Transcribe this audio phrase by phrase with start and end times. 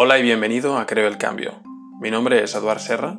[0.00, 1.60] Hola y bienvenido a Creo el Cambio.
[2.00, 3.18] Mi nombre es Eduard Serra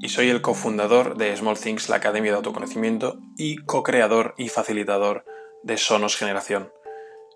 [0.00, 5.26] y soy el cofundador de Small Things, la Academia de Autoconocimiento, y co-creador y facilitador
[5.62, 6.72] de Sonos Generación.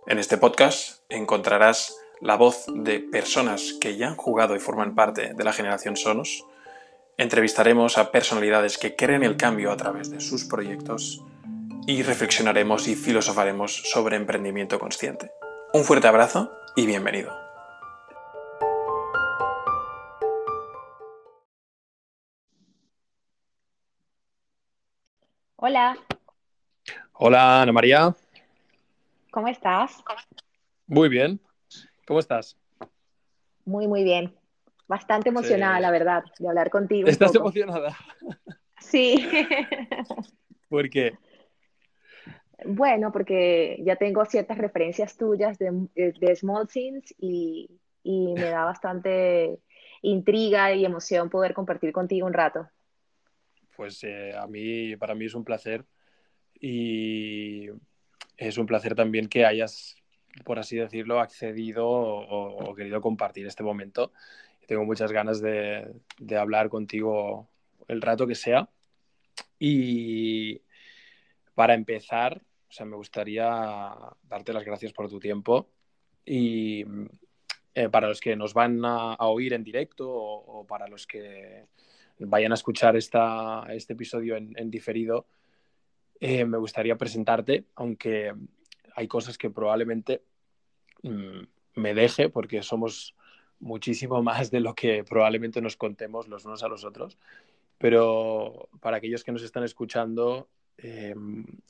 [0.07, 5.35] En este podcast encontrarás la voz de personas que ya han jugado y forman parte
[5.35, 6.47] de la generación Sonos.
[7.19, 11.23] Entrevistaremos a personalidades que creen el cambio a través de sus proyectos
[11.87, 15.33] y reflexionaremos y filosofaremos sobre emprendimiento consciente.
[15.75, 17.50] Un fuerte abrazo y bienvenido.
[25.63, 25.97] Hola,
[27.13, 28.15] Hola, Ana María.
[29.31, 30.03] ¿cómo estás?
[30.87, 31.39] Muy bien.
[32.07, 32.57] ¿Cómo estás?
[33.67, 34.35] Muy, muy bien.
[34.89, 35.83] Bastante emocionada, Sí.
[35.83, 37.09] la verdad, de hablar contigo.
[37.09, 37.41] ¿Estás poco.
[37.45, 37.95] emocionada?
[38.81, 39.29] Sí.
[40.71, 41.13] ¿Por qué?
[42.65, 47.69] Bueno, porque ya tengo ciertas referencias tuyas de, de Small Things y,
[48.03, 49.61] y me da bastante
[50.03, 52.67] intriga y emoción poder compartir contigo un rato.
[53.81, 55.87] Pues eh, a mí, para mí es un placer
[56.53, 57.67] y
[58.37, 59.97] es un placer también que hayas,
[60.45, 64.13] por así decirlo, accedido o, querido compartir este momento.
[64.67, 67.49] Tengo muchas ganas de, de hablar contigo
[67.89, 68.69] el rato que sea.
[69.59, 70.61] Y
[71.55, 73.95] para empezar, o sea, me gustaría
[74.25, 75.71] darte las gracias por tu tiempo
[76.27, 76.85] y
[77.75, 81.65] eh, para los que nos van a, oír en directo o para los que
[82.27, 85.27] vayan a escuchar esta, este episodio en, diferido,
[86.21, 88.35] eh, me gustaría presentarte, aunque
[88.95, 90.23] hay cosas que probablemente
[91.03, 91.41] mm,
[91.77, 93.15] me deje, porque somos
[93.59, 97.19] muchísimo más de lo que probablemente nos contemos los unos a los otros.
[97.79, 101.15] Pero para aquellos que nos están escuchando, eh,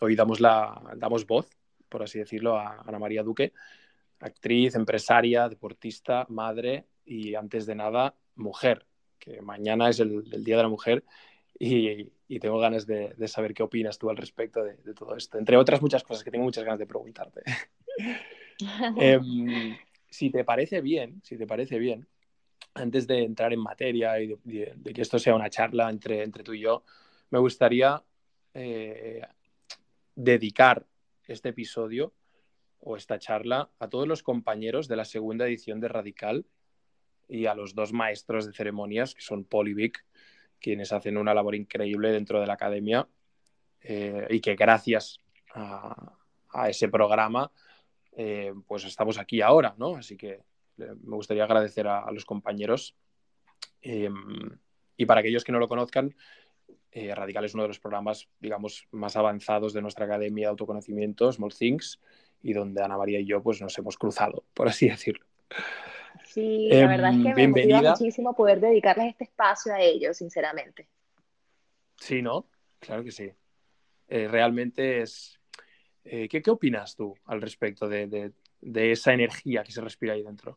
[0.00, 1.48] hoy damos, la, damos voz,
[1.88, 3.52] por así decirlo, a Ana María Duque,
[4.18, 8.86] actriz, empresaria, deportista, madre y antes de nada, mujer,
[9.20, 11.04] que mañana es el, el Día de la Mujer
[11.58, 15.14] y, y tengo ganas de, de, saber qué opinas tú al respecto de, de, todo
[15.14, 17.42] esto, entre otras muchas cosas que tengo muchas ganas de preguntarte.
[19.00, 19.20] eh,
[20.08, 22.08] si te parece bien, si te parece bien,
[22.74, 26.22] antes de entrar en materia y de, de, de, que esto sea una charla entre,
[26.22, 26.82] entre tú y yo,
[27.30, 28.02] me gustaría
[28.54, 29.22] eh,
[30.14, 30.86] dedicar
[31.26, 32.12] este episodio
[32.80, 36.46] o esta charla a todos los compañeros de la segunda edición de Radical
[37.30, 40.04] y a los dos maestros de ceremonias, que son Paul y Vic,
[40.60, 43.08] quienes hacen una labor increíble dentro de la academia
[43.80, 45.18] eh, y que gracias
[45.54, 46.18] a,
[46.52, 47.50] a ese programa
[48.12, 49.96] eh, pues estamos aquí ahora, ¿no?
[49.96, 50.40] Así que
[50.76, 52.96] me gustaría agradecer a, a los compañeros.
[53.82, 54.10] Eh,
[54.96, 56.14] y para aquellos que no lo conozcan,
[56.92, 61.30] eh, Radical es uno de los programas, digamos, más avanzados de nuestra academia de autoconocimiento,
[61.32, 62.00] Small Things,
[62.42, 65.24] y donde Ana María y yo pues nos hemos cruzado, por así decirlo.
[66.30, 70.86] Sí, la verdad es que me motiva muchísimo poder dedicarles este espacio a ellos, sinceramente.
[71.96, 72.46] Sí, ¿no?
[72.78, 73.32] Claro que sí.
[74.06, 75.40] Eh, realmente es...
[76.04, 80.14] Eh, ¿qué, ¿qué, opinas tú al respecto de, de, de, esa energía que se respira
[80.14, 80.56] ahí dentro?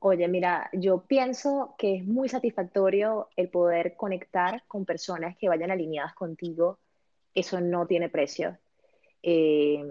[0.00, 5.70] Oye, mira, yo pienso que es muy satisfactorio el poder conectar con personas que vayan
[5.70, 6.80] alineadas contigo.
[7.32, 8.58] Eso no tiene precio.
[9.22, 9.84] Eh,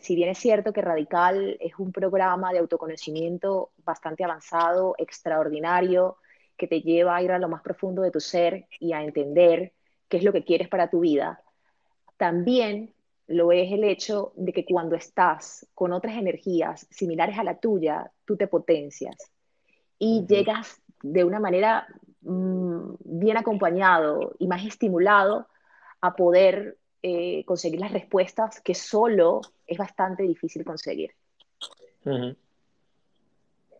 [0.00, 6.16] si bien es cierto que Radical es un programa de autoconocimiento bastante avanzado, extraordinario,
[6.56, 9.72] que te lleva a ir a lo más profundo de tu ser y a entender
[10.08, 11.42] qué es lo que quieres para tu vida,
[12.16, 12.94] también
[13.26, 18.12] lo es el hecho de que cuando estás con otras energías similares a la tuya,
[18.24, 19.16] tú te potencias
[19.98, 20.26] y uh -huh.
[20.28, 21.86] llegas de una manera
[22.20, 25.48] mmm, bien acompañado y más estimulado
[26.00, 26.76] a poder
[27.06, 31.10] eh, conseguir las respuestas que solo es bastante difícil conseguir.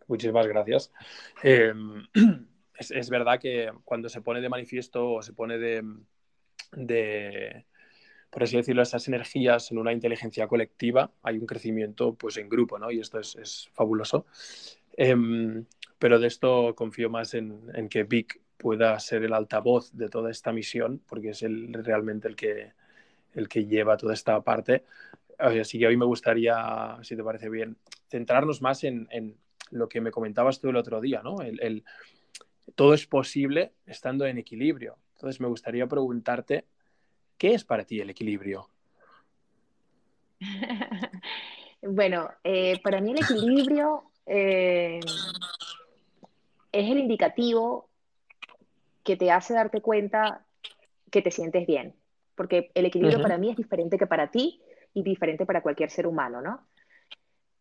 [0.06, 0.92] Muchísimas gracias.
[1.42, 1.72] Eh,
[2.78, 5.82] es, es, verdad que cuando se pone de manifiesto o se pone de,
[6.72, 7.64] de,
[8.28, 12.78] por así decirlo, esas energías en una inteligencia colectiva, hay un crecimiento pues en grupo,
[12.78, 12.90] ¿no?
[12.90, 14.26] Y esto es, es fabuloso.
[14.98, 15.64] Eh,
[15.98, 20.30] pero de esto confío más en, en, que Vic pueda ser el altavoz de toda
[20.30, 22.72] esta misión, porque es el, realmente el que,
[23.34, 24.84] el que lleva toda esta parte.
[25.38, 27.76] Así que hoy me gustaría, si te parece bien,
[28.08, 29.36] centrarnos más en,
[29.70, 31.40] lo que me comentabas tú el otro día, ¿no?
[31.40, 31.84] El, el,
[32.74, 34.96] todo es posible estando en equilibrio.
[35.14, 36.66] Entonces me gustaría preguntarte,
[37.38, 38.68] ¿qué es para ti el equilibrio?
[41.82, 45.00] bueno, eh, para mí el equilibrio eh,
[46.72, 47.88] es el indicativo
[49.02, 50.46] que te hace darte cuenta
[51.10, 51.94] que te sientes bien
[52.34, 53.24] porque el equilibrio uh -huh.
[53.24, 54.60] para mí es diferente que para ti
[54.92, 56.66] y diferente para cualquier ser humano, ¿no?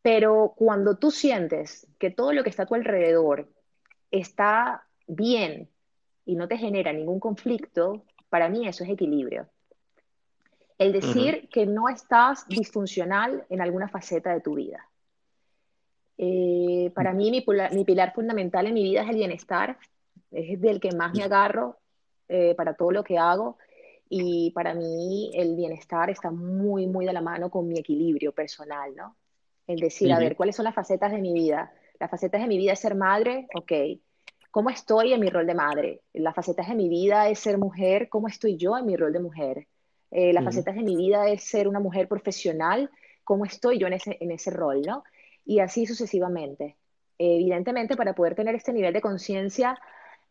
[0.02, 3.48] Pero cuando tú sientes que todo lo que está a tu alrededor
[4.12, 5.70] está bien
[6.26, 9.48] y no te genera ningún conflicto, para mí eso es equilibrio.
[10.78, 14.90] El decir que no estás disfuncional en alguna faceta de tu vida.
[16.18, 19.78] Eh, para mí mi, mi, pilar fundamental en mi vida es el bienestar,
[20.32, 21.78] es del que más me agarro
[22.28, 23.58] eh, para todo lo que hago
[24.16, 28.96] y para mí el bienestar está muy, muy de la mano con mi equilibrio personal,
[28.96, 29.18] ¿no?
[29.66, 31.74] El decir, a ver, ¿cuáles son las facetas de mi vida?
[32.00, 33.72] Las facetas de mi vida es ser madre, ok.
[34.52, 36.02] ¿Cómo estoy en mi rol de madre?
[36.14, 39.20] Las facetas de mi vida es ser mujer, ¿cómo estoy yo en mi rol de
[39.20, 39.68] mujer?
[40.12, 42.92] Eh, las facetas de mi vida es ser una mujer profesional,
[43.24, 45.04] ¿cómo estoy yo en ese, en ese rol, no?
[45.44, 46.78] Y así sucesivamente.
[47.18, 49.76] evidentemente, para poder tener este nivel de conciencia,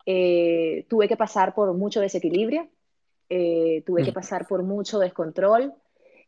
[0.07, 2.69] eh, tuve que pasar por mucho desequilibrio,
[3.35, 4.15] eh, tuve que mm.
[4.15, 5.73] pasar por mucho descontrol,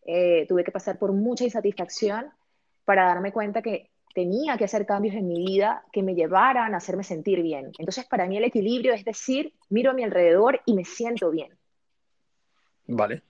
[0.05, 2.31] tuve que pasar por mucha insatisfacción
[2.85, 6.77] para darme cuenta que tenía que hacer cambios en mi vida que me llevaran a
[6.77, 7.73] hacerme sentir bien.
[7.79, 11.59] Entonces, para mí el equilibrio es decir, miro a mi alrededor y me siento bien.
[12.87, 13.23] Vale.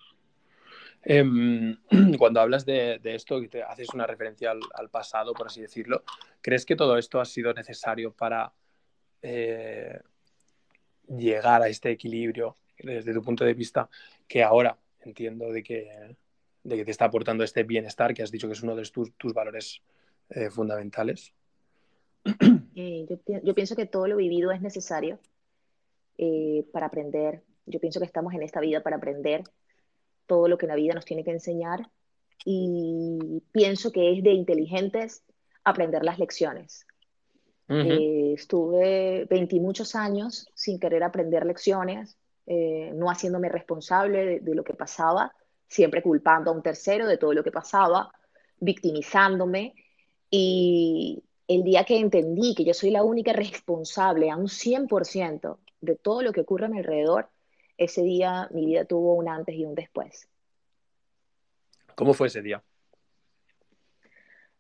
[1.02, 1.76] Em,
[2.18, 6.04] cuando hablas de, esto y te haces una referencia al, pasado, por así decirlo,
[6.42, 8.52] ¿crees que todo esto ha sido necesario para
[9.22, 10.00] eh,
[11.08, 13.88] llegar a este equilibrio desde tu punto de vista
[14.26, 16.16] que ahora entiendo de que
[16.64, 19.12] de que te está aportando este bienestar, que has dicho que es uno de tus,
[19.16, 19.82] tus valores
[20.30, 21.32] eh, fundamentales?
[22.76, 23.06] Eh,
[23.44, 25.20] yo, pienso que todo lo vivido es necesario
[26.18, 27.44] eh, para aprender.
[27.66, 29.44] Yo pienso que estamos en esta vida para aprender
[30.26, 31.88] todo lo que la vida nos tiene que enseñar
[32.44, 35.22] y pienso que es de inteligentes
[35.62, 36.84] aprender las lecciones.
[37.68, 44.74] estuve 20 y muchos años sin querer aprender lecciones, no haciéndome responsable de, lo que
[44.74, 45.34] pasaba
[45.66, 48.12] siempre culpando a un tercero de todo lo que pasaba,
[48.60, 49.74] victimizándome.
[50.30, 55.96] Y el día que entendí que yo soy la única responsable a un 100% de
[55.96, 57.28] todo lo que ocurre a mi alrededor,
[57.76, 60.28] ese día mi vida tuvo un antes y un después.
[61.94, 62.62] ¿Cómo fue ese día?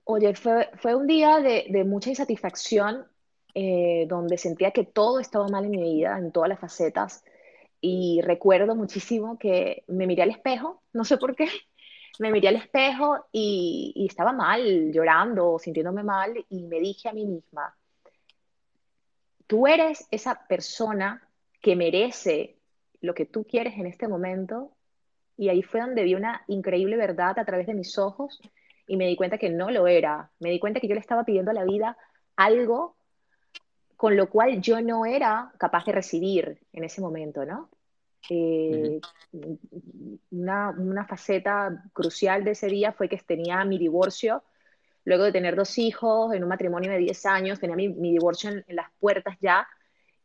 [0.04, 3.06] Oye, fue, fue un día de, de mucha insatisfacción,
[3.54, 7.24] eh, donde sentía que todo estaba mal en mi vida, en todas las facetas,
[7.86, 11.48] y recuerdo muchísimo que me miré al espejo, no sé por qué,
[12.18, 17.26] me miré al espejo y, estaba mal, llorando, sintiéndome mal, y me dije a mí
[17.26, 17.76] misma,
[19.46, 21.28] tú eres esa persona
[21.60, 22.56] que merece
[23.02, 24.70] lo que tú quieres en este momento,
[25.36, 28.40] y ahí fue donde vi una increíble verdad a través de mis ojos
[28.86, 31.24] y me di cuenta que no lo era, me di cuenta que yo le estaba
[31.24, 31.98] pidiendo a la vida
[32.36, 32.96] algo
[33.96, 37.70] con lo cual yo no era capaz de recibir en ese momento, ¿no?
[38.30, 39.00] Eh,
[40.30, 44.42] una, una, faceta crucial de ese día fue que tenía mi divorcio,
[45.04, 48.50] luego de tener dos hijos, en un matrimonio de 10 años, tenía mi, mi divorcio
[48.50, 49.68] en, las puertas ya,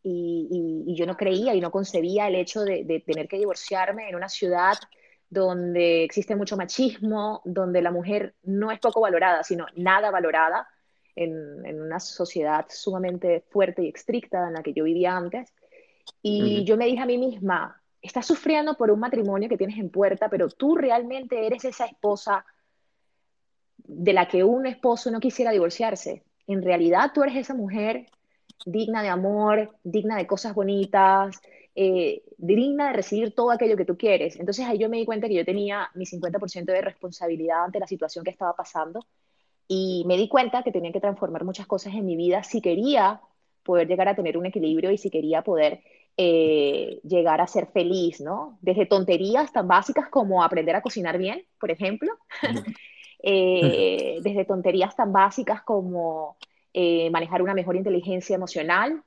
[0.02, 4.08] y, y, yo no creía y no concebía el hecho de, de tener que divorciarme
[4.08, 4.76] en una ciudad
[5.30, 10.68] donde existe mucho machismo, donde la mujer no es poco valorada, sino nada valorada,
[11.24, 15.54] en, en, una sociedad sumamente fuerte y estricta en la que yo vivía antes.
[16.22, 19.90] Y yo me dije a mí misma, estás sufriendo por un matrimonio que tienes en
[19.90, 22.46] puerta, pero tú realmente eres esa esposa
[23.78, 26.24] de la que un esposo no quisiera divorciarse.
[26.48, 28.08] En realidad tú eres esa mujer
[28.66, 31.40] digna de amor, digna de cosas bonitas,
[31.76, 34.38] eh, digna de recibir todo aquello que tú quieres.
[34.40, 37.88] Entonces ahí yo me di cuenta que yo tenía mi 50% de responsabilidad ante la
[37.88, 39.06] situación que estaba pasando
[39.72, 43.22] y me di cuenta que tenía que transformar muchas cosas en mi vida si quería
[43.64, 45.84] poder llegar a tener un equilibrio y si quería poder
[46.18, 48.58] eh, llegar a ser feliz, ¿no?
[48.62, 52.12] Desde tonterías tan básicas como aprender a cocinar bien, por ejemplo,
[53.24, 56.36] eh, desde tonterías tan básicas como
[56.74, 59.04] eh, manejar una mejor inteligencia emocional,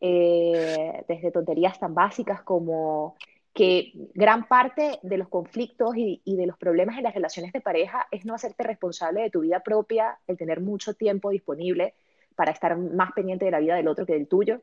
[0.00, 3.16] desde tonterías tan básicas como
[3.54, 7.60] que gran parte de los conflictos y, y, de los problemas en las relaciones de
[7.60, 11.94] pareja es no hacerte responsable de tu vida propia, el tener mucho tiempo disponible
[12.34, 14.60] para estar más pendiente de la vida del otro que del tuyo.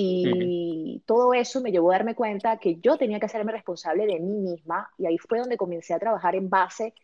[0.00, 4.20] Y todo eso me llevó a darme cuenta que yo tenía que hacerme responsable de
[4.20, 6.94] mí misma y ahí fue donde comencé a trabajar en base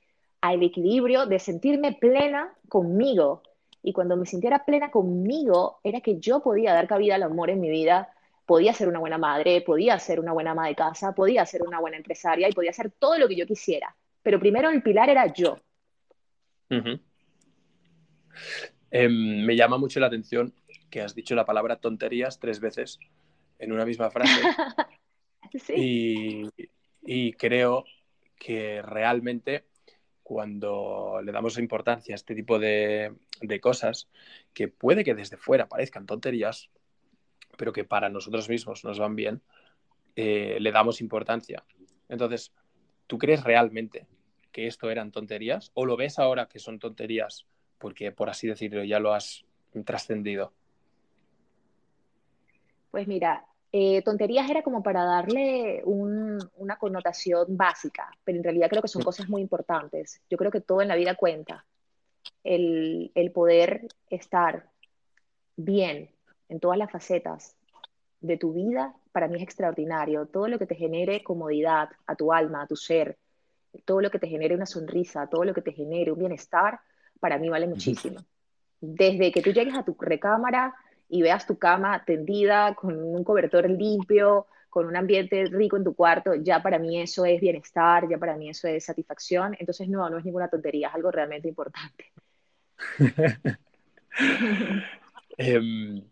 [0.40, 3.42] al equilibrio de sentirme plena conmigo.
[3.82, 7.60] Y cuando me sintiera plena conmigo, era que yo podía dar cabida al amor en
[7.60, 8.14] mi vida,
[8.46, 11.80] podía ser una buena madre, podía ser una buena ama de casa, podía ser una
[11.80, 13.94] buena empresaria y podía hacer todo lo que yo quisiera.
[14.22, 15.58] Pero primero el pilar era yo.
[18.90, 20.54] Em, me llama mucho la atención
[20.90, 22.98] que has dicho la palabra tonterías tres veces
[23.58, 24.40] en una misma frase.
[27.02, 27.84] y, creo
[28.36, 29.64] que realmente
[30.22, 33.14] cuando le damos importancia a este tipo de,
[33.60, 34.08] cosas,
[34.52, 36.70] que puede que desde fuera parezcan tonterías,
[37.56, 39.42] pero que para nosotros mismos nos van bien,
[40.16, 41.64] eh, le damos importancia.
[42.08, 42.52] Entonces,
[43.06, 44.06] ¿tú crees realmente
[44.52, 47.46] que esto eran tonterías o lo ves ahora que son tonterías
[47.78, 49.44] porque, por así decirlo, ya lo has
[49.84, 50.52] trascendido?
[52.90, 58.82] Pues mira, eh, tonterías era como para darle una connotación básica, pero en realidad creo
[58.82, 60.22] que son cosas muy importantes.
[60.30, 61.66] Yo creo que todo en la vida cuenta.
[62.44, 64.70] El, el poder estar
[65.56, 66.13] bien
[66.48, 67.56] en todas las facetas
[68.20, 70.26] de tu vida, para mí es extraordinario.
[70.26, 73.18] Todo lo que te genere comodidad a tu alma, a tu ser,
[73.84, 76.80] todo lo que te genere una sonrisa, todo lo que te genere un bienestar,
[77.20, 78.20] para mí vale muchísimo.
[78.80, 80.74] Desde que tú llegues a tu recámara
[81.08, 85.94] y veas tu cama tendida con un cobertor limpio, con un ambiente rico en tu
[85.94, 89.56] cuarto, ya para mí eso es bienestar, ya para mí eso es satisfacción.
[89.60, 92.12] Entonces, no, no es ninguna tontería, es algo realmente importante.
[95.36, 96.04] Em,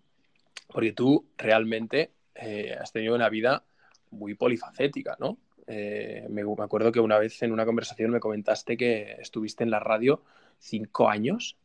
[0.73, 3.65] porque tú realmente eh, has tenido una vida
[4.11, 5.39] muy polifacética, ¿no?
[5.67, 9.71] Eh, me, me, acuerdo que una vez en una conversación me comentaste que estuviste en
[9.71, 10.23] la radio
[10.59, 11.57] cinco años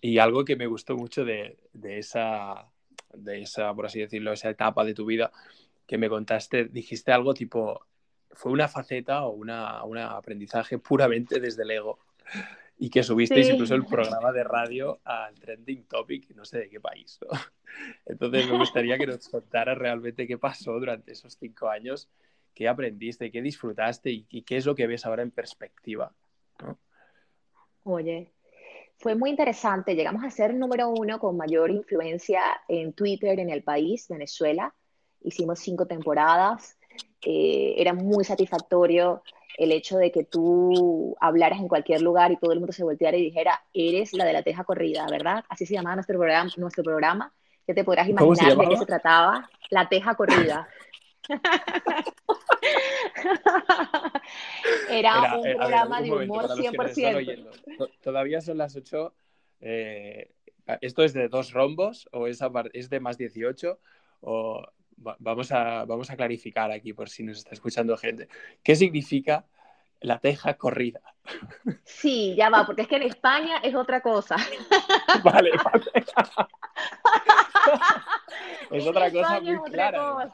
[0.00, 2.66] y algo que me gustó mucho de, esa,
[3.14, 5.32] de esa, por así decirlo, esa etapa de tu vida
[5.86, 7.86] que me contaste, dijiste algo tipo,
[8.32, 11.98] fue una faceta o una, un aprendizaje puramente desde el ego
[12.78, 16.80] y que subisteis incluso el programa de radio al trending topic, no sé de qué
[16.80, 17.18] país.
[18.06, 22.08] Entonces me gustaría que nos contaras realmente qué pasó durante esos cinco años,
[22.54, 26.12] qué aprendiste, qué disfrutaste y, qué es lo que ves ahora en perspectiva.
[27.84, 28.32] Oye,
[28.98, 29.94] fue muy interesante.
[29.94, 34.74] Llegamos a ser número uno con mayor influencia en Twitter en el país, Venezuela.
[35.22, 36.78] Hicimos cinco temporadas.
[37.22, 39.22] Eh, era muy satisfactorio
[39.56, 43.16] el hecho de que tú hablaras en cualquier lugar y todo el mundo se volteara
[43.16, 45.44] y dijera, eres la de la teja corrida, ¿verdad?
[45.48, 46.50] Así se llamaba nuestro programa.
[46.56, 47.32] Nuestro programa.
[47.66, 49.50] ¿Qué te podrás imaginar de qué se trataba?
[49.70, 50.68] La teja corrida.
[54.88, 57.90] Era, un programa de humor 100%.
[58.00, 59.12] Todavía son las 8.
[59.60, 60.30] Eh,
[60.80, 62.40] ¿Esto es de dos rombos o es,
[62.72, 63.80] es de más 18?
[64.20, 64.64] O
[64.96, 68.28] vamos, a, vamos a clarificar aquí por si nos está escuchando gente.
[68.62, 69.46] ¿Qué significa
[70.00, 71.00] la teja corrida?
[71.84, 74.36] Sí, ya va, porque es que en España es otra cosa.
[75.24, 75.84] Vale, vale.
[78.70, 80.30] es otra cosa muy clara.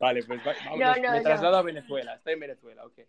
[0.00, 2.14] Vale, pues vamos, me traslado a Venezuela.
[2.14, 3.00] Estoy en Venezuela, ok.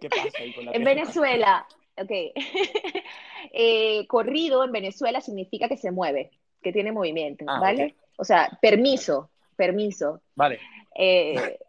[0.00, 2.10] ¿Qué pasa ahí con la En Venezuela, ok.
[3.52, 6.30] Eh, corrido en Venezuela significa que se mueve,
[6.66, 7.94] que tiene movimiento, ah, ¿vale?
[8.16, 10.20] O sea, permiso, permiso.
[10.34, 10.58] Vale.
[10.96, 11.60] Eh,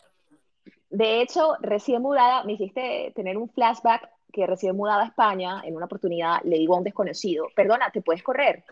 [0.89, 5.75] de hecho, recién mudada, me hiciste tener un flashback que recién mudada a España, en
[5.75, 8.63] una oportunidad le digo a un desconocido, perdona, ¿te puedes correr?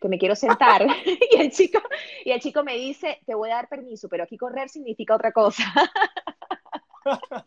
[0.00, 0.86] que me quiero sentar.
[1.32, 1.82] y, el chico,
[2.24, 5.32] y el chico me dice, te voy a dar permiso, pero aquí correr significa otra
[5.32, 5.64] cosa.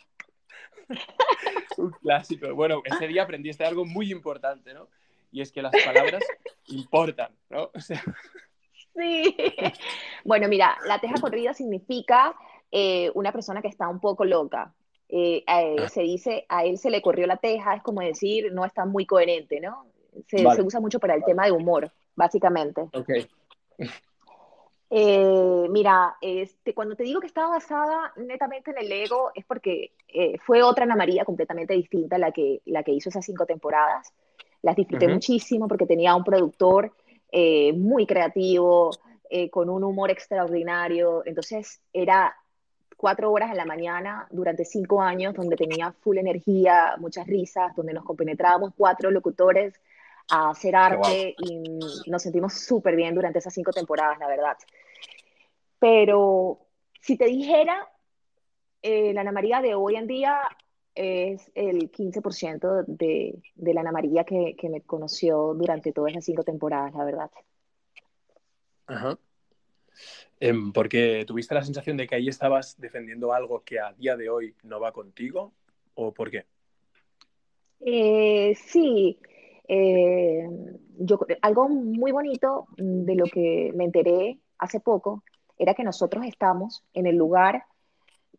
[1.77, 2.53] Un clásico.
[2.53, 4.89] Bueno, ese día aprendiste algo muy importante, ¿no?
[5.31, 6.23] Y es que las palabras
[6.67, 7.71] importan, ¿no?
[8.95, 9.35] Sí.
[10.23, 12.35] Bueno, mira, la teja corrida significa
[12.71, 14.73] eh, una persona que está un poco loca.
[15.09, 15.87] Eh, ah.
[15.89, 19.05] Se dice, a él se le corrió la teja, es como decir, no está muy
[19.05, 19.85] coherente, ¿no?
[20.27, 22.81] Se, se usa mucho para el tema de humor básicamente.
[22.93, 23.09] Ok.
[24.89, 29.91] Eh, mira, este, cuando te digo que estaba basada netamente en el ego, es porque
[30.07, 34.13] eh, fue otra Ana María completamente distinta la que, la que hizo esas cinco temporadas.
[34.67, 36.91] Las disfruté muchísimo porque tenía un productor
[37.31, 38.91] eh, muy creativo,
[39.51, 41.21] con un humor extraordinario.
[41.25, 42.35] Entonces, era
[42.97, 47.93] cuatro horas en la mañana durante cinco años donde tenía full energía, muchas risas, donde
[47.93, 49.79] nos compenetrábamos cuatro locutores
[50.29, 54.57] a hacer arte y nos sentimos súper bien durante esas cinco temporadas, la verdad.
[55.79, 56.59] Pero
[56.99, 57.87] si te dijera,
[58.81, 60.39] eh, la Ana María de hoy en día
[60.97, 66.25] es el 15% de, de, la Ana María que, que, me conoció durante todas esas
[66.25, 67.31] cinco temporadas, la verdad.
[68.87, 69.17] Ajá.
[70.39, 74.29] Em, porque tuviste la sensación de que ahí estabas defendiendo algo que a día de
[74.29, 75.53] hoy no va contigo,
[75.93, 76.45] ¿o por qué?
[77.79, 79.19] Eh, sí,
[79.67, 80.47] eh,
[80.97, 85.23] yo, algo muy bonito de lo que me enteré hace poco
[85.57, 87.65] era que nosotros estamos en el lugar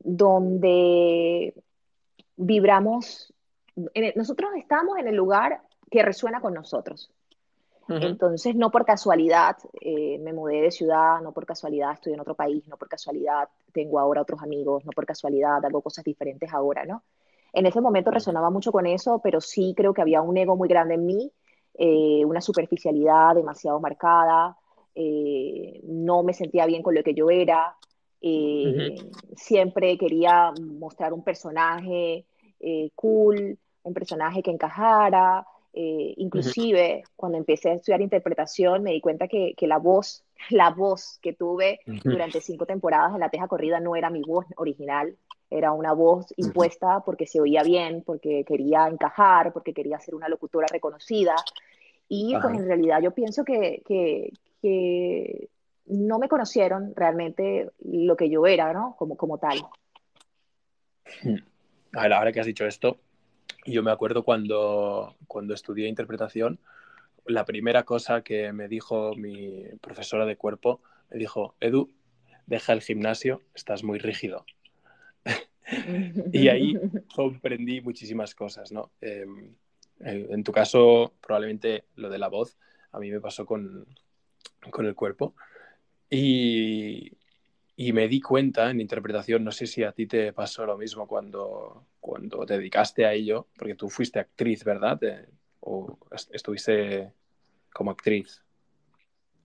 [0.00, 1.54] donde
[2.38, 3.34] vibramos,
[4.14, 7.10] nosotros estamos en el lugar que resuena con nosotros.
[7.90, 12.34] Entonces, no por casualidad eh, me mudé de ciudad, no por casualidad estoy en otro
[12.34, 16.84] país, no por casualidad tengo ahora otros amigos, no por casualidad hago cosas diferentes ahora,
[16.84, 17.02] ¿no?
[17.50, 20.68] En ese momento resonaba mucho con eso, pero sí creo que había un ego muy
[20.68, 21.32] grande en mí,
[21.78, 24.58] eh, una superficialidad demasiado marcada,
[24.94, 27.74] eh, no me sentía bien con lo que yo era,
[28.20, 28.96] eh,
[29.36, 32.24] siempre quería mostrar un personaje
[32.96, 39.54] cool, un personaje que encajara, inclusive cuando empecé a estudiar interpretación me di cuenta que,
[39.56, 43.94] que la voz, la voz que tuve durante cinco temporadas en La Teja Corrida no
[43.94, 45.16] era mi voz original,
[45.50, 50.28] era una voz impuesta porque se oía bien, porque quería encajar, porque quería ser una
[50.28, 51.34] locutora reconocida.
[52.08, 55.48] Y pues en realidad yo pienso que, que, que,
[55.88, 58.96] no me conocieron realmente lo que yo era, ¿no?
[58.98, 59.58] Como, como tal.
[61.22, 61.36] Hmm.
[61.92, 62.98] A ver, ahora que has dicho esto,
[63.64, 66.58] yo me acuerdo cuando, cuando estudié interpretación,
[67.24, 70.80] la primera cosa que me dijo mi profesora de cuerpo,
[71.10, 71.90] me dijo, Edu,
[72.46, 74.44] deja el gimnasio, estás muy rígido.
[76.32, 76.78] y ahí
[77.14, 78.90] comprendí muchísimas cosas, ¿no?
[79.00, 79.54] Em,
[80.00, 82.56] en tu caso, probablemente lo de la voz,
[82.92, 83.86] a mí me pasó con,
[84.70, 85.34] con el cuerpo.
[86.10, 87.12] Y,
[87.76, 91.06] y, me di cuenta en interpretación, no sé si a ti te pasó lo mismo
[91.06, 94.98] cuando, cuando te dedicaste a ello, porque tú fuiste actriz, ¿verdad?
[95.60, 95.98] ¿O
[96.32, 97.12] estuviste
[97.72, 98.42] como actriz?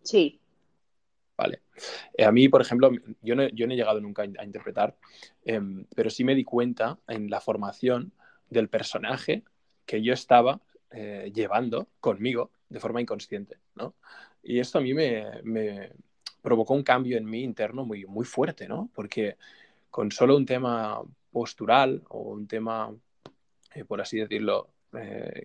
[0.03, 0.39] Sí,
[1.38, 1.62] Vale.
[2.15, 2.91] Eh, a mí, por ejemplo,
[3.22, 4.96] yo no, yo no he llegado nunca a, interpretar,
[5.43, 8.13] em, pero sí me di cuenta en la formación
[8.50, 9.43] del personaje
[9.86, 13.96] que yo estaba eh, llevando conmigo de forma inconsciente, ¿no?
[14.43, 15.91] Y esto a mí me,
[16.44, 18.92] provocó un cambio en mí interno muy, muy fuerte, ¿no?
[18.94, 19.38] Porque
[19.90, 22.94] con solo un tema postural o un tema,
[23.74, 24.70] eh, por así decirlo,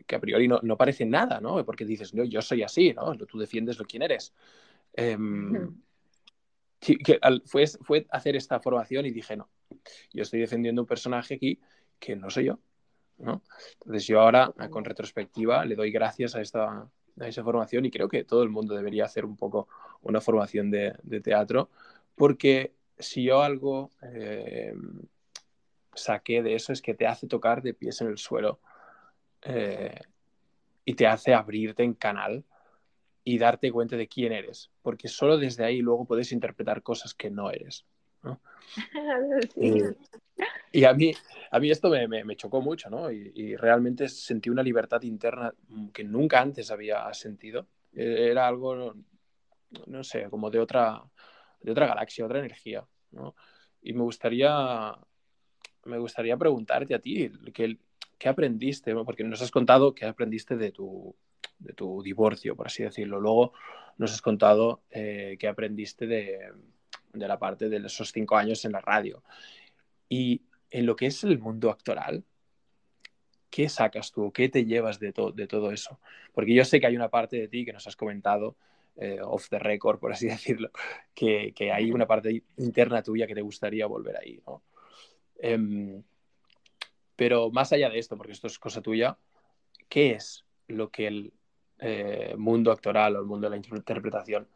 [0.07, 1.65] que a priori no, no, parece nada, ¿no?
[1.65, 3.17] Porque dices, no, yo soy así, ¿no?
[3.17, 4.35] Tú defiendes lo quién eres.
[4.93, 5.75] Em,
[6.79, 9.49] que, fue, fue hacer esta formación y dije, no,
[10.13, 11.59] yo estoy defendiendo un personaje aquí
[11.99, 12.59] que no soy yo.
[13.19, 13.43] ¿no?
[13.81, 16.89] Entonces yo ahora, con retrospectiva, le doy gracias a, esta,
[17.21, 19.69] a esa formación y creo que todo el mundo debería hacer un poco
[20.03, 21.71] una formación de, teatro,
[22.15, 25.03] porque si yo algo em,
[25.95, 28.61] saqué de eso es que te hace tocar de pies en el suelo
[29.43, 30.01] eh,
[30.85, 32.45] y te hace abrirte en canal
[33.25, 37.31] y darte cuenta de quién eres, porque solo desde ahí luego puedes interpretar cosas que
[37.31, 37.85] no eres.
[40.73, 41.13] y, a, mí,
[41.51, 43.11] a mí esto me, me, chocó mucho, ¿no?
[43.11, 45.53] Y, realmente sentí una libertad interna
[45.93, 47.67] que nunca antes había sentido.
[47.93, 48.95] E, era algo,
[49.87, 51.03] no sé, como de otra,
[51.61, 53.35] de otra galaxia, otra energía, ¿no?
[53.83, 54.97] Y me gustaría,
[55.85, 57.79] me gustaría preguntarte a ti, ¿qué,
[58.19, 58.95] qué aprendiste?
[58.95, 61.15] Porque nos has contado qué aprendiste de tu,
[61.59, 63.21] de tu divorcio, por así decirlo.
[63.21, 63.53] Luego
[63.97, 66.53] nos has contado eh, que aprendiste de,
[67.13, 69.23] la parte de esos cinco años en la radio.
[70.09, 72.25] Y en lo que es el mundo actoral,
[73.51, 74.33] ¿qué sacas tú?
[74.33, 76.01] ¿Qué te llevas de, de todo eso?
[76.33, 78.57] Porque yo sé que hay una parte de ti que nos has comentado,
[78.97, 80.71] eh, off the record, por así decirlo,
[81.15, 84.63] que, hay una parte interna tuya que te gustaría volver ahí, ¿no?
[85.39, 86.03] Em,
[87.15, 89.19] pero más allá de esto, porque esto es cosa tuya,
[89.89, 91.33] ¿qué es lo que el
[91.79, 94.49] eh, mundo actoral o el mundo de la interpretación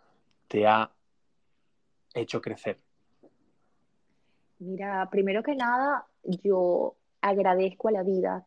[0.49, 0.93] te ha
[2.15, 2.79] hecho crecer?
[4.59, 8.47] Mira, primero que nada, yo agradezco a la vida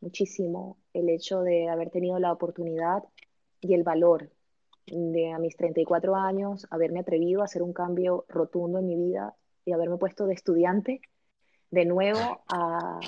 [0.00, 3.04] muchísimo el hecho de haber tenido la oportunidad
[3.60, 4.30] y el valor
[4.86, 9.34] de a mis 34 años haberme atrevido a hacer un cambio rotundo en mi vida
[9.64, 11.00] y haberme puesto de estudiante
[11.70, 12.98] de nuevo a,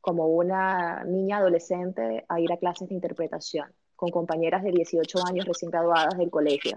[0.00, 5.46] como una niña adolescente a ir a clases de interpretación con compañeras de 18 años
[5.46, 6.74] recién graduadas del colegio.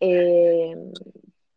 [0.00, 0.74] Eh,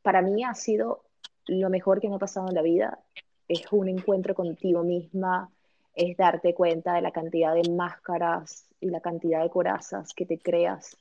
[0.03, 1.03] para mí ha sido
[1.47, 2.99] lo mejor que me ha pasado en la vida.
[3.47, 5.49] Es un encuentro contigo misma,
[5.95, 10.37] es darte cuenta de la cantidad de máscaras y la cantidad de corazas que te
[10.37, 10.95] creas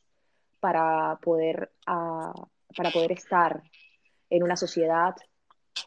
[0.61, 2.33] para poder, ah,
[2.77, 3.63] para poder estar
[4.31, 5.15] en una sociedad,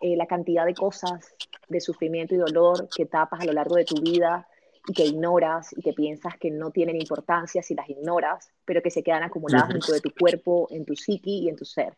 [0.01, 1.33] eh, la cantidad de cosas
[1.67, 4.47] de sufrimiento y dolor que tapas a lo largo de tu vida,
[4.87, 8.91] y que ignoras y que piensas que no tienen importancia si las ignoras, pero que
[8.91, 11.97] se quedan acumuladas dentro de tu cuerpo, en tu psiqui y en tu ser.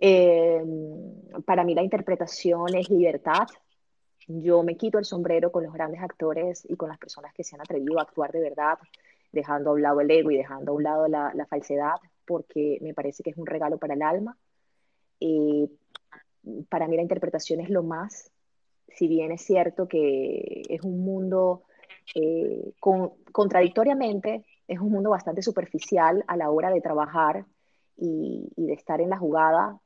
[0.00, 0.62] Eh,
[1.44, 3.46] para mí la interpretación es libertad.
[4.26, 7.56] Yo me quito el sombrero con los grandes actores y con las personas que se
[7.56, 8.78] han atrevido a actuar de verdad,
[9.32, 12.78] dejando a un lado el ego y dejando a un lado la, la falsedad, porque
[12.80, 14.36] me parece que es un regalo para el alma.
[15.20, 15.68] Eh,
[16.68, 18.30] para mí la interpretación es lo más,
[18.88, 21.64] si bien es cierto que es un mundo
[22.14, 22.72] eh,
[23.32, 27.44] contradictoriamente, es un mundo bastante superficial a la hora de trabajar
[27.96, 29.78] y, de estar en la jugada.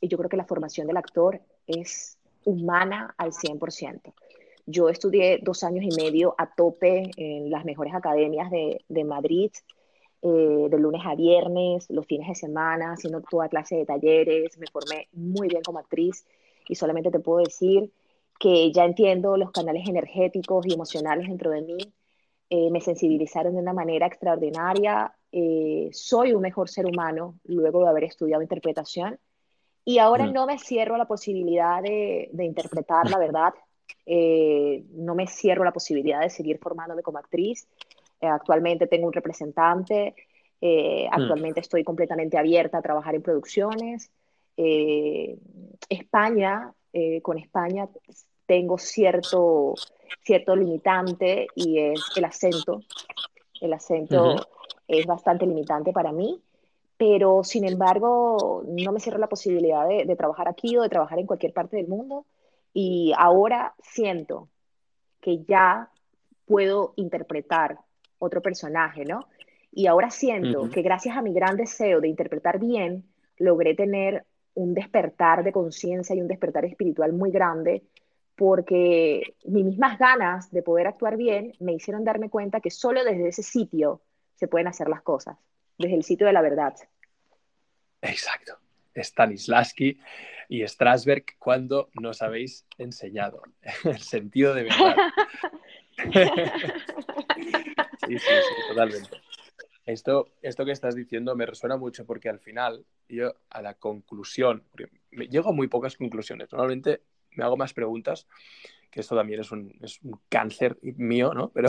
[0.00, 4.14] Y yo creo que la formación del actor es humana al 100%.
[4.66, 9.50] Yo estudié dos años y medio a tope en las mejores academias de, de Madrid,
[10.22, 14.66] eh, de lunes a viernes, los fines de semana, haciendo toda clase de talleres, me
[14.72, 16.26] formé muy bien como actriz
[16.68, 17.92] y solamente te puedo decir
[18.40, 21.78] que ya entiendo los canales energéticos y emocionales dentro de mí,
[22.50, 27.88] eh, me sensibilizaron de una manera extraordinaria, eh, soy un mejor ser humano luego de
[27.88, 29.18] haber estudiado interpretación
[29.86, 30.32] y ahora mm.
[30.32, 33.54] no me cierro a la posibilidad de, de interpretar la verdad,
[34.04, 37.66] eh, no me cierro a la posibilidad de seguir formándome como actriz.
[38.20, 40.14] actualmente tengo un representante,
[40.60, 41.08] mm.
[41.10, 44.10] actualmente estoy completamente abierta a trabajar en producciones.
[45.88, 46.72] España,
[47.22, 47.88] con España
[48.46, 49.74] tengo cierto,
[50.22, 52.80] cierto limitante y es el acento.
[53.60, 54.36] El acento
[54.88, 56.40] es bastante limitante para mí,
[56.96, 61.26] pero sin embargo no me cierro la posibilidad de, trabajar aquí o de trabajar en
[61.26, 62.26] cualquier parte del mundo.
[62.72, 64.48] Y ahora siento
[65.20, 65.90] que ya
[66.46, 67.78] puedo interpretar
[68.18, 69.26] otro personaje, ¿no?
[69.72, 73.04] Y ahora siento que gracias a mi gran deseo de interpretar bien,
[73.36, 77.82] logré tener un despertar de conciencia y un despertar espiritual muy grande
[78.36, 83.28] porque mis mismas ganas de poder actuar bien me hicieron darme cuenta que solo desde
[83.28, 84.02] ese sitio
[84.34, 85.38] se pueden hacer las cosas,
[85.78, 86.74] desde el sitio de la verdad.
[88.02, 88.58] Exacto.
[88.94, 89.98] Stanislavski
[90.48, 93.42] y Strasberg cuando nos habéis enseñado
[93.84, 94.96] el sentido de verdad.
[98.06, 99.10] sí, sí, sí, totalmente.
[99.84, 104.64] Esto, esto que estás diciendo me resuena mucho porque al final yo a la conclusión,
[105.10, 106.50] llego a muy pocas conclusiones.
[106.52, 108.26] Normalmente me hago más preguntas,
[108.90, 111.50] que esto también es un, es un cáncer mío, ¿no?
[111.50, 111.68] Pero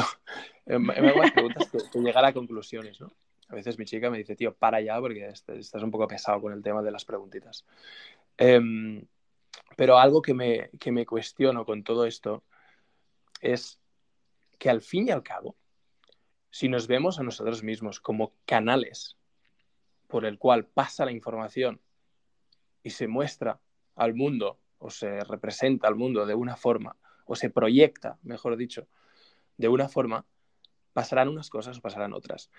[0.66, 3.12] eh, me hago más preguntas que, llegar a conclusiones, ¿no?
[3.50, 6.54] A veces mi chica me dice, tío, para ya porque estás un poco pesado con
[6.54, 7.66] el tema de las preguntitas.
[8.38, 9.06] Em,
[9.76, 12.44] pero algo que me, que me cuestiono con todo esto
[13.42, 13.80] es
[14.58, 15.56] que al fin y al cabo,
[16.50, 19.18] si nos vemos a nosotros mismos como canales
[20.08, 21.82] por el cual pasa la información
[22.84, 23.60] y se muestra
[23.96, 28.88] al mundo o se representa al mundo de una forma, o se proyecta, mejor dicho,
[29.58, 30.26] de una forma,
[30.94, 32.50] pasarán unas cosas o pasarán otras.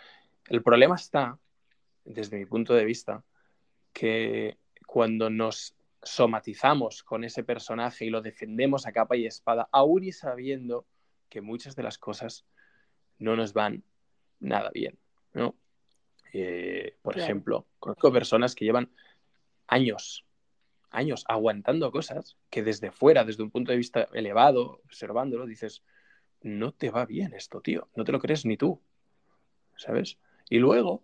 [0.48, 1.38] El problema está,
[2.04, 3.22] desde mi punto de vista,
[3.92, 10.04] que cuando nos somatizamos con ese personaje y lo defendemos a capa y espada, aún
[10.04, 10.86] y sabiendo
[11.28, 12.46] que muchas de las cosas
[13.18, 13.84] no nos van
[14.40, 14.98] nada bien,
[15.34, 15.54] ¿no?
[16.32, 18.90] Eh, por ejemplo, conozco personas que llevan
[19.66, 20.24] años
[20.90, 25.82] años aguantando cosas que desde fuera, desde un punto de vista elevado, observándolo, dices,
[26.40, 28.80] no te va bien esto, tío, no te lo crees ni tú,
[29.76, 30.18] ¿sabes?
[30.50, 31.02] Y luego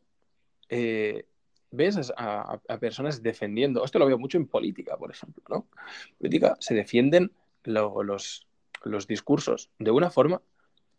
[0.68, 1.26] eh,
[1.70, 5.68] ves a, personas defendiendo, esto lo veo mucho en política, por ejemplo, ¿no?
[6.08, 7.32] En política se defienden
[7.64, 8.46] los,
[8.84, 10.42] los discursos de una forma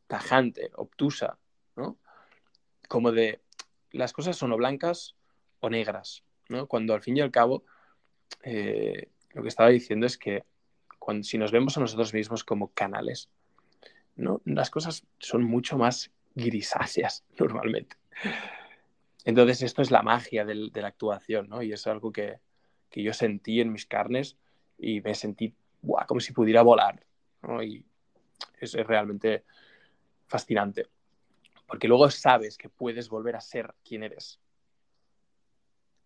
[0.08, 1.38] tajante, obtusa,
[1.76, 1.98] ¿no?
[2.88, 3.42] Como de
[3.92, 5.16] las cosas son o blancas
[5.60, 6.68] o negras, ¿no?
[6.68, 7.64] Cuando al fin y al cabo
[8.44, 10.44] eh, lo que estaba diciendo es que
[11.00, 13.30] cuando, si nos vemos a nosotros mismos como canales,
[14.16, 14.42] ¿no?
[14.46, 17.98] las cosas son mucho más grisáceas normalmente.
[19.24, 21.62] Entonces, esto es la magia de la actuación, ¿no?
[21.62, 22.40] Y es algo que,
[22.90, 24.38] que, yo sentí en mis carnes
[24.78, 25.54] y me sentí
[26.08, 27.04] como si pudiera volar,
[27.42, 27.64] ¿no?
[27.64, 27.86] Y
[28.60, 29.44] eso es realmente
[30.28, 30.88] fascinante.
[31.68, 34.40] Porque luego sabes que puedes volver a ser quien eres.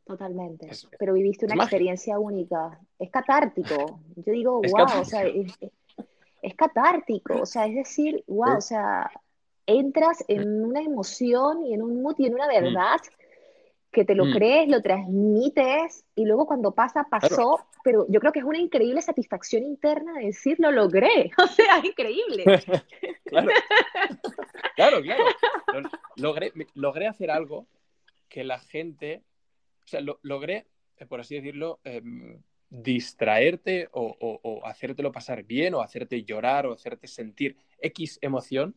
[0.06, 0.70] Totalmente.
[0.98, 2.80] Pero viviste una experiencia única.
[2.98, 4.02] Es catártico.
[4.16, 7.42] Yo digo, wow, o sea, es, catártico.
[7.42, 9.12] O sea, es decir, wow, o sea,
[9.70, 12.50] entras en una emoción y en un mood y en una mm.
[12.50, 13.00] verdad
[13.92, 14.34] que te lo mm.
[14.34, 19.02] crees, lo transmites y luego cuando pasa, pasó, pero yo creo que es una increíble
[19.02, 22.44] satisfacción interna de decir, lo logré, o sea, increíble.
[23.26, 23.50] claro,
[24.76, 25.90] claro, claro.
[26.18, 27.66] Logré, logré hacer algo
[28.28, 29.24] que la gente
[29.84, 36.24] o sea, logré, eh, por así decirlo, em, distraerte o, hacértelo pasar bien o hacerte
[36.24, 38.76] llorar o hacerte sentir X emoción,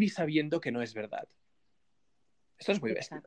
[0.00, 1.26] y sabiendo que no es verdad.
[2.58, 3.22] Esto es muy bestia.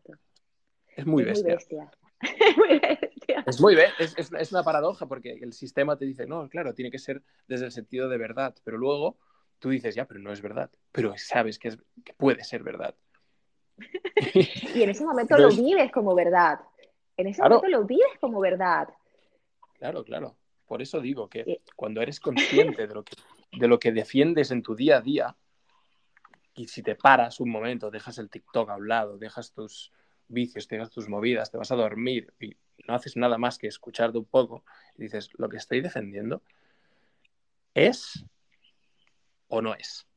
[0.95, 1.55] Es muy bestia.
[1.55, 3.43] Es muy bestia.
[3.45, 6.99] Es muy es, es, una paradoja porque el sistema te dice, no, claro, tiene que
[6.99, 9.17] ser desde el sentido de verdad, pero luego
[9.59, 12.95] tú dices, ya, pero no es verdad, pero sabes que, es, que puede ser verdad
[14.75, 16.59] y en ese momento lo vives como verdad.
[17.17, 18.89] En ese momento lo vives como verdad.
[19.77, 20.35] Claro, claro.
[20.65, 23.15] Por eso digo que cuando eres consciente de lo que,
[23.51, 25.35] de lo que defiendes en tu día a día,
[26.55, 29.91] y si te paras un momento, dejas el TikTok a un lado, dejas tus
[30.27, 32.55] vicios, dejas tus movidas, te vas a dormir y
[32.87, 34.63] no haces nada más que escucharte un poco,
[34.97, 36.41] y dices, lo que estoy defendiendo
[37.73, 38.25] es
[39.47, 40.07] o no es.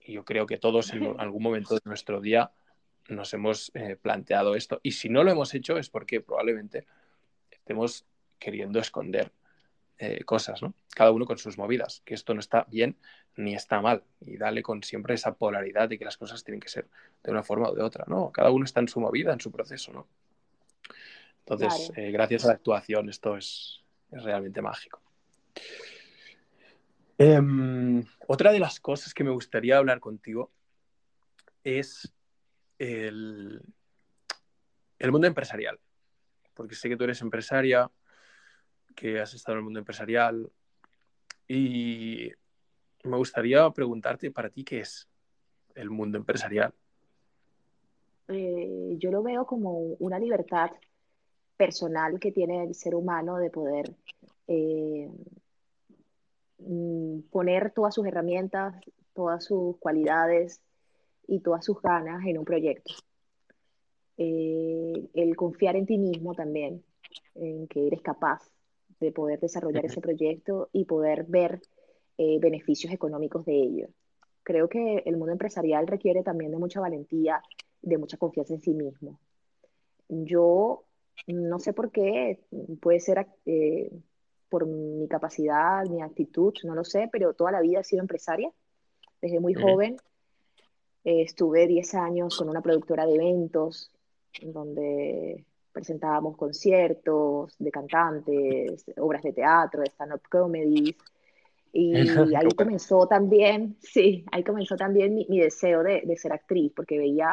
[0.00, 2.52] Y yo creo que todos en algún momento de nuestro día
[3.08, 4.80] nos hemos eh, planteado esto.
[4.82, 6.86] Y si no lo hemos hecho es porque probablemente
[7.50, 8.04] estemos
[8.38, 9.32] queriendo esconder
[9.98, 10.74] eh, cosas, ¿no?
[10.94, 12.96] Cada uno con sus movidas, que esto no está bien
[13.36, 14.02] ni está mal.
[14.20, 16.86] Y dale con siempre esa polaridad de que las cosas tienen que ser
[17.22, 18.30] de una forma o de otra, ¿no?
[18.30, 20.06] Cada uno está en su movida, en su proceso, ¿no?
[21.40, 25.00] Entonces, eh, gracias a la actuación, esto es, realmente mágico.
[27.18, 30.50] Em, otra de las cosas que me gustaría hablar contigo
[31.64, 32.12] es
[32.78, 33.62] el,
[34.98, 35.78] el mundo empresarial.
[36.54, 37.90] Porque sé que tú eres empresaria,
[38.96, 40.50] que has estado en el mundo empresarial
[41.46, 42.30] y
[43.04, 45.06] me gustaría preguntarte para ti qué es
[45.74, 46.72] el mundo empresarial.
[48.28, 50.70] Eh, yo lo veo como una libertad
[51.56, 53.94] personal que tiene el ser humano de poder
[54.48, 55.08] eh,
[56.58, 58.74] mm, poner todas sus herramientas,
[59.12, 60.60] todas sus cualidades
[61.28, 62.94] y todas sus ganas en un proyecto.
[64.18, 66.82] Eh, el confiar en ti mismo también,
[67.34, 68.55] en que eres capaz
[69.00, 71.60] de poder desarrollar ese proyecto y poder ver
[72.18, 73.88] eh, beneficios económicos de ello.
[74.42, 77.42] Creo que el mundo empresarial requiere también de mucha valentía,
[77.82, 79.18] de mucha confianza en sí mismo.
[80.08, 80.84] Yo
[81.26, 82.40] no sé por qué,
[82.80, 83.90] puede ser eh,
[84.48, 88.50] por mi capacidad, mi actitud, no lo sé, pero toda la vida he sido empresaria.
[89.20, 89.96] Desde muy joven
[91.04, 93.90] eh, estuve 10 años con una productora de eventos,
[94.42, 95.44] donde
[95.76, 100.96] presentábamos conciertos de cantantes, obras de teatro, stand-up comedies.
[101.70, 101.92] Y
[102.34, 107.28] ahí comenzó también, sí, ahí comenzó también mi, deseo de, de, ser actriz, porque veía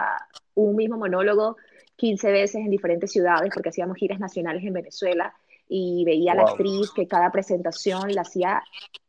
[0.56, 1.56] un mismo monólogo
[1.96, 5.34] 15 veces en diferentes ciudades, porque hacíamos giras nacionales en Venezuela,
[5.70, 8.62] y veía a la actriz que cada presentación la hacía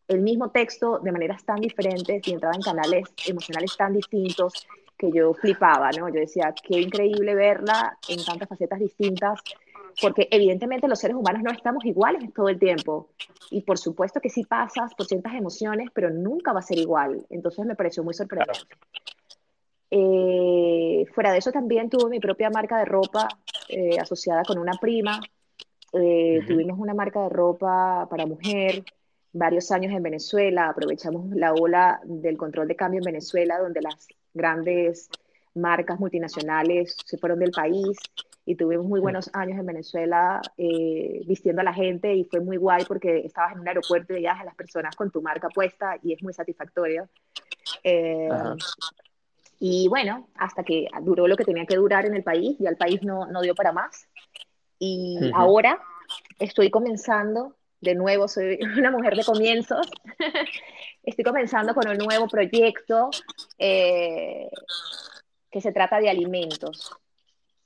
[0.07, 4.65] el mismo texto de maneras tan diferentes y entraba en canales emocionales tan distintos
[5.11, 6.09] que yo flipaba, ¿no?
[6.09, 9.41] Yo decía, qué increíble verla en tantas facetas distintas,
[10.01, 13.11] porque evidentemente los seres humanos no estamos iguales todo el tiempo.
[13.51, 17.25] Y por supuesto que sí pasas por ciertas emociones, pero nunca va a ser igual.
[17.31, 18.61] Entonces me pareció muy sorprendente.
[19.91, 23.29] Eh, fuera de eso también tuve mi propia marca de ropa
[23.69, 25.21] eh, asociada con una prima.
[25.93, 28.83] Eh, tuvimos una marca de ropa para mujer
[29.33, 30.69] varios años en Venezuela.
[30.69, 35.09] Aprovechamos la ola del control de cambio en Venezuela, donde las grandes
[35.55, 37.97] marcas multinacionales se fueron del país
[38.45, 40.43] y tuvimos muy buenos años en Venezuela
[41.27, 44.39] vistiendo a la gente y fue muy guay porque estabas en un aeropuerto y veías
[44.39, 47.09] a las personas con tu marca puesta y es muy satisfactorio.
[49.61, 52.77] Y bueno, hasta que duró lo que tenía que durar en el país, ya el
[52.77, 54.09] país no, no dio para más.
[54.79, 55.81] Y ahora
[56.39, 59.89] estoy comenzando, de nuevo, soy una mujer de comienzos,
[61.03, 63.11] estoy comenzando con un nuevo proyecto
[63.59, 64.49] eh,
[65.51, 66.91] que se trata de alimentos.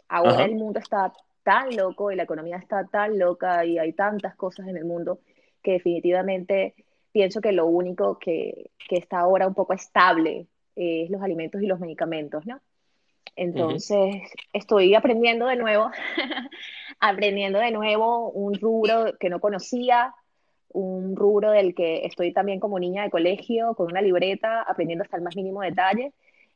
[0.08, 4.34] Ahora el mundo está tan loco y la economía está tan loca y hay tantas
[4.36, 5.20] cosas en el mundo
[5.62, 6.74] que definitivamente
[7.12, 11.66] pienso que lo único que, que está ahora un poco estable es los alimentos y
[11.66, 12.60] los medicamentos, ¿no?
[13.36, 15.90] Entonces, estoy aprendiendo de nuevo,
[17.00, 20.14] aprendiendo de nuevo un rubro que no conocía,
[20.70, 25.16] un rubro del que estoy también como niña de colegio, con una libreta, aprendiendo hasta
[25.16, 26.12] el más mínimo detalle,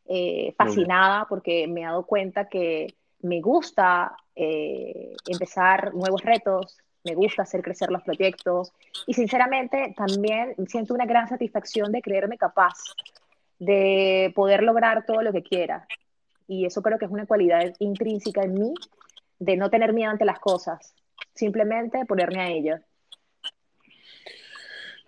[0.07, 7.15] eh, fascinada porque me he dado cuenta que me gusta eh, empezar nuevos retos, me
[7.15, 8.73] gusta hacer crecer los proyectos
[9.07, 12.75] y sinceramente también siento una gran satisfacción de creerme capaz
[13.59, 15.87] de poder lograr todo lo que quiera.
[16.49, 18.75] Y eso creo que es una cualidad intrínseca en mí,
[19.45, 20.95] de no tener miedo ante las cosas,
[21.35, 22.77] simplemente ponerme a ello.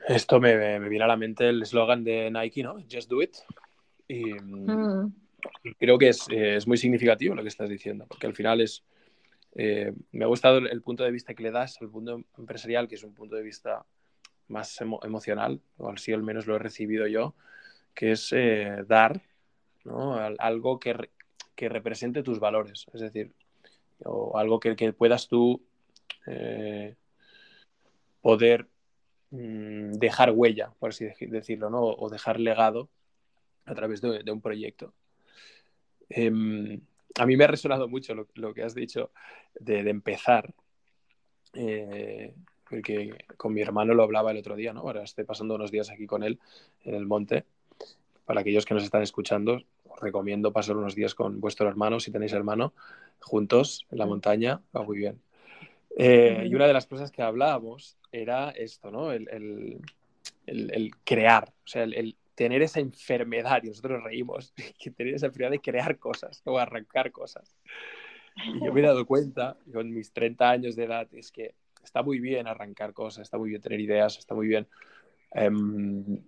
[0.08, 2.76] Esto me, me viene a la mente el eslogan de Nike, ¿no?
[2.90, 3.36] Just do it.
[4.08, 5.14] Y, mm.
[5.78, 8.84] creo que es, es, muy significativo lo que estás diciendo, porque al final es...
[9.56, 12.96] Eh, me ha gustado el, punto de vista que le das al mundo empresarial, que
[12.96, 13.86] es un punto de vista
[14.48, 17.34] más emocional, o así al menos lo he recibido yo,
[17.94, 19.22] que es eh, dar
[20.38, 21.08] algo que,
[21.56, 23.32] represente tus valores, es decir,
[24.04, 25.62] o algo que, puedas tú
[26.26, 26.94] eh,
[28.20, 28.66] poder
[29.30, 31.82] mm, dejar huella, por así decirlo, ¿no?
[31.82, 32.88] o dejar legado
[33.66, 34.92] a través de, un proyecto.
[36.08, 36.80] Em,
[37.18, 39.10] a mí me ha resonado mucho lo, que has dicho
[39.58, 40.52] de, empezar,
[41.54, 42.34] eh,
[42.68, 44.80] porque con mi hermano lo hablaba el otro día, ¿no?
[44.80, 46.38] Ahora estoy pasando unos días aquí con él
[46.82, 47.44] en el monte
[48.24, 49.62] para aquellos que nos están escuchando,
[49.94, 52.74] os recomiendo pasar unos días con vuestro hermano, si tenéis hermano,
[53.20, 55.20] juntos en la montaña, va muy bien.
[55.96, 59.12] Eh, y una de las cosas que hablábamos era esto, ¿no?
[59.12, 59.80] El,
[60.46, 65.52] el, crear, o sea, el, tener esa enfermedad, y nosotros reímos, que tener esa enfermedad
[65.52, 67.56] de crear cosas o arrancar cosas.
[68.36, 72.02] Y yo me he dado cuenta, con mis 30 años de edad, es que está
[72.02, 74.66] muy bien arrancar cosas, está muy bien tener ideas, está muy bien,
[75.32, 76.18] em,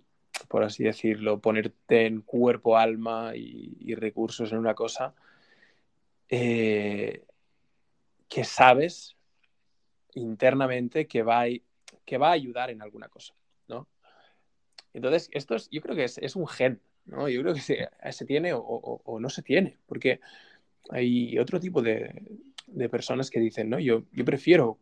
[0.47, 5.13] por así decirlo, ponerte en cuerpo, alma y, recursos en una cosa
[6.29, 7.23] eh,
[8.27, 9.15] que sabes
[10.13, 11.47] internamente que va, a,
[12.05, 13.33] que va a ayudar en alguna cosa,
[13.67, 13.87] ¿no?
[14.93, 17.29] Entonces, esto es, yo creo que es, un gen, ¿no?
[17.29, 20.19] Yo creo que se, tiene o, no se tiene, porque
[20.89, 22.23] hay otro tipo de,
[22.89, 24.79] personas que dicen, no, yo, yo prefiero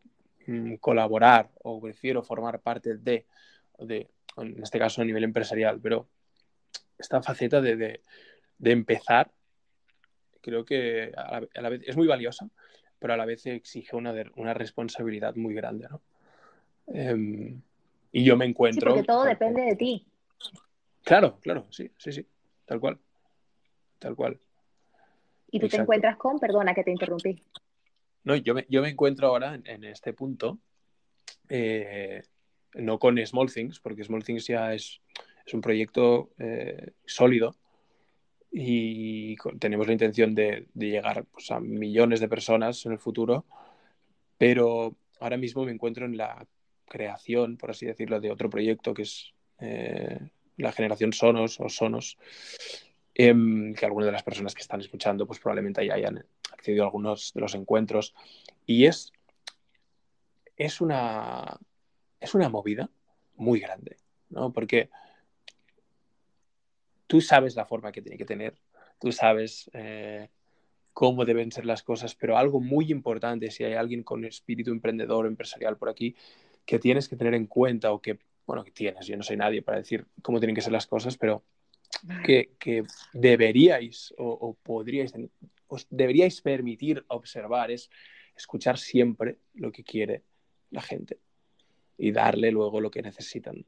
[0.47, 3.25] mm, colaborar o prefiero formar parte de,
[3.79, 6.07] de, en este caso a nivel empresarial, pero
[6.97, 8.01] esta faceta de,
[8.63, 9.31] empezar
[10.41, 12.49] creo que a la, vez es muy valiosa,
[12.99, 16.01] pero a la vez exige una, una responsabilidad muy grande, ¿no?
[16.87, 17.61] Em,
[18.11, 18.91] y yo me encuentro...
[18.91, 20.05] Sí, porque todo depende de ti.
[21.03, 22.25] Claro, claro, sí, sí, sí,
[22.65, 22.99] tal cual,
[23.99, 24.39] tal cual.
[25.51, 27.41] ¿Y tú te encuentras con, perdona que te interrumpí?
[28.23, 30.57] No, yo me, yo me encuentro ahora en, este punto,
[31.47, 32.23] eh,
[32.75, 35.01] no con Small Things, porque Small Things ya es,
[35.45, 37.55] es un proyecto eh, sólido
[38.51, 43.45] y tenemos la intención de, de llegar pues, a millones de personas en el futuro,
[44.37, 46.47] pero ahora mismo me encuentro en la
[46.87, 50.19] creación, por así decirlo, de otro proyecto que es eh,
[50.57, 52.17] la generación Sonos o Sonos,
[53.13, 56.87] em, que algunas de las personas que están escuchando pues probablemente ya hayan accedido a
[56.87, 58.13] algunos de los encuentros.
[58.65, 59.11] Y es,
[60.57, 61.57] es, una,
[62.25, 62.89] es una movida
[63.35, 63.97] muy grande,
[64.29, 64.51] ¿no?
[64.51, 64.89] Porque
[67.07, 68.55] tú sabes la forma que tiene que tener,
[68.99, 70.29] tú sabes eh,
[70.91, 75.27] cómo deben ser las cosas, pero algo muy importante, si hay alguien con espíritu emprendedor,
[75.27, 76.15] empresarial por aquí,
[76.65, 79.61] que tienes que tener en cuenta o que, bueno, que tienes, yo no soy nadie
[79.61, 81.43] para decir cómo tienen que ser las cosas, pero
[82.23, 82.83] que,
[83.13, 85.13] deberíais o, podríais,
[85.67, 87.89] os deberíais permitir observar es
[88.35, 90.23] escuchar siempre lo que quiere
[90.71, 91.19] la gente
[91.97, 93.65] y darle luego lo que necesitan.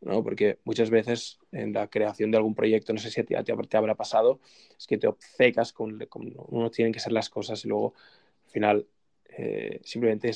[0.00, 0.22] ¿no?
[0.22, 3.34] Porque muchas veces en la creación de algún proyecto, no sé si a ti,
[3.68, 4.40] te habrá pasado,
[4.78, 7.94] es que te obcecas con cómo tienen que ser las cosas y luego
[8.44, 8.86] al final
[9.36, 10.30] eh, simplemente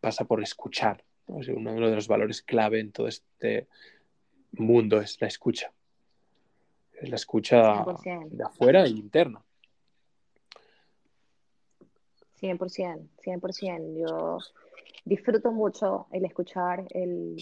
[0.00, 3.66] pasa por escuchar uno de los valores clave en todo este
[4.52, 5.72] mundo es la escucha.
[7.00, 7.84] Es la escucha
[8.30, 9.42] de afuera e interna.
[12.40, 14.00] 100%, 100%.
[14.00, 14.38] Yo
[15.04, 17.36] disfruto mucho el escuchar, el,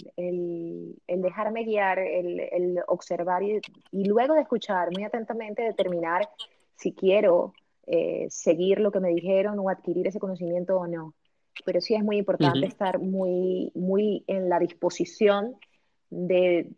[1.06, 3.60] dejarme guiar, el, observar y,
[3.92, 6.28] luego de escuchar muy atentamente determinar
[6.76, 7.52] si quiero
[7.86, 11.14] eh, seguir lo que me dijeron o adquirir ese conocimiento o no.
[11.64, 15.56] Pero sí es muy importante estar muy, muy en la disposición
[16.08, 16.72] de,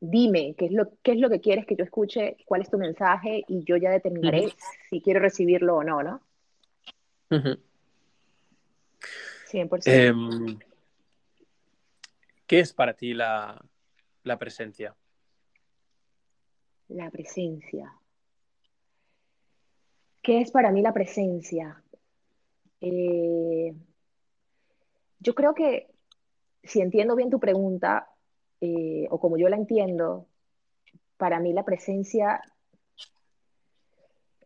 [0.00, 2.78] dime qué es, lo, qué es lo que quieres que yo escuche, cuál es tu
[2.78, 4.48] mensaje y yo ya determinaré
[4.88, 6.20] si quiero recibirlo o no, ¿no?
[9.52, 9.82] 100%.
[9.86, 10.58] Em,
[12.46, 13.62] ¿Qué es para ti la,
[14.24, 14.94] la presencia?
[16.88, 17.92] La presencia.
[20.22, 21.82] ¿Qué es para mí la presencia?
[22.80, 23.74] Eh,
[25.18, 25.88] yo creo que
[26.62, 28.08] si entiendo bien tu pregunta,
[28.60, 30.26] eh, o como yo la entiendo,
[31.16, 32.40] para mí la presencia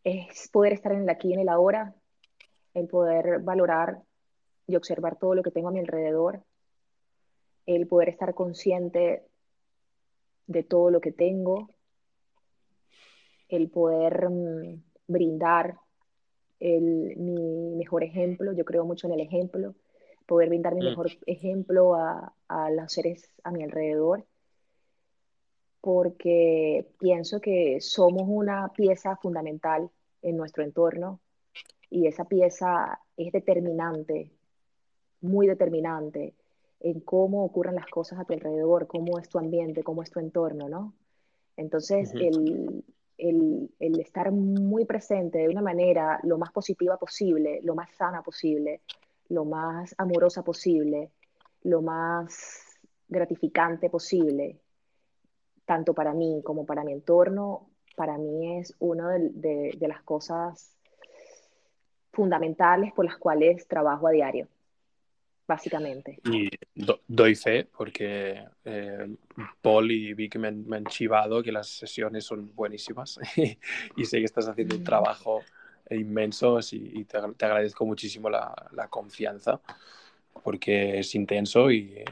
[0.05, 1.95] es poder estar en el aquí y en el ahora,
[2.75, 4.03] el poder valorar
[4.67, 6.43] y observar todo lo que tengo a mi alrededor,
[7.67, 9.25] el poder estar consciente
[10.47, 11.71] de todo lo que tengo,
[13.49, 15.79] el poder mm, brindar
[16.59, 19.75] mi mejor ejemplo, yo creo mucho en el ejemplo,
[20.27, 20.89] poder brindar mi mm.
[20.89, 24.27] mejor ejemplo a, a los seres a mi alrededor,
[25.81, 29.91] porque pienso que somos una pieza fundamental
[30.23, 31.21] en nuestro entorno
[31.91, 34.33] y esa pieza es determinante,
[35.27, 36.35] muy determinante
[36.81, 40.21] en cómo ocurren las cosas a tu alrededor, cómo es tu ambiente, cómo es tu
[40.21, 40.95] entorno, ¿no?
[41.57, 42.85] Entonces, el,
[43.19, 48.83] el, estar muy presente de una manera lo más positiva posible, lo más sana posible,
[49.29, 51.11] lo más amorosa posible,
[51.63, 54.61] lo más gratificante posible,
[55.65, 60.77] tanto para mí como para mi entorno, para mí es una de, de las cosas
[62.13, 64.49] fundamentales por las cuales trabajo a diario
[65.47, 66.19] básicamente.
[66.25, 66.49] Y
[67.07, 69.09] doy fe porque eh,
[69.61, 73.19] Paul y Vic me, han chivado que las sesiones son buenísimas
[73.97, 74.85] y, sé que estás haciendo un mm.
[74.85, 75.43] trabajo
[75.91, 78.55] inmenso y, te, agradezco muchísimo la,
[78.91, 79.61] confianza
[80.43, 82.05] porque es intenso y,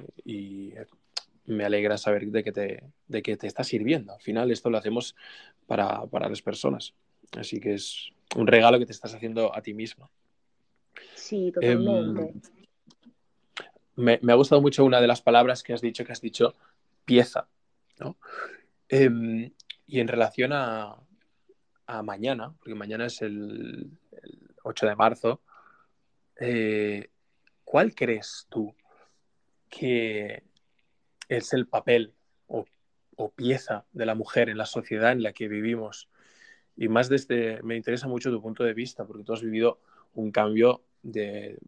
[1.47, 4.15] me alegra saber de que te, de que te está sirviendo.
[4.15, 5.15] Al final esto lo hacemos
[5.67, 6.95] para, para las personas.
[7.37, 10.09] Así que es un regalo que te estás haciendo a ti misma.
[11.15, 12.23] Sí, totalmente.
[12.23, 12.54] Em,
[13.97, 16.55] me, ha gustado mucho una de las palabras que has dicho, que has dicho
[17.05, 17.49] pieza.
[17.99, 18.17] ¿no?
[18.89, 19.53] Eh,
[19.87, 20.97] y en relación a,
[22.03, 25.43] mañana, porque mañana es el, el 8 de marzo,
[26.41, 27.11] eh,
[27.63, 28.75] ¿cuál crees tú
[29.69, 30.43] que
[31.29, 32.15] es el papel
[32.47, 32.65] o,
[33.17, 36.09] o, pieza de la mujer en la sociedad en la que vivimos?
[36.75, 39.79] Y más desde, me interesa mucho tu punto de vista, porque tú has vivido
[40.15, 41.59] un cambio de,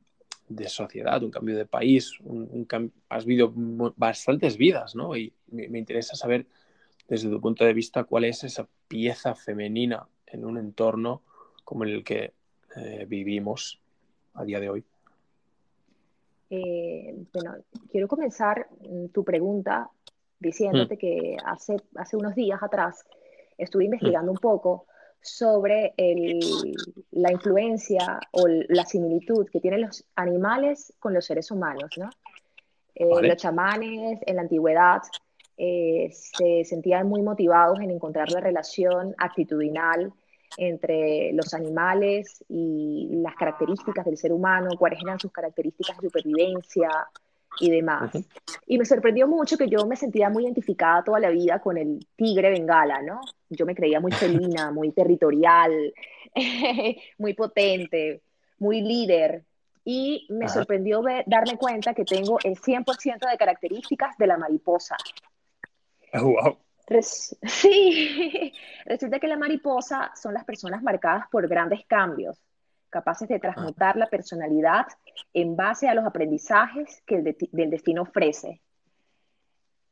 [0.49, 3.53] de sociedad, un cambio de país, un, un cam has vivido
[3.97, 5.17] bastantes vidas, ¿no?
[5.17, 6.47] Y me, me, interesa saber
[7.09, 11.23] desde tu punto de vista cuál es esa pieza femenina en un entorno
[11.65, 12.33] como el que
[12.77, 13.81] eh, vivimos
[14.35, 14.85] a día de hoy.
[16.51, 17.57] Eh, bueno,
[17.91, 19.91] quiero comenzar mm, tu pregunta
[20.39, 20.99] diciéndote mm.
[20.99, 23.05] que hace, hace unos días atrás
[23.59, 24.35] estuve investigando mm.
[24.35, 24.87] un poco
[25.21, 26.41] sobre el,
[27.13, 32.11] la influencia o la similitud que tienen los animales con los seres humanos, ¿no?
[32.95, 33.29] Eh, vale.
[33.29, 35.03] Los chamanes en la antigüedad
[35.57, 40.13] eh, se sentían muy motivados en encontrar la relación actitudinal
[40.59, 46.89] entre los animales y las características del ser humano, cuáles eran sus características de supervivencia,
[47.61, 48.15] y demás.
[48.15, 48.27] Uh -huh.
[48.67, 52.07] Y me sorprendió mucho que yo me sentía muy identificada toda la vida con el
[52.17, 53.21] tigre bengala, ¿no?
[53.49, 55.93] Yo me creía muy felina, muy territorial,
[57.19, 58.23] muy potente,
[58.59, 59.45] muy líder.
[59.85, 64.97] Y me sorprendió ver, darme cuenta que tengo el 100% de características de la mariposa.
[66.13, 66.59] Oh, wow.
[66.89, 68.53] Res sí,
[68.85, 72.41] resulta que la mariposa son las personas marcadas por grandes cambios,
[72.91, 74.87] capaces de transmutar la personalidad
[75.33, 78.61] en base a los aprendizajes que el de del destino ofrece.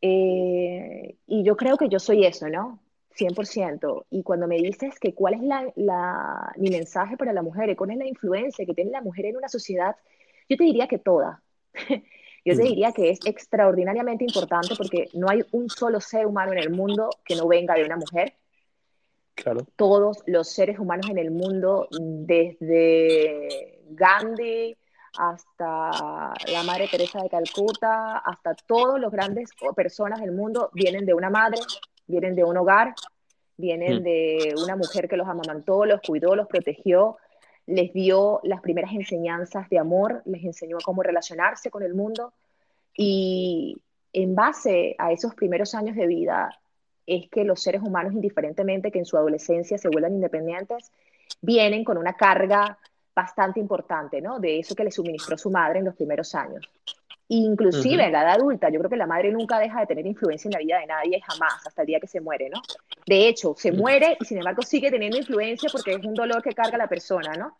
[0.01, 2.79] Eh, y yo creo que yo soy eso, ¿no?
[3.17, 4.07] 100%.
[4.11, 7.77] Y cuando me dices que cuál es la, la, mi mensaje para la mujer y
[7.77, 9.97] cuál es la influencia que tiene la mujer en una sociedad,
[10.49, 11.43] yo te diría que toda.
[12.45, 16.59] yo te diría que es extraordinariamente importante porque no hay un solo ser humano en
[16.59, 18.35] el mundo que no venga de una mujer
[19.35, 19.67] Claro.
[19.77, 24.77] Todos los seres humanos en el mundo, desde Gandhi
[25.17, 31.15] hasta la Madre Teresa de Calcuta, hasta todos los grandes personas del mundo, vienen de
[31.15, 31.61] una madre,
[32.07, 32.95] vienen de un hogar,
[33.57, 34.03] vienen mm.
[34.03, 37.17] de una mujer que los amamantó, los cuidó, los protegió,
[37.67, 42.33] les dio las primeras enseñanzas de amor, les enseñó cómo relacionarse con el mundo
[42.97, 43.77] y
[44.13, 46.59] en base a esos primeros años de vida
[47.07, 50.91] es que los seres humanos, indiferentemente que en su adolescencia se vuelvan independientes,
[51.41, 52.79] vienen con una carga
[53.15, 54.41] bastante importante, ¿no?
[54.41, 56.69] De eso que le suministró su madre en los primeros años.
[57.29, 58.07] Inclusive uh -huh.
[58.07, 60.53] en la edad adulta, yo creo que la madre nunca deja de tener influencia en
[60.53, 62.61] la vida de nadie jamás, hasta el día que se muere, ¿no?
[63.07, 66.53] De hecho, se muere y sin embargo sigue teniendo influencia porque es un dolor que
[66.53, 67.57] carga la persona, ¿no?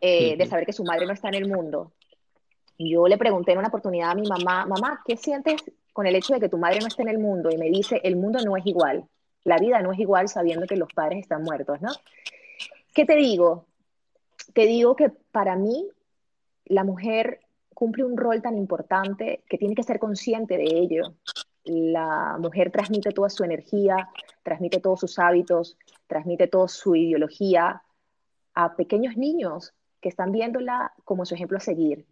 [0.00, 0.36] Eh, uh -huh.
[0.38, 1.92] De saber que su madre no está en el mundo.
[2.78, 5.62] Y yo le pregunté en una oportunidad a mi mamá, mamá, ¿qué sientes
[5.92, 7.50] con el hecho de que tu madre no esté en el mundo?
[7.50, 9.04] Y me dice, el mundo no es igual,
[9.44, 11.90] la vida no es igual sabiendo que los padres están muertos, ¿no?
[12.94, 13.66] ¿Qué te digo?
[14.52, 15.88] Te digo que para mí
[16.66, 17.40] la mujer
[17.76, 21.02] cumple un rol tan importante que tiene que ser consciente de ello.
[21.64, 24.08] La mujer transmite toda su energía,
[24.42, 27.82] transmite todos sus hábitos, transmite toda su ideología
[28.54, 32.06] a pequeños niños que están viéndola como su ejemplo a seguir.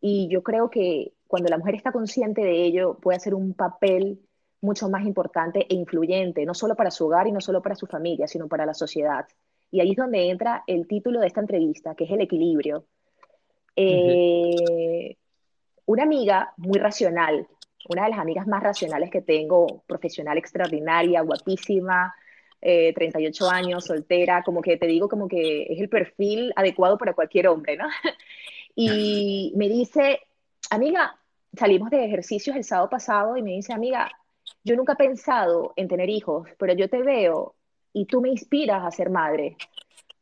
[0.00, 4.20] Y yo creo que cuando la mujer está consciente de ello, puede hacer un papel
[4.60, 7.86] mucho más importante e influyente, no solo para su hogar y no solo para su
[7.86, 9.26] familia, sino para la sociedad.
[9.72, 12.84] Y ahí es donde entra el título de esta entrevista, que es el equilibrio.
[13.80, 15.16] Eh.
[15.86, 17.46] Una amiga muy racional,
[17.88, 22.14] una de las amigas más racionales que tengo, profesional extraordinaria, guapísima,
[22.60, 27.14] eh, 38 años, soltera, como que te digo como que es el perfil adecuado para
[27.14, 27.86] cualquier hombre, ¿no?
[28.74, 30.20] y me dice,
[30.70, 31.16] amiga,
[31.56, 34.10] salimos de ejercicios el sábado pasado y me dice, amiga,
[34.64, 37.54] yo nunca he pensado en tener hijos, pero yo te veo
[37.92, 39.56] y tú me inspiras a ser madre,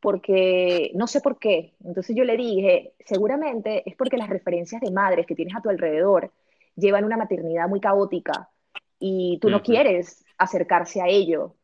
[0.00, 1.74] porque no sé por qué.
[1.84, 5.70] Entonces yo le dije, seguramente es porque las referencias de madres que tienes a tu
[5.70, 6.32] alrededor
[6.76, 8.50] llevan una maternidad muy caótica
[8.98, 9.64] y tú no uh -huh.
[9.64, 11.54] quieres acercarse a ello,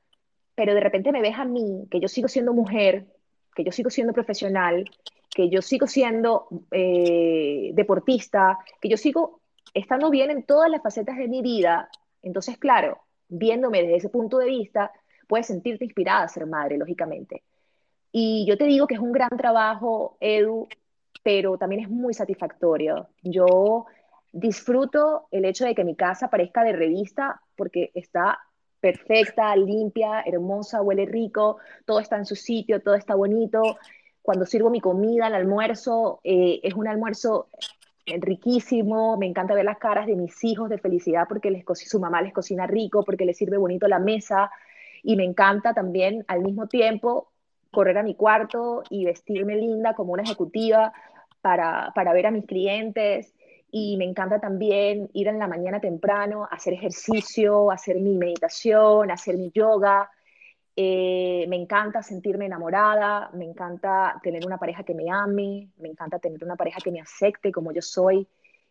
[0.55, 3.07] pero de repente me ves a mí, que yo sigo siendo mujer,
[3.55, 4.85] que yo sigo siendo profesional,
[5.35, 9.41] que yo sigo siendo eh, deportista, que yo sigo
[9.75, 11.89] estando bien en todas las facetas de mi vida,
[12.23, 14.93] entonces, claro, viéndome desde ese punto de vista,
[15.27, 17.43] puedes sentirte inspirada a ser madre, lógicamente.
[18.13, 20.69] Y yo te digo que es un gran trabajo, Edu,
[21.23, 23.09] pero también es muy satisfactorio.
[23.23, 23.87] Yo
[24.33, 28.39] disfruto el hecho de que mi casa parezca de revista porque está
[28.81, 33.79] perfecta, limpia, hermosa, huele rico, todo está en su sitio, todo está bonito.
[34.21, 37.49] Cuando sirvo mi comida, el almuerzo, eh, es un almuerzo
[38.05, 42.21] riquísimo, me encanta ver las caras de mis hijos de felicidad porque les su mamá
[42.21, 44.51] les cocina rico, porque les sirve bonito la mesa
[45.05, 47.32] y me encanta también al mismo tiempo
[47.73, 50.93] correr a mi cuarto y vestirme linda como una ejecutiva
[51.41, 53.35] para, para ver a mis clientes
[53.75, 59.39] y me encanta también ir en la mañana temprano, hacer ejercicio, hacer mi meditación, hacer
[59.39, 60.11] mi yoga.
[60.77, 66.19] Eh, me encanta sentirme enamorada, me encanta tener una pareja que me ame, me encanta
[66.19, 68.29] tener una pareja que me acepte como yo soy.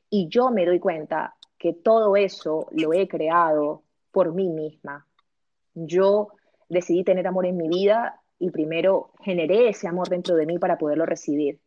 [0.08, 3.82] Y yo me doy cuenta que todo eso lo he creado
[4.12, 5.08] por mí misma.
[5.74, 6.28] Yo
[6.70, 10.80] decidí tener amor en mi vida y primero generé ese amor dentro de mí para
[10.80, 11.60] poderlo recibir.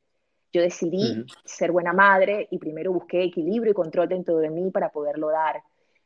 [0.53, 4.89] Yo decidí ser buena madre y primero busqué equilibrio y control dentro de mí para
[4.91, 5.63] poderlo dar.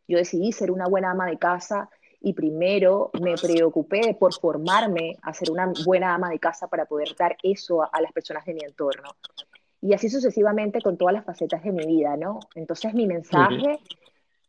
[0.07, 1.89] Yo decidí ser una buena ama de casa
[2.21, 7.17] y primero me preocupé por formarme a ser una buena ama de casa para poder
[7.19, 9.09] dar eso a, las personas de mi entorno.
[9.81, 12.41] Y así sucesivamente con todas las facetas de mi vida, ¿no?
[12.55, 13.79] Entonces mi mensaje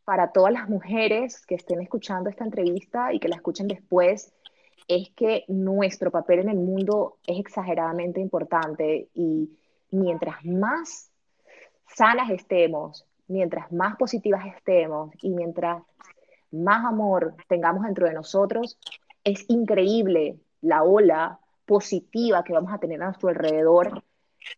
[0.04, 4.34] para todas las mujeres que estén escuchando esta entrevista y que la escuchen después
[4.90, 9.56] es que nuestro papel en el mundo es exageradamente importante y
[9.92, 11.12] mientras más
[11.86, 15.84] sanas estemos, mientras más positivas estemos y mientras
[16.50, 18.78] más amor tengamos dentro de nosotros,
[19.22, 24.02] es increíble la ola positiva que vamos a tener a nuestro alrededor,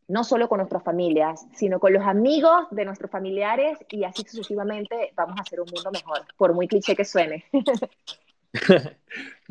[0.08, 5.12] no solo con nuestras familias, sino con los amigos de nuestros familiares y así sucesivamente
[5.14, 7.44] vamos a hacer un mundo mejor, por muy cliché que suene.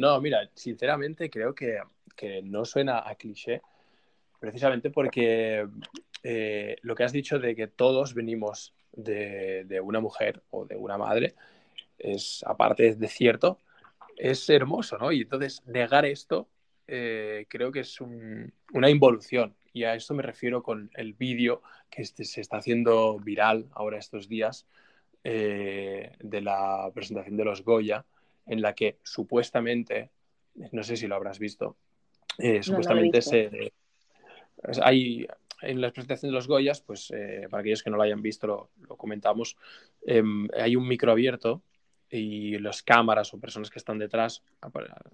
[0.02, 1.78] no, mira, sinceramente creo que,
[2.16, 3.62] que no suena a cliché,
[4.40, 5.68] precisamente porque
[6.24, 10.98] eh, lo que has dicho de que todos venimos de, una mujer o de una
[10.98, 11.36] madre
[11.98, 13.60] es, aparte de cierto,
[14.18, 15.12] es hermoso, ¿no?
[15.12, 16.50] Y entonces negar esto
[16.88, 19.56] eh, creo que es una involución.
[19.74, 24.00] Y a esto me refiero con el vídeo que este, se está haciendo viral ahora
[24.00, 24.68] estos días
[25.24, 28.06] eh, de la presentación de los Goya,
[28.46, 30.10] en la que supuestamente,
[30.72, 31.78] no sé si lo habrás visto,
[32.62, 33.72] supuestamente se,
[34.82, 35.28] hay
[35.62, 38.48] en la presentación de los Goyas, pues eh, para aquellos que no lo hayan visto,
[38.48, 39.58] lo, comentamos,
[40.06, 41.62] em, hay un micro abierto
[42.10, 44.44] y las cámaras o personas que están detrás,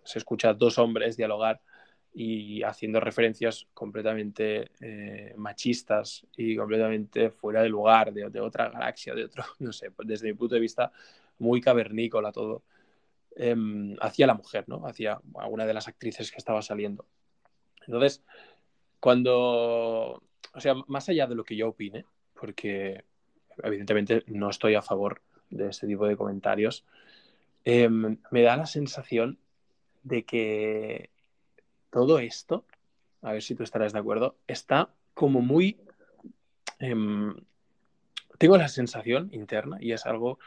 [0.03, 1.61] se escucha dos hombres dialogar
[2.13, 9.13] y haciendo referencias completamente eh, machistas y completamente fuera de lugar, de, de, otra galaxia,
[9.13, 10.91] de otro, no sé, desde mi punto de vista,
[11.39, 12.63] muy cavernícola todo,
[13.37, 14.85] em, hacia la mujer, ¿no?
[14.85, 17.05] Hacia alguna de las actrices que estaba saliendo.
[17.85, 18.23] Entonces,
[18.99, 20.21] cuando,
[20.53, 23.03] o sea, más allá de lo que yo opine, porque
[23.63, 26.83] evidentemente no estoy a favor de este tipo de comentarios,
[27.63, 29.37] em, me da la sensación
[30.03, 31.09] de que
[31.91, 32.65] todo esto,
[33.21, 35.77] a ver si tú estarás de acuerdo, está como muy...
[36.79, 37.35] Em,
[38.37, 40.37] tengo la sensación interna, y es algo,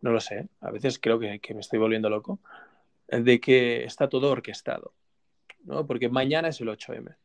[0.00, 2.40] no lo sé, a veces creo que, me estoy volviendo loco,
[3.08, 4.92] de que está todo orquestado,
[5.64, 5.86] ¿no?
[5.86, 7.16] Porque mañana es el 8M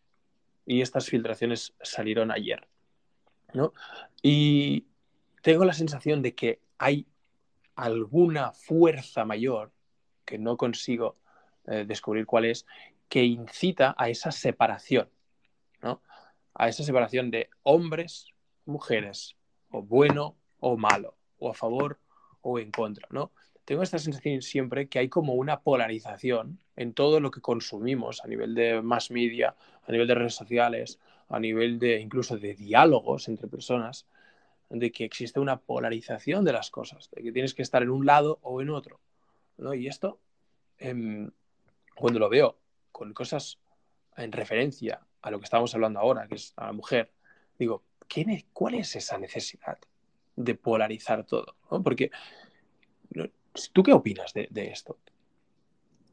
[0.66, 2.68] y estas filtraciones salieron ayer.
[3.54, 3.74] ¿no?
[4.22, 4.86] Y
[5.42, 7.08] tengo la sensación de que hay
[7.76, 9.72] alguna fuerza mayor,
[10.26, 11.18] que no consigo
[11.68, 12.66] eh, descubrir cuál es,
[13.08, 15.10] que incita a esa separación,
[15.82, 16.02] ¿no?
[16.54, 18.28] A esa separación de hombres,
[18.66, 19.36] mujeres,
[19.70, 22.00] o bueno o malo, o a favor
[22.46, 23.32] o en contra, ¿no?
[23.66, 28.28] tengo esta sensación siempre que hay como una polarización en todo lo que consumimos a
[28.28, 33.28] nivel de mass media, a nivel de redes sociales, a nivel de incluso de diálogos
[33.28, 34.06] entre personas,
[34.70, 38.06] de que existe una polarización de las cosas, de que tienes que estar en un
[38.06, 39.00] lado o en otro.
[39.58, 39.74] ¿no?
[39.74, 40.20] Y esto,
[40.78, 41.32] em,
[41.96, 42.58] cuando lo veo
[42.92, 43.58] con cosas
[44.16, 47.12] en referencia a lo que estamos hablando ahora, que es a la mujer,
[47.58, 47.84] digo,
[48.54, 49.80] ¿cuál es esa necesidad
[50.36, 51.56] de polarizar todo?
[51.84, 52.12] Porque
[53.74, 54.98] ¿Tú qué opinas de, esto?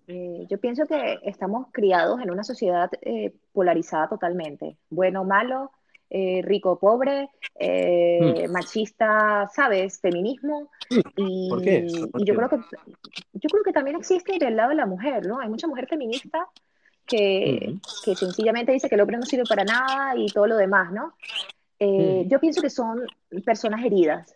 [0.06, 4.76] Eh, yo pienso que estamos criados en una sociedad eh, polarizada totalmente.
[4.90, 5.72] Bueno, malo,
[6.10, 8.50] eh, rico, pobre, hmm.
[8.50, 10.00] machista, ¿sabes?
[10.00, 10.70] Feminismo.
[11.16, 11.86] Y, ¿Por qué?
[11.86, 12.56] y yo creo que
[13.34, 15.40] yo creo que también existe del lado de la mujer, ¿no?
[15.40, 16.46] Hay mucha mujer feminista
[17.06, 20.92] que, que sencillamente dice que el hombre no sirve para nada y todo lo demás,
[20.92, 21.14] ¿no?
[22.28, 23.06] Yo pienso que son
[23.44, 24.34] personas heridas,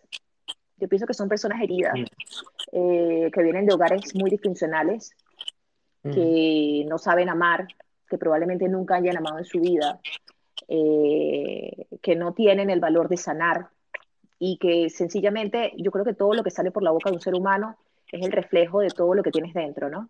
[0.77, 1.93] yo pienso que son personas heridas,
[2.71, 5.11] eh, que vienen de hogares muy disfuncionales,
[6.03, 7.67] que no saben amar,
[8.09, 9.99] que probablemente nunca hayan amado en su vida,
[10.69, 13.69] eh, que no tienen el valor de sanar,
[14.39, 17.21] y que sencillamente yo creo que todo lo que sale por la boca de un
[17.21, 17.77] ser humano
[18.11, 20.09] es el reflejo de todo lo que tienes dentro, ¿no?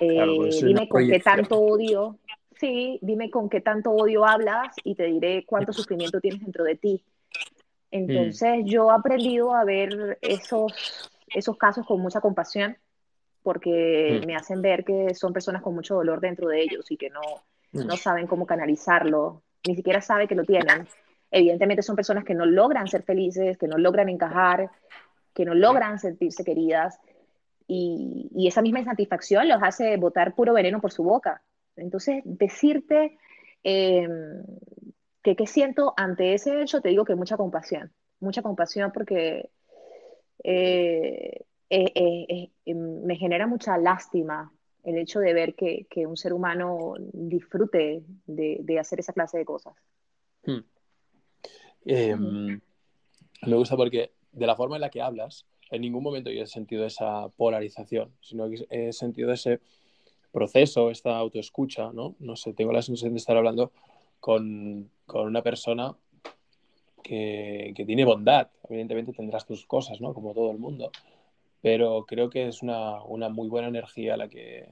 [0.00, 2.16] Eh, dime con qué tanto odio,
[2.60, 6.76] sí, dime con qué tanto odio hablas y te diré cuánto sufrimiento tienes dentro de
[6.76, 7.04] ti.
[7.90, 12.76] Entonces yo he aprendido a ver esos, esos casos con mucha compasión
[13.42, 17.08] porque me hacen ver que son personas con mucho dolor dentro de ellos y que
[17.08, 17.22] no,
[17.72, 20.86] no saben cómo canalizarlo, ni siquiera saben que lo tienen.
[21.30, 24.70] Evidentemente son personas que no logran ser felices, que no logran encajar,
[25.32, 27.00] que no logran sentirse queridas
[27.66, 31.42] y, esa misma insatisfacción los hace botar puro veneno por su boca.
[31.80, 33.18] Entonces, decirte
[33.62, 34.42] em,
[35.22, 39.50] que qué siento ante ese hecho, te digo que mucha compasión, mucha compasión porque
[40.42, 44.52] eh, eh, eh, em, me genera mucha lástima
[44.82, 49.74] el hecho de ver que, un ser humano disfrute de, hacer esa clase de cosas.
[50.44, 50.60] Hmm.
[51.84, 52.60] Em,
[53.46, 56.46] me gusta porque de la forma en la que hablas, en ningún momento yo he
[56.46, 59.60] sentido esa polarización, sino que he sentido ese
[60.32, 62.14] proceso, esta autoescucha, ¿no?
[62.18, 63.72] No sé, tengo la sensación de estar hablando
[64.20, 65.96] con, una persona
[67.02, 68.48] que, tiene bondad.
[68.68, 70.14] Evidentemente tendrás tus cosas, ¿no?
[70.14, 70.90] Como todo el mundo.
[71.62, 73.00] Pero creo que es una,
[73.30, 74.68] muy buena energía la que,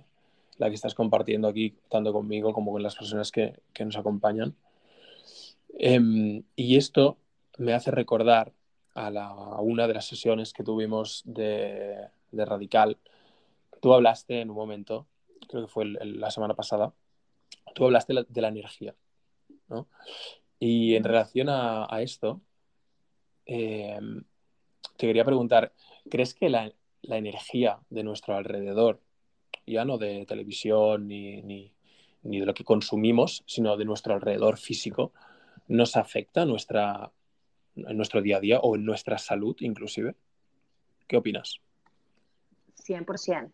[0.57, 3.55] la que estás compartiendo aquí, tanto conmigo como con las personas que,
[3.85, 4.55] nos acompañan.
[5.79, 7.19] Em, y esto
[7.59, 8.53] me hace recordar
[8.95, 12.99] a, una de las sesiones que tuvimos de, Radical.
[13.81, 15.07] Tú hablaste en un momento,
[15.49, 16.93] creo que fue la semana pasada,
[17.75, 18.95] tú hablaste de la energía.
[19.69, 19.89] ¿no?
[20.59, 22.41] Y en relación a, esto,
[23.47, 24.25] em,
[24.97, 25.73] te quería preguntar,
[26.11, 26.73] ¿crees que la,
[27.03, 29.01] energía de nuestro alrededor,
[29.67, 31.73] ya no de televisión ni, ni,
[32.23, 35.13] de lo que consumimos, sino de nuestro alrededor físico,
[35.69, 37.13] nos afecta nuestra,
[37.77, 40.17] en nuestro día a día o en nuestra salud inclusive.
[41.07, 41.61] ¿Qué opinas?
[42.85, 43.53] 100%.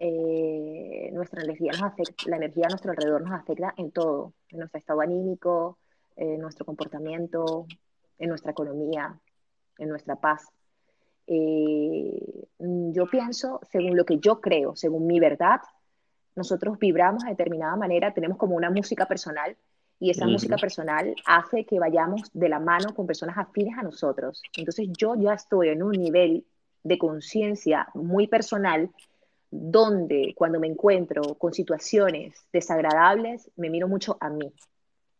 [0.00, 4.58] Eh, nuestra energía nos afecta, la energía a nuestro alrededor nos afecta en todo, en
[4.58, 5.78] nuestro estado anímico,
[6.16, 7.66] en nuestro comportamiento,
[8.18, 9.18] en nuestra economía,
[9.78, 10.48] en nuestra paz.
[11.26, 15.60] Eh, yo pienso, según lo que yo creo, según mi verdad,
[16.36, 19.56] nosotros vibramos de determinada manera, tenemos como una música personal
[20.00, 24.42] y esa música personal hace que vayamos de la mano con personas afines a nosotros.
[24.56, 26.44] Entonces yo ya estoy en un nivel
[26.84, 28.90] de conciencia muy personal
[29.50, 34.52] donde cuando me encuentro con situaciones desagradables, me miro mucho a mí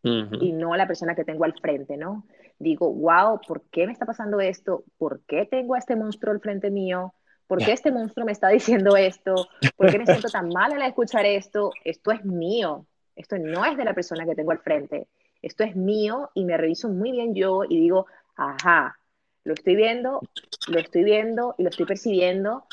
[0.03, 2.25] y no a la persona que tengo al frente, ¿no?
[2.59, 4.85] Digo, wow, ¿por qué me está pasando esto?
[4.97, 7.13] ¿Por qué tengo a este monstruo al frente mío?
[7.47, 9.49] ¿Por qué este monstruo me está diciendo esto?
[9.77, 11.73] ¿Por qué me siento tan mal al escuchar esto?
[11.85, 15.09] Esto es mío, esto no es de la persona que tengo al frente,
[15.43, 18.07] esto es mío y me reviso muy bien yo y digo,
[18.37, 18.99] ajá,
[19.45, 20.21] lo estoy viendo,
[20.69, 22.65] lo estoy viendo y lo estoy percibiendo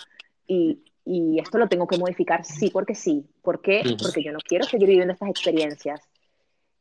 [0.47, 3.25] y, y esto lo tengo que modificar sí porque sí.
[3.41, 3.83] ¿Por qué?
[4.01, 6.01] Porque yo no quiero seguir viviendo estas experiencias.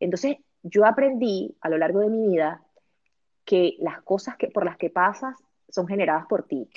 [0.01, 2.63] Entonces, yo aprendí a lo largo de mi vida
[3.45, 5.37] que las cosas que, por las que pasas
[5.69, 6.69] son generadas por ti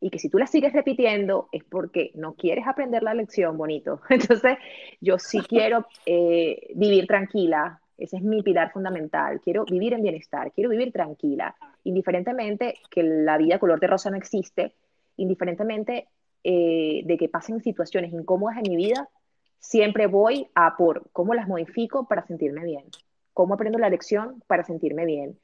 [0.00, 4.00] y que si tú la sigues repitiendo es porque no quieres aprender la lección, bonito.
[4.08, 4.58] Entonces,
[5.00, 10.52] yo sí quiero eh, vivir tranquila, ese es mi pilar fundamental, quiero vivir en bienestar,
[10.52, 14.74] quiero vivir tranquila, indiferentemente que la vida color de rosa no existe,
[15.16, 16.06] indiferentemente
[16.50, 19.06] eh, de que pasen situaciones incómodas en mi vida,
[19.58, 22.86] siempre voy a por cómo las modifico para sentirme bien,
[23.34, 25.38] cómo aprendo la lección para sentirme bien,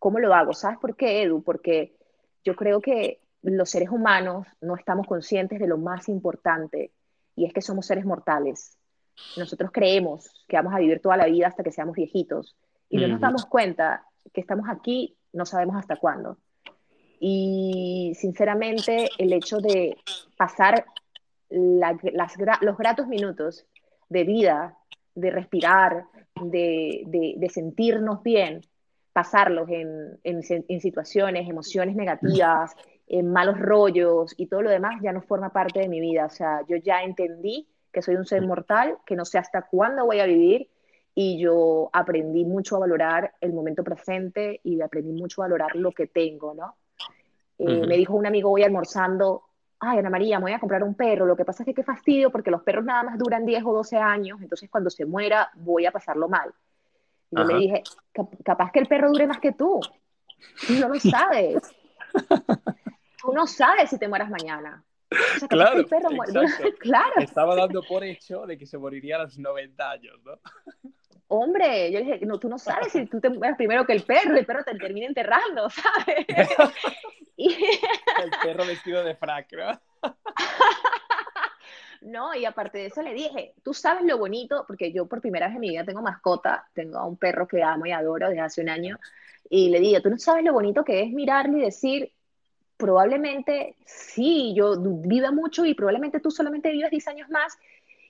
[0.00, 0.52] cómo lo hago.
[0.52, 1.44] ¿Sabes por qué, Edu?
[1.44, 1.94] Porque
[2.42, 6.90] yo creo que los seres humanos no estamos conscientes de lo más importante
[7.36, 8.76] y es que somos seres mortales.
[9.36, 12.56] Nosotros creemos que vamos a vivir toda la vida hasta que seamos viejitos
[12.88, 16.38] y no nos damos cuenta que estamos aquí, no sabemos hasta cuándo.
[17.22, 19.96] Y sinceramente el hecho de
[20.38, 20.86] pasar
[21.50, 23.66] los gratos minutos
[24.08, 24.78] de vida,
[25.14, 26.06] de respirar,
[26.42, 28.62] de, sentirnos bien,
[29.12, 32.74] pasarlos en, en, situaciones, emociones negativas,
[33.06, 36.24] en malos rollos y todo lo demás ya no forma parte de mi vida.
[36.24, 40.06] O sea, yo ya entendí que soy un ser mortal, que no sé hasta cuándo
[40.06, 40.70] voy a vivir
[41.14, 45.92] y yo aprendí mucho a valorar el momento presente y aprendí mucho a valorar lo
[45.92, 46.76] que tengo, ¿no?
[47.60, 49.42] Eh, me dijo un amigo hoy almorzando,
[49.80, 51.82] ay, Ana María, me voy a comprar un perro, lo que pasa es que qué
[51.82, 55.50] fastidio porque los perros nada más duran 10 o 12 años, entonces cuando se muera
[55.56, 56.50] voy a pasarlo mal.
[57.30, 57.82] Y yo le dije,
[58.42, 59.78] capaz que el perro dure más que tú,
[60.80, 61.62] no lo sabes.
[63.22, 64.82] tú no sabes si te mueras mañana.
[65.48, 65.84] claro,
[66.80, 67.14] claro.
[67.18, 70.38] Estaba dando por hecho de que se moriría a los 90 años, ¿no?
[71.30, 74.02] hombre, yo le dije, no, tú no sabes si tú te mueres primero que el
[74.02, 76.26] perro, el perro te termina enterrando, ¿sabes?
[78.22, 79.80] el perro vestido de frac, ¿no?
[82.00, 85.46] No, y aparte de eso le dije, tú sabes lo bonito, porque yo por primera
[85.46, 88.40] vez en mi vida tengo mascota, tengo a un perro que amo y adoro desde
[88.40, 88.98] hace un año,
[89.50, 92.12] y le dije, tú no sabes lo bonito que es mirarle y decir,
[92.78, 97.58] probablemente sí, yo vivo mucho y probablemente tú solamente vives 10 años más,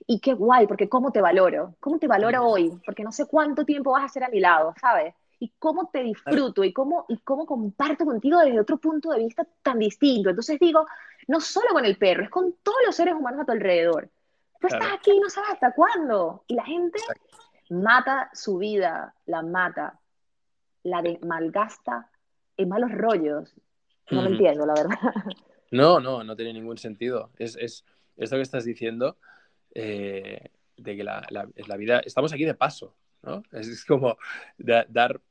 [0.07, 3.65] y qué guay, porque cómo te valoro, cómo te valoro hoy, porque no sé cuánto
[3.65, 5.13] tiempo vas a ser a mi lado, ¿sabes?
[5.41, 9.45] Y cómo te disfruto y cómo, y cómo comparto contigo desde otro punto de vista
[9.61, 10.29] tan distinto.
[10.29, 10.85] Entonces digo,
[11.27, 14.09] no solo con el perro, es con todos los seres humanos a tu alrededor.
[14.59, 16.43] Tú estás aquí y no sabes hasta cuándo.
[16.47, 16.99] Y la gente
[17.71, 19.99] mata su vida, la mata,
[20.83, 22.09] la de malgasta
[22.57, 23.53] en malos rollos.
[24.11, 24.97] No lo entiendo, la verdad.
[25.71, 27.31] No, no, no tiene ningún sentido.
[27.37, 27.85] Es, es
[28.17, 29.17] esto que estás diciendo
[29.73, 33.43] eh, de que la, la, vida, estamos aquí de paso, ¿no?
[33.51, 34.17] Es, como
[34.57, 35.21] dar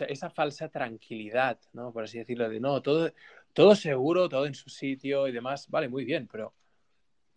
[0.00, 1.92] esa falsa tranquilidad, ¿no?
[1.92, 3.12] Por así decirlo, de no, todo,
[3.52, 6.54] todo seguro, todo en su sitio y demás, vale, muy bien, pero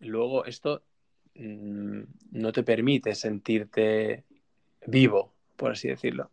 [0.00, 0.82] luego esto
[1.34, 2.02] mm,
[2.32, 4.24] no te permite sentirte
[4.86, 6.30] vivo, por así decirlo.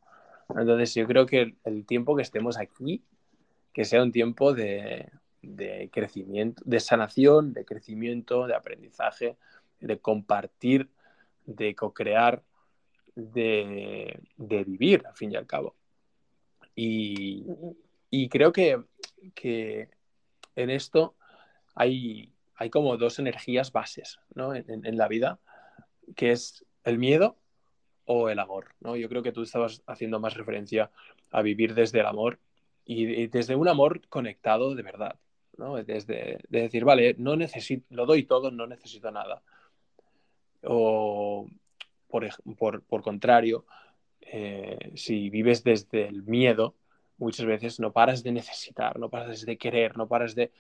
[0.50, 3.04] Entonces yo creo que el, tiempo que estemos aquí,
[3.74, 5.12] que sea un tiempo de,
[5.92, 9.38] crecimiento, de sanación, de crecimiento, de aprendizaje,
[9.80, 10.90] de compartir,
[11.46, 12.44] de co-crear,
[13.16, 15.76] de, de, vivir, al fin y al cabo.
[16.76, 17.46] Y,
[18.10, 18.84] y creo que,
[19.34, 19.90] que
[20.56, 21.16] en esto
[21.74, 24.54] hay, hay, como dos energías bases ¿no?
[24.54, 25.40] en, en, la vida,
[26.16, 27.38] que es el miedo
[28.06, 28.76] o el amor.
[28.80, 28.96] ¿no?
[28.96, 30.92] Yo creo que tú estabas haciendo más referencia
[31.32, 32.40] a vivir desde el amor
[32.86, 35.20] y, desde un amor conectado de verdad.
[35.58, 35.76] ¿no?
[35.76, 39.42] Desde de decir, vale, no necesito, lo doy todo, no necesito nada.
[40.64, 41.48] O
[42.08, 43.66] por, por, por contrario,
[44.26, 46.76] eh, si vives desde el miedo,
[47.18, 50.52] muchas veces no paras de necesitar, no paras de querer, no paras de...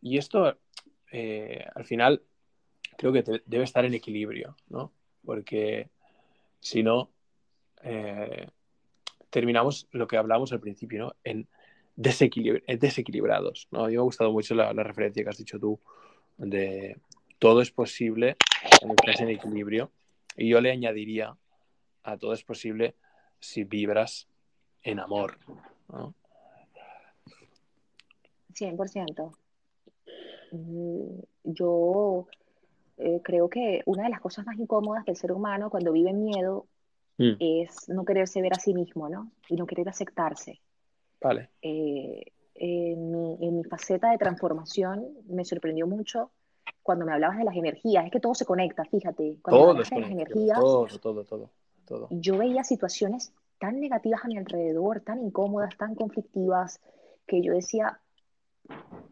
[0.00, 0.58] Y esto,
[1.12, 2.22] eh, al final,
[2.96, 4.92] creo que debe estar en equilibrio, ¿no?
[5.24, 5.90] Porque
[6.60, 7.10] si no,
[7.82, 8.48] eh,
[9.28, 11.16] terminamos lo que hablamos al principio, ¿no?
[11.24, 11.46] En
[11.96, 13.84] desequilibrados, ¿no?
[13.84, 15.78] A mí me ha gustado mucho la, referencia que has dicho tú
[16.38, 16.96] de
[17.38, 18.36] todo es posible
[18.78, 19.92] cuando estás en equilibrio.
[20.36, 21.36] Y yo le añadiría
[22.02, 22.94] a todo es posible
[23.40, 24.28] si vibras
[24.82, 25.38] en amor,
[28.54, 29.32] 100%.
[30.52, 32.26] Mm, yo
[32.96, 36.66] eh, creo que una de las cosas más incómodas del ser humano cuando vive miedo
[37.18, 37.32] mm.
[37.38, 39.30] es no quererse ver a sí mismo, ¿no?
[39.48, 40.60] Y no querer aceptarse.
[41.20, 41.50] Vale.
[41.62, 46.30] Eh, en, mi, faceta de transformación me sorprendió mucho
[46.82, 48.04] cuando me hablabas de las energías.
[48.04, 49.38] Es que todo se conecta, fíjate.
[49.42, 50.58] Cuando todo de las energías.
[50.58, 51.50] Todo, todo, todo,
[51.90, 52.08] todo.
[52.10, 56.80] Yo veía situaciones tan negativas a mi alrededor, tan incómodas, tan conflictivas,
[57.26, 58.00] que yo decía,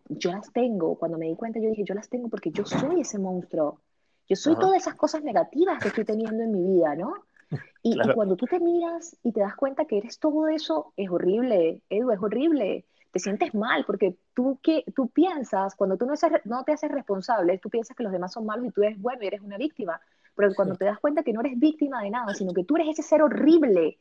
[0.09, 0.97] yo las tengo.
[0.97, 3.81] Cuando me di cuenta, yo dije, yo las tengo porque yo soy ese monstruo.
[4.29, 7.15] Yo soy todas esas cosas negativas que estoy teniendo en mi vida, ¿no?
[7.83, 11.81] Y, cuando tú te miras y te das cuenta que eres todo eso, es horrible,
[11.89, 12.85] Edu, es horrible.
[13.11, 16.13] Te sientes mal porque tú, que, tú piensas, cuando tú no,
[16.45, 19.23] no te haces responsable, tú piensas que los demás son malos y tú eres bueno
[19.23, 19.99] y eres una víctima.
[20.39, 22.91] Pero cuando te das cuenta que no eres víctima de nada, sino que tú eres
[22.91, 23.99] ese ser horrible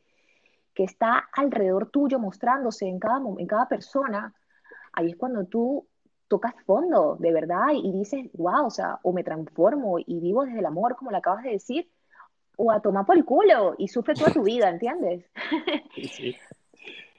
[0.72, 4.32] que está alrededor tuyo mostrándose en cada, en cada persona,
[4.92, 5.88] ahí es cuando tú
[6.28, 10.60] tocas fondo, de verdad, y dices, wow, o sea, o me transformo y vivo desde
[10.60, 11.90] el amor, como le acabas de decir,
[12.56, 15.24] o a tomar por el culo y sufre toda tu vida, ¿entiendes?
[15.96, 16.36] Sí,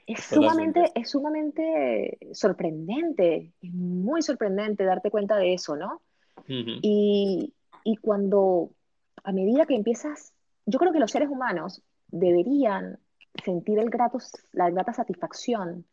[0.08, 6.02] Es sumamente, es sumamente sorprendente, es muy sorprendente darte cuenta de eso, ¿no?
[6.48, 7.54] y,
[7.84, 8.72] y cuando,
[9.24, 10.34] a medida que empiezas,
[10.66, 13.00] yo creo que los seres humanos deberían
[13.44, 14.20] sentir el grato,
[14.54, 15.86] la grata satisfacción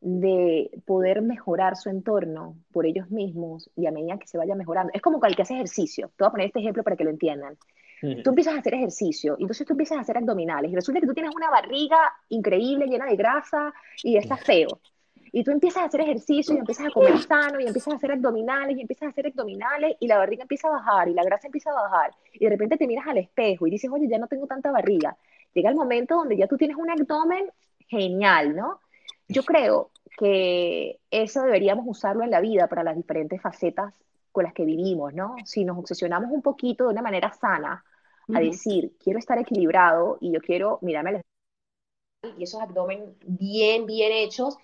[0.00, 4.92] de poder mejorar su entorno por ellos mismos y a medida que se vaya mejorando.
[4.92, 6.08] Es como cualquier ejercicio.
[6.08, 7.56] Te voy a poner este ejemplo para que lo entiendan.
[8.22, 11.06] Tú empiezas a hacer ejercicio y entonces tú empiezas a hacer abdominales y resulta que
[11.06, 11.96] tú tienes una barriga
[12.28, 14.78] increíble llena de grasa y está feo.
[15.36, 18.12] Y tú empiezas a hacer ejercicio y empiezas a comer sano y empiezas a hacer
[18.12, 21.48] abdominales y empiezas a hacer abdominales y la barriga empieza a bajar y la grasa
[21.48, 24.28] empieza a bajar y de repente te miras al espejo y dices, oye, ya no
[24.28, 25.16] tengo tanta barriga
[25.54, 27.50] llega el momento donde ya tú tienes un abdomen
[27.86, 28.80] genial, ¿no?
[29.28, 33.94] Yo creo que eso deberíamos usarlo en la vida para las diferentes facetas
[34.32, 35.36] con las que vivimos, ¿no?
[35.44, 37.84] Si nos obsesionamos un poquito de una manera sana
[38.34, 41.20] a decir, quiero estar equilibrado y yo quiero mirarme al
[42.38, 44.56] y esos abdomen bien, bien hechos,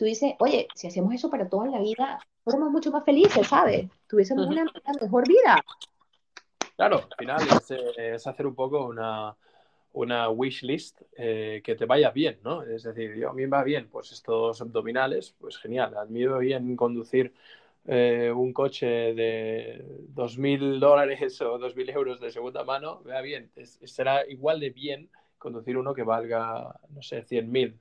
[0.00, 3.86] tú dices, oye, si hacemos eso para toda la vida, fuéramos mucho más felices, ¿sabes?
[4.08, 4.64] Tuviésemos una,
[4.98, 5.62] mejor vida.
[6.74, 7.42] Claro, al final
[7.98, 9.36] es, hacer un poco una,
[9.92, 12.62] una wish list eh, que te vaya bien, ¿no?
[12.62, 16.20] Es decir, yo, a mí me va bien, pues estos abdominales, pues genial, a mí
[16.20, 17.34] me va bien conducir
[17.84, 19.84] eh, un coche de
[20.14, 23.50] 2.000 dólares o 2.000 euros de segunda mano, me va bien,
[23.84, 27.74] será igual de bien conducir uno que valga, no sé, 100.000.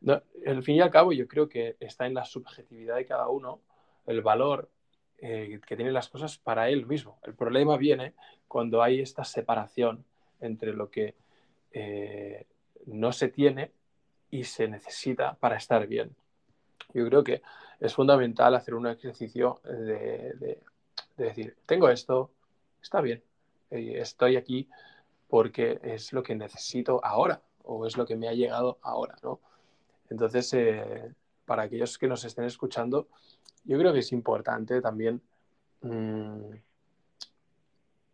[0.00, 3.28] No, al fin y al cabo, yo creo que está en la subjetividad de cada
[3.28, 3.60] uno
[4.06, 4.70] el valor
[5.18, 7.18] eh, que tienen las cosas para él mismo.
[7.22, 8.14] El problema viene
[8.48, 10.04] cuando hay esta separación
[10.40, 11.14] entre lo que
[11.72, 12.46] eh,
[12.86, 13.72] no se tiene
[14.30, 16.16] y se necesita para estar bien.
[16.94, 17.42] Yo creo que
[17.78, 20.58] es fundamental hacer un ejercicio de,
[21.16, 22.30] decir, tengo esto,
[22.82, 23.22] está bien,
[23.70, 24.68] eh, estoy aquí
[25.28, 29.40] porque es lo que necesito ahora o es lo que me ha llegado ahora, ¿no?
[30.10, 33.08] Entonces, eh, para aquellos que nos estén escuchando,
[33.64, 35.22] yo creo que es importante también
[35.82, 36.52] mm,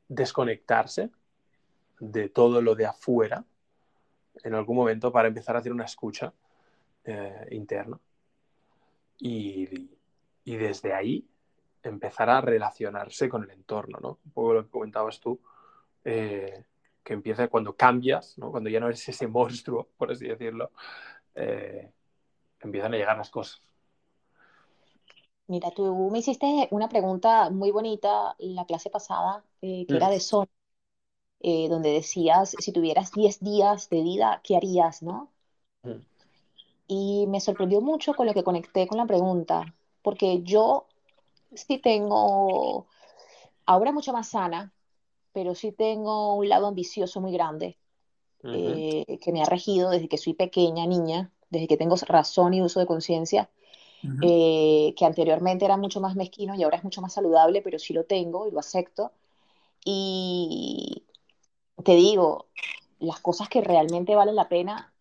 [0.08, 1.10] desconectarse
[1.98, 3.44] de todo lo de afuera
[4.44, 6.32] en algún momento para empezar a hacer una escucha
[7.04, 7.98] eh, interna.
[9.18, 9.90] Y,
[10.44, 11.26] desde ahí
[11.82, 14.18] empezar a relacionarse con el entorno, ¿no?
[14.24, 15.40] Un poco lo que comentabas tú,
[16.04, 16.64] eh,
[17.02, 18.50] que empieza cuando cambias, ¿no?
[18.50, 20.70] Cuando ya no eres ese monstruo, por así decirlo,
[21.36, 21.92] eh,
[22.60, 23.60] empiezan a llegar las cosas.
[25.48, 30.48] Mira, tú me hiciste una pregunta muy bonita la clase pasada, que era de son
[31.40, 35.30] eh, donde decías, si tuvieras 10 días de vida, ¿qué harías, no?
[35.82, 36.00] Mm.
[36.88, 40.86] Y me sorprendió mucho con lo que conecté con la pregunta, porque yo
[41.54, 42.86] sí tengo,
[43.66, 44.72] ahora mucho más sana,
[45.32, 47.78] pero sí tengo un lado ambicioso muy grande,
[48.54, 52.62] eh, que me ha regido desde que soy pequeña niña, desde que tengo razón y
[52.62, 53.48] uso de conciencia,
[54.22, 57.92] eh, que anteriormente era mucho más mezquino y ahora es mucho más saludable, pero sí
[57.92, 59.12] lo tengo y lo acepto.
[59.84, 61.02] Y,
[61.84, 62.46] te digo,
[62.98, 64.92] las cosas que realmente valen la pena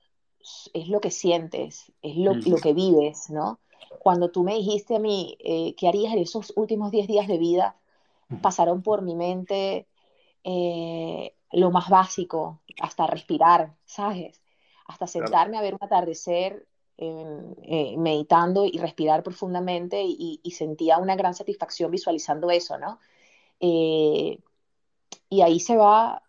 [0.74, 3.60] es lo que sientes, es lo, que vives, ¿no?
[4.00, 7.38] Cuando tú me dijiste a mí eh, qué harías en esos últimos 10 días de
[7.38, 7.76] vida,
[8.42, 9.88] pasaron por mi mente
[10.44, 14.42] eh, lo más básico, hasta respirar, ¿sabes?
[14.88, 21.16] Hasta sentarme a ver un atardecer eh, meditando y respirar profundamente y, y, sentía una
[21.16, 23.00] gran satisfacción visualizando eso, ¿no?
[25.30, 26.22] y ahí se va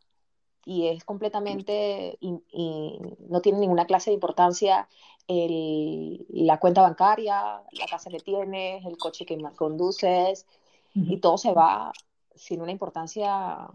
[0.66, 2.98] y es completamente, y,
[3.28, 4.88] no tiene ninguna clase de importancia
[5.28, 10.46] el, la cuenta bancaria, la casa que tienes, el coche que conduces,
[10.92, 11.92] y todo se va
[12.34, 13.68] sin una importancia,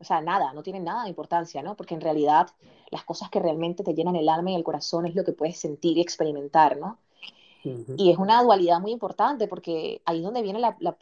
[0.00, 1.76] o sea, nada, no tiene nada de importancia, ¿no?
[1.76, 2.48] Porque en realidad
[2.90, 5.58] las cosas que realmente te llenan el alma y el corazón es lo que puedes
[5.58, 6.98] sentir y experimentar, ¿no?
[7.62, 10.96] Y es una dualidad muy importante porque ahí es donde viene la, la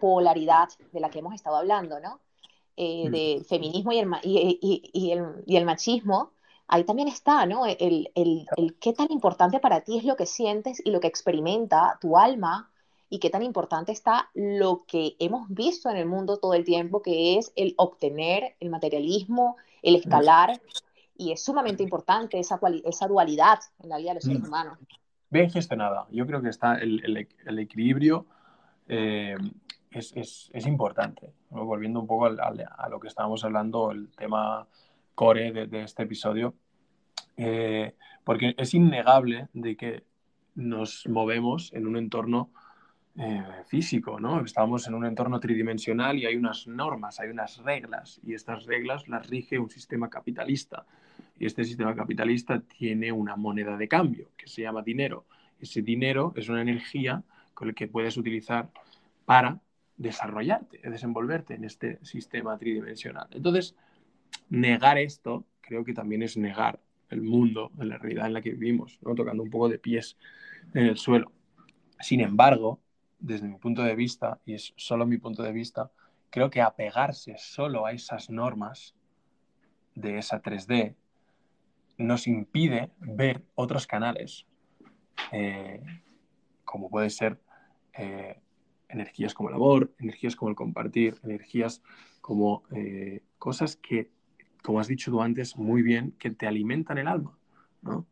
[0.00, 2.20] polaridad de la que hemos estado hablando, ¿no?
[2.76, 4.58] eh, del feminismo y el, y,
[4.92, 6.32] y, el, y, el, machismo,
[6.66, 7.66] ahí también está, ¿no?
[7.66, 11.06] El, el, el, qué tan importante para ti es lo que sientes y lo que
[11.06, 12.70] experimenta tu alma
[13.14, 17.00] y qué tan importante está lo que hemos visto en el mundo todo el tiempo,
[17.00, 20.60] que es el obtener, el materialismo, el escalar,
[21.16, 24.78] y es sumamente importante esa, esa dualidad en la vida de los seres humanos.
[25.30, 26.08] Bien gestionada.
[26.10, 28.26] Yo creo que está el, el equilibrio
[28.88, 29.36] eh,
[29.92, 31.32] es, es, importante.
[31.50, 34.66] Volviendo un poco a lo que estábamos hablando, el tema
[35.14, 36.54] core de, este episodio,
[37.36, 37.94] eh,
[38.24, 40.02] porque es innegable de que
[40.56, 42.50] nos movemos en un entorno
[43.16, 44.44] eh, físico, ¿no?
[44.44, 49.06] Estamos en un entorno tridimensional y hay unas normas, hay unas reglas, y estas reglas
[49.08, 50.84] las rige un sistema capitalista.
[51.38, 55.26] Y este sistema capitalista tiene una moneda de cambio que se llama dinero.
[55.60, 57.22] Ese dinero es una energía
[57.54, 58.70] con la que puedes utilizar
[59.24, 59.60] para
[59.96, 63.28] desarrollarte, desenvolverte en este sistema tridimensional.
[63.30, 63.76] Entonces,
[64.48, 68.98] negar esto creo que también es negar el mundo, la realidad en la que vivimos,
[69.16, 70.16] tocando un poco de pies
[70.74, 71.30] en el suelo.
[72.00, 72.80] Sin embargo,
[73.24, 75.90] desde mi punto de vista, y es solo mi punto de vista,
[76.28, 78.94] creo que apegarse solo a esas normas
[79.94, 80.94] de esa 3D
[81.96, 84.46] nos impide ver otros canales,
[85.32, 85.80] eh,
[86.64, 87.40] como puede ser
[87.96, 88.40] eh,
[88.88, 91.82] energías como el amor, energías como el compartir, energías
[92.20, 94.10] como eh, cosas que,
[94.62, 97.38] como has dicho tú antes, muy bien, que te alimentan el alma,
[97.80, 98.06] ¿no?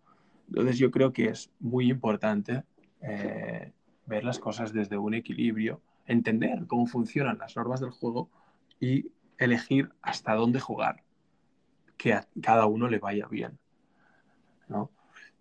[0.49, 2.63] Entonces yo creo que es muy importante
[3.03, 3.73] eh,
[4.07, 8.31] ver las cosas desde un equilibrio, entender cómo funcionan las normas del juego
[8.81, 9.07] y
[9.39, 11.03] elegir hasta dónde jugar,
[11.97, 13.59] que a cada uno le vaya bien,
[14.69, 14.91] ¿no?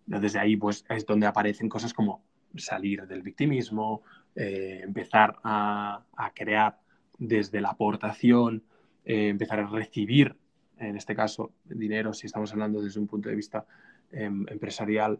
[0.05, 2.23] Desde ahí pues es donde aparecen cosas como
[2.55, 4.01] salir del victimismo,
[4.35, 6.03] eh, empezar a,
[6.35, 6.79] crear
[7.17, 8.63] desde la aportación,
[9.05, 10.35] eh, empezar a recibir
[10.81, 13.65] en este caso, dinero, si estamos hablando desde un punto de vista
[14.11, 15.19] em, empresarial,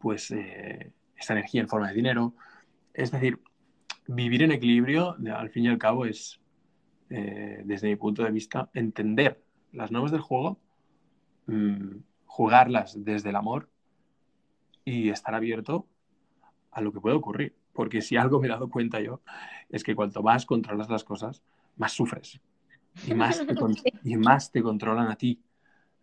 [0.00, 0.90] pues eh,
[1.22, 2.34] esta energía en forma de dinero.
[2.92, 3.40] Es decir,
[4.06, 6.40] vivir en equilibrio, al fin y al cabo, es,
[7.10, 9.42] eh, desde mi punto de vista, entender
[9.72, 10.58] las normas del juego,
[11.46, 11.96] mm,
[12.26, 13.68] jugarlas desde el amor
[14.84, 15.86] y estar abierto
[16.70, 17.54] a lo que puede ocurrir.
[17.72, 19.22] Porque si algo me he dado cuenta yo,
[19.70, 21.42] es que cuanto más controlas las cosas,
[21.76, 22.40] más sufres.
[23.06, 23.54] Y más te,
[24.04, 25.40] y más te controlan a ti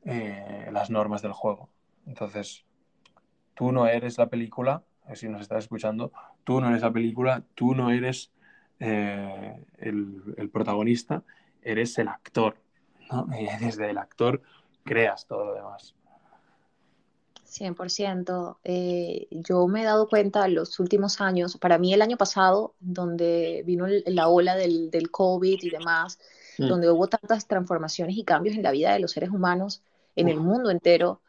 [0.04, 1.70] eh, las normas del juego.
[2.08, 2.66] Entonces,
[3.54, 4.84] tú no eres la película,
[5.16, 6.12] si nos estás escuchando,
[6.44, 8.32] tú no eres la película, tú no eres
[8.80, 11.24] eh, el, protagonista,
[11.62, 12.56] eres el actor.
[13.40, 14.42] Y desde el actor
[14.84, 15.96] creas todo lo demás.
[17.48, 18.58] 100%.
[18.64, 22.76] Eh, yo me he dado cuenta en los últimos años, para mí el año pasado,
[22.80, 26.20] donde vino la ola del, del COVID y demás,
[26.60, 26.68] mm.
[26.68, 29.82] donde hubo tantas transformaciones y cambios en la vida de los seres humanos,
[30.16, 31.22] en el mundo entero,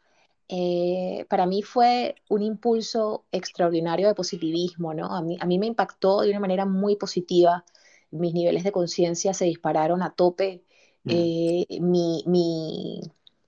[0.51, 5.05] eh, para mí fue un impulso extraordinario de positivismo, ¿no?
[5.07, 7.63] A mí, a mí me impactó de una manera muy positiva.
[8.11, 10.63] Mis niveles de conciencia se dispararon a tope.
[11.03, 11.09] Mm.
[11.09, 13.01] Eh, mi, mi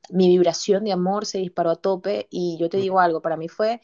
[0.09, 3.47] mi vibración de amor se disparó a tope y yo te digo algo, para mí
[3.47, 3.81] fue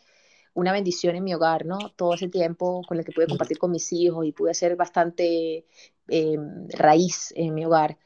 [0.53, 1.77] una bendición en mi hogar, ¿no?
[1.95, 5.65] Todo ese tiempo con el que pude compartir con mis hijos y pude ser bastante
[6.07, 7.97] em, raíz en mi hogar.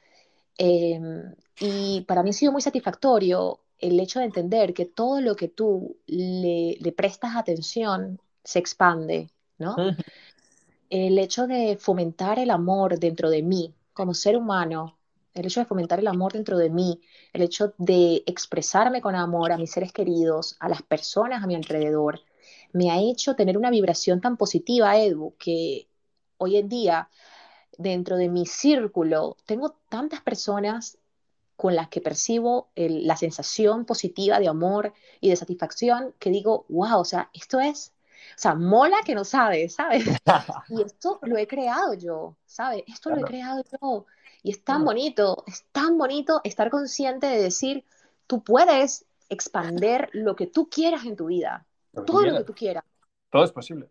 [1.59, 5.47] Y para mí ha sido muy satisfactorio el hecho de entender que todo lo que
[5.47, 9.75] tú le, le prestas atención se expande, ¿no?
[10.89, 14.97] El hecho de fomentar el amor dentro de mí como ser humano
[15.33, 17.01] el hecho de fomentar el amor dentro de mí,
[17.33, 21.55] el hecho de expresarme con amor a mis seres queridos, a las personas a mi
[21.55, 22.21] alrededor,
[22.71, 25.87] me ha hecho tener una vibración tan positiva, Edu, que
[26.37, 27.09] hoy en día,
[27.77, 30.97] dentro de mi círculo, tengo tantas personas
[31.55, 36.99] con las que percibo la sensación positiva de amor y de satisfacción que digo, wow,
[36.99, 37.93] o sea, esto es,
[38.35, 40.05] o sea, mola que no sabes, ¿sabes?
[40.69, 42.83] y esto lo he creado yo, ¿sabes?
[42.87, 44.05] Esto lo he creado yo.
[44.41, 47.85] Y es tan bonito, es tan bonito estar consciente de decir,
[48.27, 51.65] tú puedes expander lo que tú quieras en tu vida,
[52.05, 52.83] todo lo que tú quieras.
[53.29, 53.89] Todo es posible.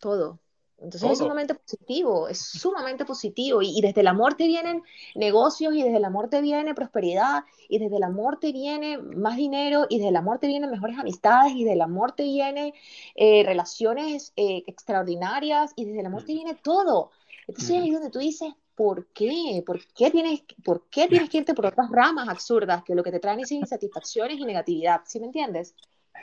[0.00, 0.38] Todo.
[0.78, 3.62] Entonces es sumamente positivo, es sumamente positivo.
[3.62, 4.82] Y, desde el amor te vienen
[5.14, 9.36] negocios, y desde el amor te viene prosperidad, y desde el amor te viene más
[9.36, 12.72] dinero, y desde el amor te vienen mejores amistades, y desde el amor te vienen
[13.14, 16.36] eh, relaciones eh, extraordinarias, y desde el amor te mm.
[16.36, 17.10] viene todo.
[17.46, 19.62] Entonces ahí es donde tú dices, ¿por qué?
[19.64, 23.12] ¿Por qué, tienes, ¿Por qué tienes que irte por otras ramas absurdas que lo que
[23.12, 25.02] te traen es insatisfacciones y negatividad?
[25.04, 25.74] ¿Sí me entiendes?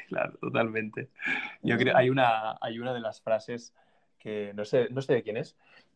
[0.08, 1.10] Claro, totalmente.
[1.62, 3.74] Yo creo, hay una, hay una de las frases
[4.22, 5.56] que no sé, no sé de quién es,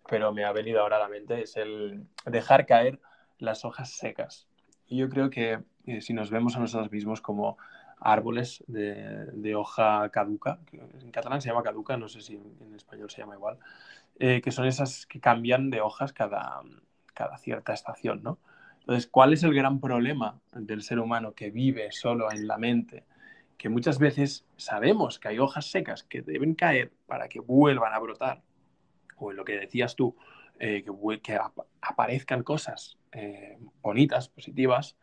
[0.10, 3.00] pero me ha venido ahora a la mente, es el dejar caer
[3.40, 4.48] las hojas secas.
[4.88, 7.58] Y yo creo que eh, si nos vemos a nosotros mismos como
[8.00, 13.22] árboles de, hoja caduca, en catalán se llama caduca, no sé si en español se
[13.22, 13.58] llama igual,
[14.20, 16.62] eh, que son esas que cambian de hojas cada,
[17.14, 18.38] cada cierta estación, ¿no?
[18.82, 23.04] Entonces, ¿cuál es el gran problema del ser humano que vive solo en la mente?
[23.58, 28.00] Que muchas veces sabemos que hay hojas secas que deben caer para que vuelvan a
[28.00, 28.44] brotar.
[29.18, 30.16] O en lo que decías tú,
[30.60, 30.84] eh,
[31.24, 31.40] que,
[31.82, 34.98] aparezcan cosas eh, bonitas, positivas,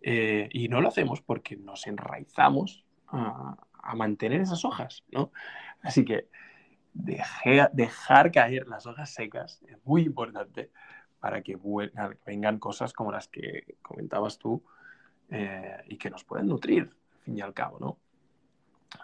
[0.00, 3.56] y no lo hacemos porque nos enraizamos a,
[3.96, 5.32] mantener esas hojas, ¿no?
[5.82, 6.28] Así que
[6.94, 10.70] dejar caer las hojas secas es muy importante
[11.20, 11.58] para que
[12.26, 14.62] vengan cosas como las que comentabas tú
[15.30, 16.94] eh, y que nos pueden nutrir,
[17.28, 17.98] fin y al cabo, ¿no?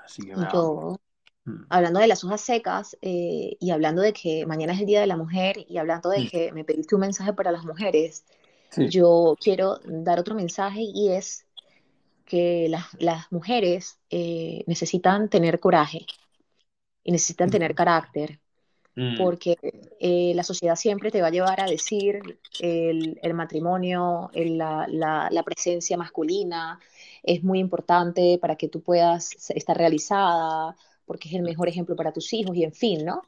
[0.05, 1.66] Así que mm.
[1.68, 5.07] hablando de las hojas secas eh, y hablando de que mañana es el Día de
[5.07, 6.29] la Mujer y hablando de mm.
[6.29, 8.25] que me pediste un mensaje para las mujeres,
[8.77, 11.47] yo quiero dar otro mensaje y es
[12.25, 12.68] que
[12.99, 16.07] las, mujeres eh, necesitan tener coraje
[17.05, 18.41] y necesitan tener carácter,
[18.97, 19.18] mm.
[19.18, 19.57] porque
[20.01, 25.42] eh, la sociedad siempre te va a llevar a decir el, el matrimonio, la, la,
[25.42, 26.78] presencia masculina
[27.22, 30.76] es muy importante para que tú puedas estar realizada,
[31.07, 33.22] porque es el mejor ejemplo para tus hijos y en fin, ¿no?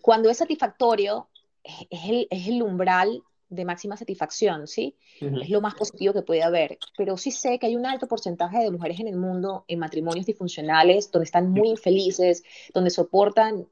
[0.00, 1.26] Cuando es satisfactorio,
[1.62, 3.22] es el, es el umbral
[3.54, 4.96] de máxima satisfacción, ¿sí?
[5.20, 6.78] Es lo más positivo que puede haber.
[6.96, 10.26] Pero sí sé que hay un alto porcentaje de mujeres en el mundo en matrimonios
[10.26, 12.42] disfuncionales, donde están muy infelices,
[12.72, 13.66] donde soportan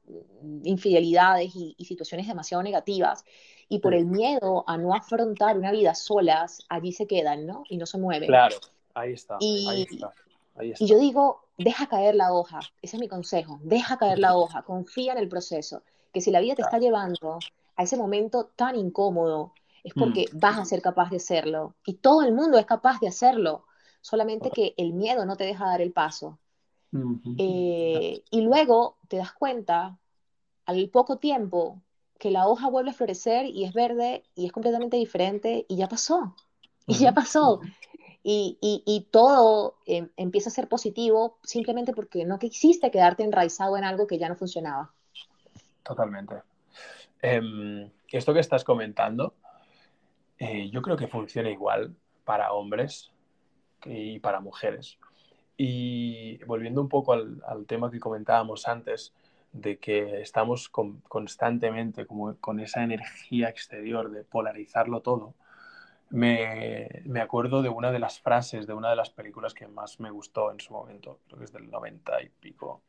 [0.63, 3.25] infidelidades y, situaciones demasiado negativas,
[3.69, 7.63] y por el miedo a no afrontar una vida solas, allí se quedan, ¿no?
[7.69, 8.27] Y no se mueven.
[8.27, 8.57] Claro,
[8.93, 9.37] ahí está.
[9.39, 10.13] Y, ahí está,
[10.61, 14.61] y yo digo, deja caer la hoja, ese es mi consejo, deja caer la hoja,
[14.61, 15.81] confía en el proceso,
[16.11, 17.39] que si la vida te está llevando
[17.75, 19.53] a ese momento tan incómodo,
[19.83, 21.75] es porque vas a ser capaz de hacerlo.
[21.85, 23.65] Y todo el mundo es capaz de hacerlo,
[24.01, 26.39] solamente que el miedo no te deja dar el paso.
[27.37, 29.97] Eh, y luego te das cuenta,
[30.65, 31.81] al poco tiempo,
[32.19, 35.87] que la hoja vuelve a florecer y es verde y es completamente diferente y ya
[35.87, 36.35] pasó.
[36.85, 37.61] Y ya pasó.
[38.23, 43.85] Y, y, todo em, empieza a ser positivo simplemente porque no quisiste quedarte enraizado en
[43.85, 44.91] algo que ya no funcionaba.
[45.81, 46.35] Totalmente.
[47.21, 49.33] Em, esto que estás comentando,
[50.37, 53.11] eh, yo creo que funciona igual para hombres
[53.85, 54.97] y para mujeres.
[55.57, 59.13] Y volviendo un poco al, al tema que comentábamos antes,
[59.53, 65.35] de que estamos constantemente como con esa energía exterior de polarizarlo todo,
[66.09, 69.99] me, me, acuerdo de una de las frases de una de las películas que más
[69.99, 72.81] me gustó en su momento, creo que es del 90 y pico,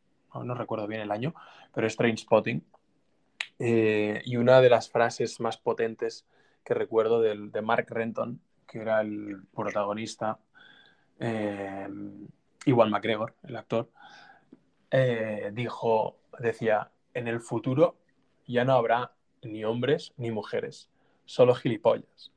[0.42, 1.34] no, recuerdo bien el año,
[1.72, 2.64] pero es Train Spotting.
[3.60, 6.26] Eh, y una de las frases más potentes
[6.64, 10.38] que recuerdo del, de Mark Renton, que era el protagonista,
[11.20, 11.88] eh,
[12.64, 13.90] igual McGregor, el actor,
[14.90, 17.96] eh, dijo, decía, en el futuro
[18.46, 19.12] ya no habrá
[19.42, 20.88] ni hombres ni mujeres,
[21.24, 22.32] solo gilipollas.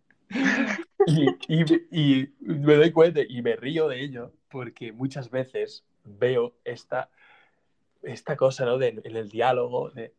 [1.06, 7.10] y, me doy cuenta y me río de ello porque muchas veces veo esta,
[8.02, 8.78] esta cosa ¿no?
[8.78, 10.14] de, en el diálogo de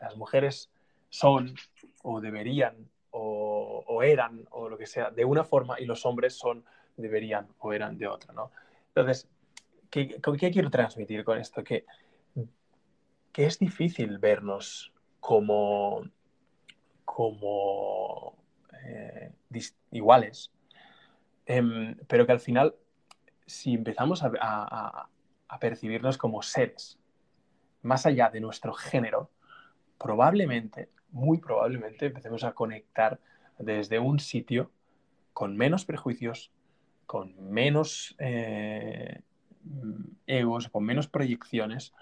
[0.00, 0.70] las mujeres
[1.10, 1.54] son
[2.02, 6.64] o deberían o, eran o lo que sea de una forma y los hombres son,
[6.96, 8.32] deberían o eran de otra.
[8.32, 8.50] ¿no?
[8.88, 9.28] Entonces,
[9.90, 11.62] ¿qué, ¿qué quiero transmitir con esto?
[11.62, 11.84] Que
[13.32, 16.04] que es difícil vernos como,
[17.04, 18.36] como
[18.84, 19.32] eh,
[19.90, 20.52] iguales,
[21.46, 22.74] em, pero que al final,
[23.46, 25.08] si empezamos a,
[25.60, 26.98] percibirnos como seres,
[27.82, 29.30] más allá de nuestro género,
[29.98, 33.20] probablemente, muy probablemente, empecemos a conectar
[33.58, 34.70] desde un sitio
[35.32, 36.50] con menos prejuicios,
[37.06, 39.20] con menos eh,
[40.26, 41.92] egos, con menos proyecciones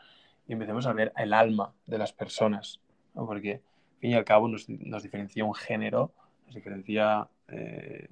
[0.46, 2.80] y empecemos a ver el alma de las personas,
[3.14, 6.12] porque al fin y al cabo nos, diferencia un género,
[6.46, 8.08] nos diferencia eh,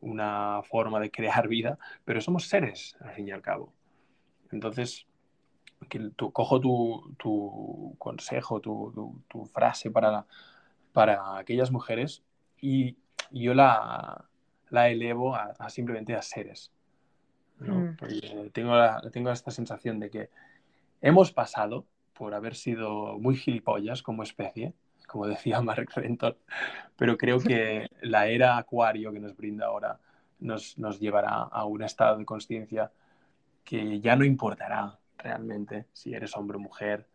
[0.00, 3.72] una forma de crear vida, pero somos seres al fin y al cabo.
[4.52, 5.06] Entonces,
[5.88, 10.26] que tu, cojo tu, consejo, tu, frase para,
[10.92, 12.22] para aquellas mujeres
[12.60, 12.96] y
[13.30, 14.26] yo la,
[14.70, 16.72] la elevo a, simplemente a seres.
[17.58, 17.96] Mm.
[18.52, 18.74] tengo,
[19.12, 20.30] tengo esta sensación de que
[21.00, 24.74] hemos pasado por haber sido muy gilipollas como especie,
[25.06, 26.36] como decía Mark Renton,
[26.96, 29.98] pero creo que la era acuario que nos brinda ahora
[30.38, 32.92] nos, nos llevará a un estado de conciencia
[33.64, 37.06] que ya no importará realmente si eres hombre o mujer,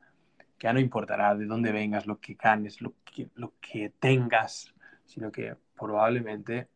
[0.58, 4.74] que ya no importará de dónde vengas, lo que ganes, lo que, lo que tengas,
[5.06, 6.70] sino que probablemente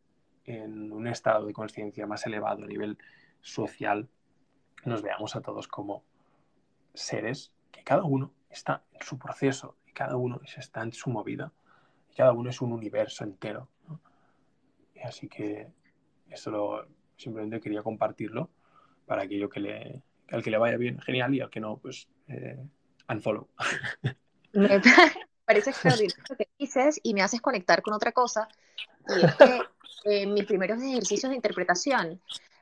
[0.45, 2.97] en un estado de conciencia más elevado a nivel
[3.41, 4.09] social
[4.85, 6.03] nos veamos a todos como
[6.93, 11.51] seres que cada uno está en su proceso y cada uno está en su movida
[12.11, 13.69] y cada uno es un universo entero.
[15.03, 15.71] así que
[16.29, 18.49] eso lo, simplemente quería compartirlo
[19.05, 22.07] para aquello que le, al que le vaya bien, genial, y al que no, pues
[22.27, 22.57] eh,
[23.09, 23.47] unfollow.
[24.53, 24.81] Me
[25.45, 28.47] parece extraordinario lo que dices y me haces conectar con otra cosa.
[29.07, 29.61] Y es que
[30.23, 32.21] en mis primeros ejercicios de interpretación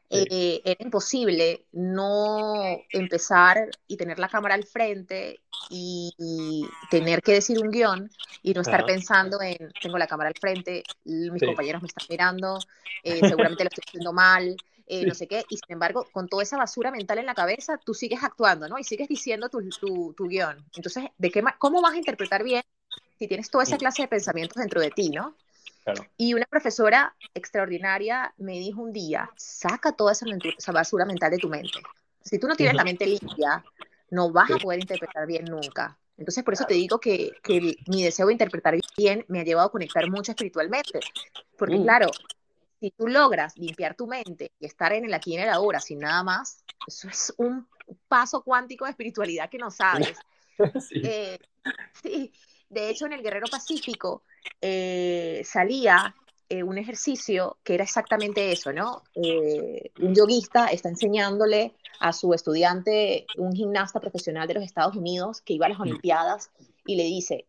[0.10, 5.40] eh, era imposible no empezar y tener la cámara al frente
[5.72, 8.11] y, tener que decir un guion
[8.44, 12.60] y no estar pensando en, tengo la cámara al frente, mis compañeros me están mirando,
[13.02, 14.56] eh, seguramente lo estoy haciendo mal,
[14.88, 17.77] eh, no sé qué, y sin embargo, con toda esa basura mental en la cabeza,
[17.77, 18.77] tú sigues actuando, ¿no?
[18.77, 20.64] Y sigues diciendo tu, tu, tu guion.
[20.76, 22.64] Entonces, ¿de qué, ¿cómo vas a interpretar bien
[23.18, 25.35] si tienes toda esa clase de pensamientos dentro de ti, ¿no?
[26.18, 31.49] Y una profesora extraordinaria me dijo un día, saca toda esa, basura mental de tu
[31.49, 31.80] mente.
[32.22, 33.64] Si tú no tienes la mente limpia,
[34.10, 35.97] no vas a poder interpretar bien nunca.
[36.18, 39.68] Entonces, por eso te digo que, que, mi deseo de interpretar bien me ha llevado
[39.68, 40.99] a conectar mucho espiritualmente.
[41.57, 41.84] Porque, mm.
[41.84, 42.07] claro,
[42.84, 45.80] si tú logras limpiar tu mente y estar en el aquí y en el ahora
[45.80, 47.65] sin nada más, eso es un
[48.10, 50.18] paso cuántico de espiritualidad que no sabes.
[50.89, 51.01] sí.
[51.01, 51.39] Eh,
[52.01, 52.34] sí.
[52.68, 54.23] De hecho, en el Guerrero Pacífico
[54.60, 56.14] eh, salía
[56.49, 59.01] eh, un ejercicio que era exactamente eso, ¿no?
[59.15, 65.53] Un yoguista está enseñándole a su estudiante, un gimnasta profesional de los Estados Unidos que
[65.53, 66.51] iba a las Olimpiadas,
[66.85, 67.45] y le dice,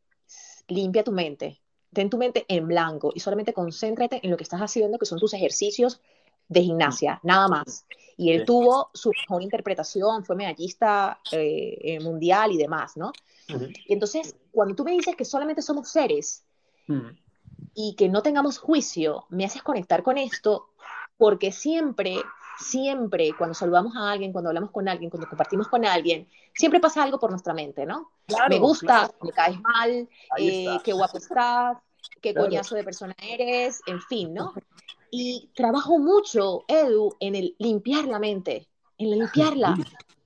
[0.69, 1.61] limpia tu mente,
[1.95, 5.19] ten tu mente en blanco y solamente concéntrate en lo que estás haciendo, que son
[5.19, 6.01] tus ejercicios
[6.49, 7.87] de gimnasia, nada más.
[8.17, 11.21] Y él tuvo su mejor interpretación, fue medallista
[12.03, 13.13] mundial y demás, ¿no?
[13.49, 16.45] Y entonces, cuando tú me dices que solamente somos seres,
[17.75, 20.69] y que no tengamos juicio, me haces conectar con esto,
[21.17, 22.17] porque siempre,
[22.59, 27.03] siempre, cuando saludamos a alguien, cuando hablamos con alguien, cuando compartimos con alguien, siempre pasa
[27.03, 28.11] algo por nuestra mente, ¿no?
[28.49, 30.09] me gusta, me caes mal,
[30.39, 31.79] eh, qué guapo estás,
[32.21, 34.55] qué coñazo de persona eres, en fin, ¿no?
[35.11, 38.67] Y trabajo mucho, Edu, en el limpiar la mente,
[38.99, 39.77] en limpiarla,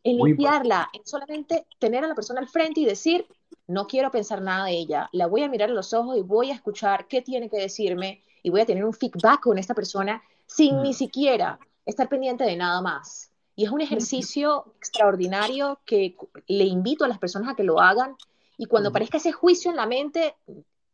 [0.05, 3.27] en limpiarla, en solamente tener a la persona al frente y decir,
[3.67, 6.51] no quiero pensar nada de ella, la voy a mirar en los ojos y voy
[6.51, 10.23] a escuchar qué tiene que decirme y voy a tener un feedback con esta persona
[10.47, 10.95] sin ni mm.
[10.95, 13.33] siquiera estar pendiente de nada más.
[13.57, 16.17] Y es un ejercicio extraordinario que
[16.47, 18.15] le invito a las personas a que lo hagan.
[18.57, 20.37] Y cuando aparezca ese juicio en la mente,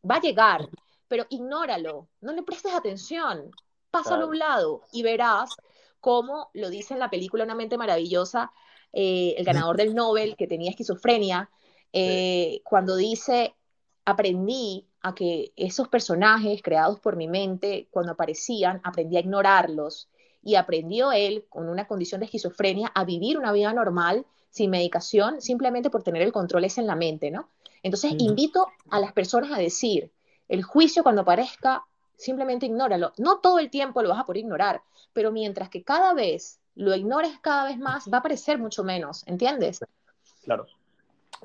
[0.09, 0.69] va a llegar,
[1.09, 3.51] pero ignóralo, no le prestes atención,
[3.91, 5.57] pásalo a un lado y verás
[6.01, 8.53] cómo lo dice en la película Una mente maravillosa,
[8.93, 11.51] eh, el ganador del Nobel que tenía esquizofrenia,
[11.93, 13.55] eh, cuando dice,
[14.05, 20.09] aprendí a que esos personajes creados por mi mente, cuando aparecían, aprendí a ignorarlos
[20.45, 25.41] y aprendió él, con una condición de esquizofrenia, a vivir una vida normal, sin medicación,
[25.41, 27.49] simplemente por tener el control ese en la mente, ¿no?
[27.83, 30.11] Entonces, invito a las personas a decir,
[30.49, 31.85] el juicio cuando aparezca,
[32.17, 33.13] simplemente ignóralo.
[33.19, 36.95] No todo el tiempo lo vas a poder ignorar, pero mientras que cada vez lo
[36.95, 39.81] ignores cada vez más, va a aparecer mucho menos, ¿entiendes?
[40.45, 40.67] Claro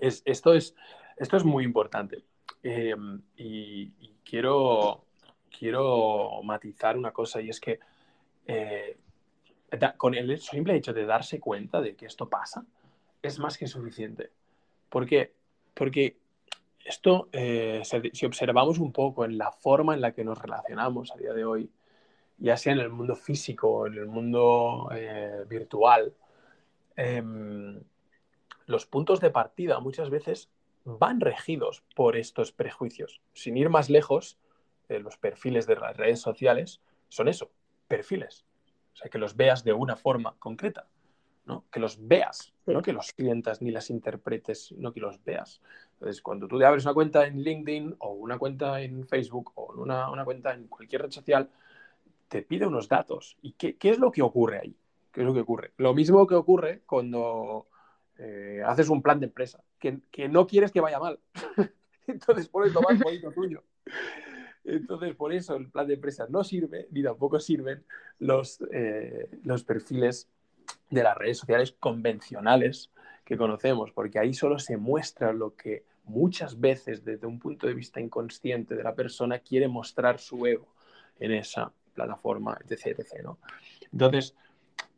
[0.01, 0.75] esto, es,
[1.17, 2.23] esto es muy importante.
[2.63, 3.91] Em, y,
[4.23, 5.05] quiero,
[5.57, 7.79] quiero matizar una cosa y es que
[8.51, 8.97] eh,
[9.95, 12.65] con el simple hecho de darse cuenta de que esto pasa
[13.21, 14.31] es más que suficiente.
[14.89, 15.35] ¿Por qué?
[15.75, 16.17] Porque
[16.83, 21.17] esto, eh, si observamos un poco en la forma en la que nos relacionamos a
[21.17, 21.69] día de hoy,
[22.39, 26.15] ya sea en el mundo físico o en el mundo eh, virtual,
[26.95, 27.79] em,
[28.65, 30.49] los puntos de partida muchas veces
[30.85, 33.21] van regidos por estos prejuicios.
[33.33, 34.39] Sin ir más lejos,
[34.87, 37.51] los perfiles de las redes sociales son eso,
[37.89, 38.45] perfiles.
[38.93, 40.87] O sea, que los veas de una forma concreta,
[41.45, 41.65] ¿no?
[41.69, 45.61] Que los veas, no que los sientas ni las interpretes, no que los veas.
[45.93, 49.73] Entonces, cuando tú te abres una cuenta en LinkedIn o una cuenta en Facebook o
[49.73, 51.49] una, una cuenta en cualquier red social,
[52.29, 53.35] te pide unos datos.
[53.41, 54.77] ¿Y qué, qué, es lo que ocurre ahí?
[55.11, 55.73] ¿Qué es lo que ocurre?
[55.77, 57.67] Lo mismo que ocurre cuando
[58.17, 61.19] eh, haces un plan de empresa que, no quieres que vaya mal.
[62.07, 63.63] Entonces pones lo más bonito tuyo.
[64.63, 67.83] Entonces, por eso el plan de empresa no sirve, ni tampoco sirven
[68.19, 70.27] los, eh, los perfiles
[70.89, 72.91] de las redes sociales convencionales
[73.25, 77.73] que conocemos, porque ahí solo se muestra lo que muchas veces desde un punto de
[77.73, 80.67] vista inconsciente de la persona quiere mostrar su ego
[81.19, 82.99] en esa plataforma, etc.
[82.99, 83.29] etc.
[83.91, 84.35] Entonces,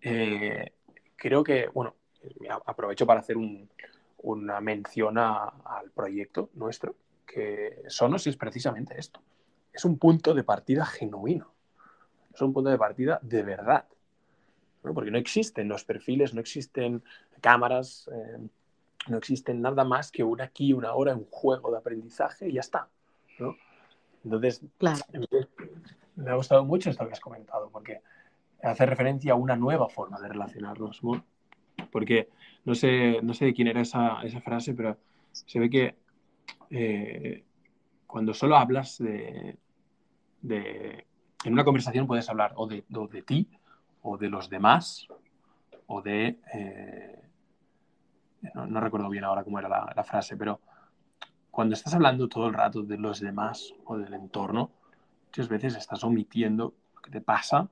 [0.02, 0.72] eh,
[1.16, 1.96] creo que, bueno,
[2.66, 3.36] aprovecho para hacer
[4.18, 9.22] una mención al proyecto nuestro, que Sonos es precisamente esto.
[9.74, 11.54] Es un punto de partida genuino.
[12.34, 13.86] Es un punto de partida de verdad.
[14.82, 17.04] Porque no existen los perfiles, no existen
[17.40, 18.40] cámaras, eh,
[19.08, 22.62] no existen nada más que una aquí, una hora, un juego de aprendizaje y ya
[22.62, 22.88] está.
[24.24, 24.62] Entonces,
[26.16, 28.02] me ha gustado mucho esto que has comentado, porque
[28.62, 31.02] hace referencia a una nueva forma de relacionarnos
[31.92, 32.30] porque
[32.66, 34.98] no sé, no sé de quién era esa, esa frase, pero
[35.32, 35.96] se ve que
[36.70, 37.44] eh,
[38.12, 39.58] cuando solo hablas de,
[41.46, 43.50] En una conversación puedes hablar o de, de ti,
[44.02, 45.08] o de los demás,
[45.88, 46.38] o de...
[46.54, 47.24] Eh,
[48.54, 50.60] no, recuerdo bien ahora cómo era la, frase, pero
[51.52, 54.72] cuando estás hablando todo el rato de los demás o del entorno,
[55.28, 57.70] muchas veces estás omitiendo lo que te pasa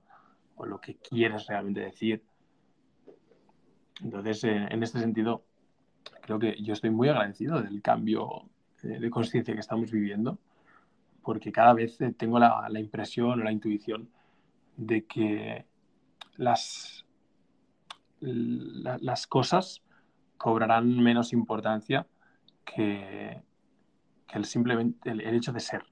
[0.55, 2.23] o lo que quieres realmente decir.
[4.01, 5.43] Entonces, eh, en este sentido,
[6.21, 8.45] creo que yo estoy muy agradecido del cambio
[8.81, 10.37] de conciencia que estamos viviendo,
[11.23, 14.09] porque cada vez eh, tengo la, impresión o la intuición
[14.77, 15.65] de que
[16.37, 17.05] las,
[18.21, 19.81] las cosas
[20.37, 22.07] cobrarán menos importancia
[22.63, 23.41] que,
[24.33, 25.83] el simplemente el, hecho de ser.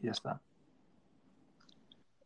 [0.00, 0.40] Y ya está.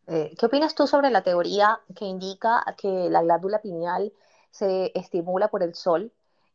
[0.07, 4.13] ¿Qué opinas tú sobre la teoría que indica que la glándula pineal
[4.51, 6.13] se estimula por el sol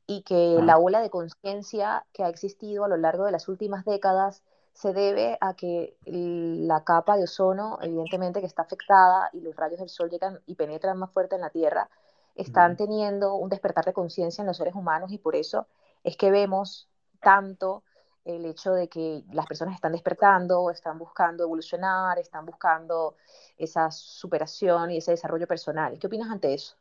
[0.07, 3.85] y que la ola de conciencia que ha existido a lo largo de las últimas
[3.85, 9.55] décadas se debe a que la capa de ozono, evidentemente que está afectada y los
[9.55, 11.89] rayos del sol llegan y penetran más fuerte en la Tierra,
[12.35, 15.67] están teniendo un despertar de conciencia en los seres humanos y por eso
[16.03, 16.87] es que vemos
[17.21, 17.83] tanto
[18.23, 23.15] el hecho de que las personas están despertando, están buscando evolucionar, están buscando
[23.57, 25.97] esa superación y ese desarrollo personal.
[25.99, 26.75] ¿Qué opinas ante eso?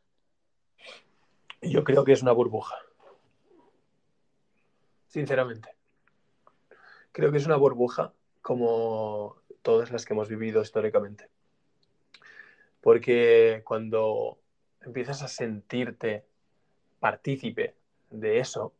[1.61, 2.75] Yo creo que es una burbuja.
[5.11, 5.75] Sinceramente.
[7.11, 11.27] Creo que es una burbuja como todas las que hemos vivido históricamente.
[12.79, 14.39] Porque cuando
[14.79, 16.25] empiezas a sentirte
[17.01, 17.75] partícipe
[18.09, 18.73] de eso,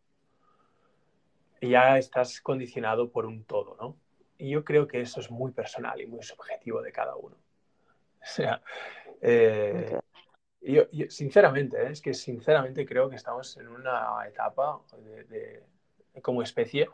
[1.61, 3.97] ya estás condicionado por un todo, ¿no?
[4.37, 7.35] Y yo creo que eso es muy personal y muy subjetivo de cada uno.
[8.23, 8.61] O sea,
[9.19, 9.99] eh,
[10.61, 11.89] yo, sinceramente, ¿eh?
[11.91, 14.79] es que sinceramente creo que estamos en una etapa
[15.27, 15.63] de,
[16.21, 16.89] como especie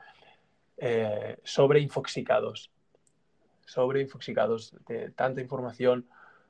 [0.78, 2.72] eh, sobre infoxicados,
[3.66, 6.08] sobre infoxicados de tanta información,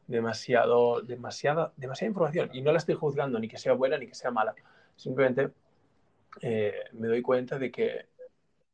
[0.08, 2.50] demasiado, demasiada, demasiada información.
[2.54, 4.54] Y no la estoy juzgando ni que sea buena ni que sea mala.
[4.96, 5.52] Simplemente
[6.42, 8.08] eh, me doy cuenta de que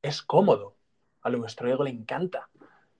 [0.01, 0.75] es cómodo.
[1.21, 2.49] A nuestro ego le encanta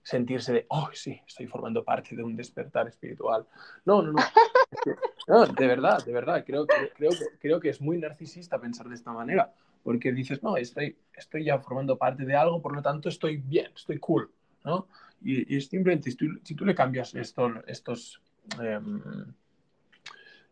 [0.01, 3.45] sentirse de, oh, sí, estoy formando parte de un despertar espiritual.
[3.85, 4.21] No, no, no.
[5.27, 6.43] no de verdad, de verdad.
[6.45, 9.53] Creo, creo, creo que es muy narcisista pensar de esta manera.
[9.83, 13.71] Porque dices, no, estoy, estoy ya formando parte de algo, por lo tanto estoy bien,
[13.75, 14.31] estoy cool.
[14.63, 14.87] ¿no?
[15.21, 18.21] Y, simplemente, si tú, le cambias esto, estos,
[18.61, 19.01] em,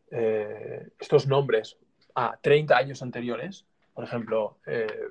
[0.09, 1.77] eh, estos nombres
[2.15, 5.07] a 30 años anteriores, por ejemplo, eh,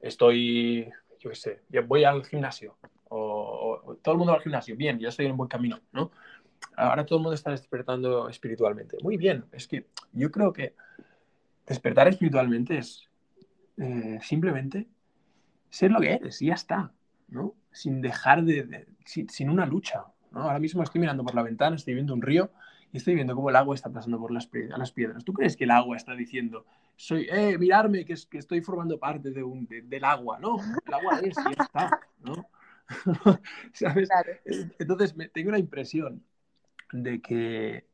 [0.00, 0.90] estoy,
[1.20, 2.76] yo qué sé, voy al gimnasio,
[3.10, 6.10] o, todo el mundo va al gimnasio, bien, ya estoy en un buen camino, ¿no?
[6.76, 8.96] Ahora todo el mundo está despertando espiritualmente.
[9.02, 10.74] Muy bien, es que yo creo que
[11.68, 13.08] despertar espiritualmente es
[13.76, 14.88] eh, simplemente
[15.70, 16.92] ser lo que eres y ya está,
[17.28, 17.54] ¿no?
[17.70, 20.42] Sin dejar de, sin, una lucha, ¿no?
[20.42, 22.50] Ahora mismo estoy mirando por la ventana, estoy viendo un río
[22.90, 25.24] y estoy viendo cómo el agua está pasando por las, las piedras.
[25.24, 26.64] ¿Tú crees que el agua está diciendo,
[26.96, 30.38] soy, eh, mirarme, que, es, que estoy formando parte de un, del agua?
[30.38, 32.48] No, el agua es y ya está, ¿no?
[33.74, 34.08] ¿Sabes?
[34.78, 36.24] Entonces me, tengo la impresión
[36.92, 37.86] de que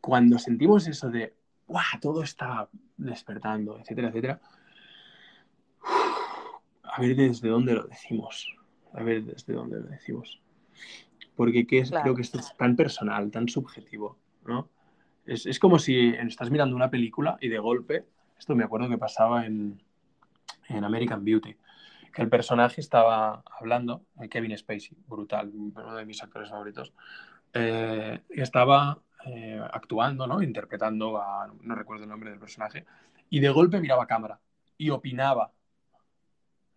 [0.00, 1.34] cuando sentimos eso de,
[1.70, 2.00] ¡guau!
[2.00, 4.40] Todo está despertando, etcétera, etcétera.
[6.82, 8.52] A ver desde dónde lo decimos.
[8.92, 10.40] A ver desde dónde lo decimos.
[11.36, 11.90] Porque ¿qué es?
[11.90, 14.68] creo que esto es tan personal, tan subjetivo, ¿no?
[15.24, 18.06] Es, es, como si estás mirando una película y de golpe,
[18.38, 19.80] esto me acuerdo que pasaba en,
[20.68, 21.56] en American Beauty,
[22.12, 26.92] que el personaje estaba hablando, Kevin Spacey, brutal, uno de mis actores favoritos,
[27.52, 30.42] eh, estaba eh, actuando, ¿no?
[30.42, 32.84] interpretando a, no recuerdo el nombre del personaje,
[33.28, 34.40] y de golpe miraba a cámara
[34.76, 35.52] y opinaba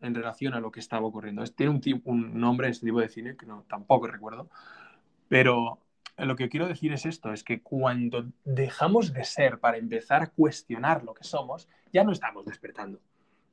[0.01, 1.43] en relación a lo que estaba ocurriendo.
[1.45, 4.49] Tiene un, un nombre este tipo de cine que no, tampoco recuerdo,
[5.29, 5.79] pero
[6.17, 10.27] lo que quiero decir es esto, es que cuando dejamos de ser para empezar a
[10.27, 12.99] cuestionar lo que somos, ya no estamos despertando,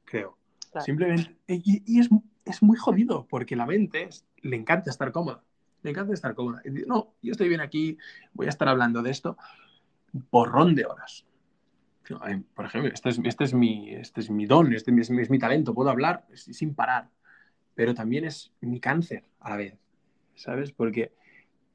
[0.05, 0.37] creo.
[0.81, 2.09] Simplemente, y, es,
[2.45, 4.09] es, muy jodido, porque la mente
[4.43, 5.43] le encanta estar cómoda,
[5.82, 6.62] le encanta estar cómoda.
[6.65, 7.98] Y no, yo estoy bien aquí,
[8.32, 9.36] voy a estar hablando de esto,
[10.31, 11.27] porrón de horas.
[12.55, 15.74] Por ejemplo, este es, este es, mi, este es mi don, este es, mi talento,
[15.74, 17.09] puedo hablar sin parar,
[17.74, 19.78] pero también es mi cáncer a la vez,
[20.35, 20.73] ¿sabes?
[20.73, 21.15] Porque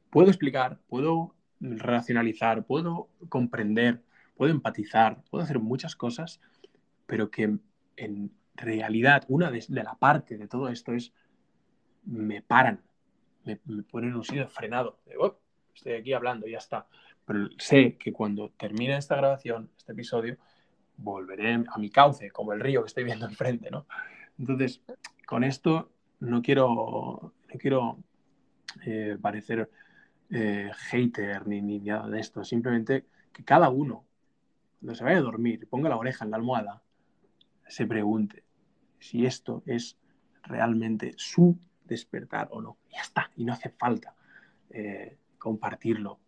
[0.10, 4.04] puedo explicar, puedo racionalizar, puedo comprender,
[4.36, 6.42] puedo empatizar, puedo hacer muchas cosas,
[7.06, 7.58] pero que
[7.96, 11.14] en realidad, una de, la parte de todo esto es,
[12.04, 12.82] me paran,
[13.46, 15.36] me, ponen un sitio frenado, oh,
[15.74, 16.88] estoy aquí hablando, ya está.
[17.26, 20.38] Pero sé que cuando termine esta grabación, este episodio,
[20.98, 23.86] volveré a mi cauce, como el río que estoy viendo enfrente, ¿no?
[24.38, 24.82] Entonces,
[25.26, 27.98] con esto no quiero, no quiero
[28.86, 29.70] eh, parecer
[30.30, 34.06] eh, hater ni, ni nada de esto, simplemente que cada uno,
[34.80, 36.82] cuando se vaya a dormir, ponga la oreja en la almohada,
[37.68, 38.44] se pregunte
[39.00, 39.98] si esto es
[40.44, 42.78] realmente su despertar o no.
[42.92, 44.16] Ya está, y no hace falta
[44.70, 46.20] eh, compartirlo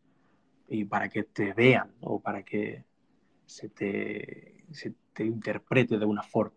[0.68, 2.84] y para que te vean o para que
[3.46, 6.56] se te, se te interprete de una forma.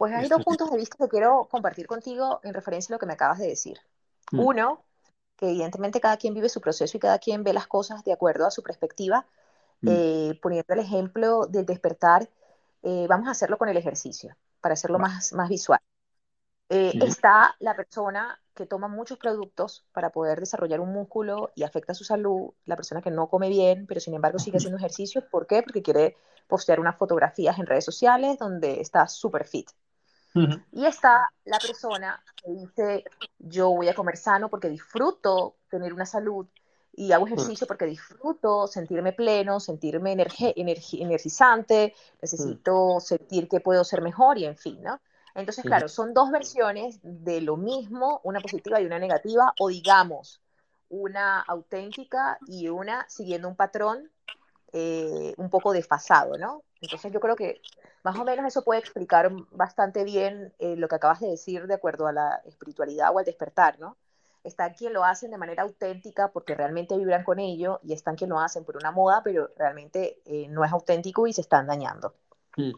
[0.00, 3.04] Pues hay dos puntos de vista que quiero compartir contigo en referencia a lo que
[3.04, 3.76] me acabas de decir.
[4.32, 4.40] Mm.
[4.40, 4.84] Uno,
[5.36, 8.46] que evidentemente cada quien vive su proceso y cada quien ve las cosas de acuerdo
[8.46, 9.26] a su perspectiva,
[9.82, 9.88] mm.
[9.90, 12.30] eh, poniendo el ejemplo del despertar,
[12.82, 15.80] eh, vamos a hacerlo con el ejercicio, para hacerlo más, más visual.
[16.72, 21.94] Eh, está la persona que toma muchos productos para poder desarrollar un músculo y afecta
[21.94, 25.28] su salud, la persona que no come bien, pero sin embargo sigue haciendo ejercicio.
[25.28, 25.64] ¿Por qué?
[25.64, 26.16] Porque quiere
[26.46, 29.68] postear unas fotografías en redes sociales donde está súper fit.
[30.70, 33.04] Y está la persona que dice,
[33.38, 36.46] yo voy a comer sano porque disfruto tener una salud
[36.92, 44.38] y hago ejercicio porque disfruto sentirme pleno, sentirme energizante, necesito sentir que puedo ser mejor
[44.38, 45.00] y en fin, ¿no?
[45.34, 50.40] Entonces, claro, son dos versiones de lo mismo, una positiva y una negativa, o digamos,
[50.88, 54.10] una auténtica y una siguiendo un patrón
[54.72, 56.62] eh, un poco desfasado, ¿no?
[56.80, 57.60] Entonces yo creo que
[58.02, 61.74] más o menos eso puede explicar bastante bien eh, lo que acabas de decir de
[61.74, 63.96] acuerdo a la espiritualidad o al despertar, ¿no?
[64.42, 68.30] Está quien lo hacen de manera auténtica porque realmente vibran con ello y están quien
[68.30, 72.14] lo hacen por una moda, pero realmente eh, no es auténtico y se están dañando.
[72.56, 72.72] Mm.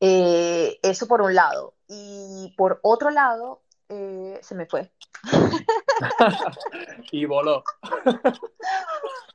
[0.00, 1.74] Eh, eso por un lado.
[1.88, 4.90] Y por otro lado, se me fue.
[7.12, 7.62] y voló.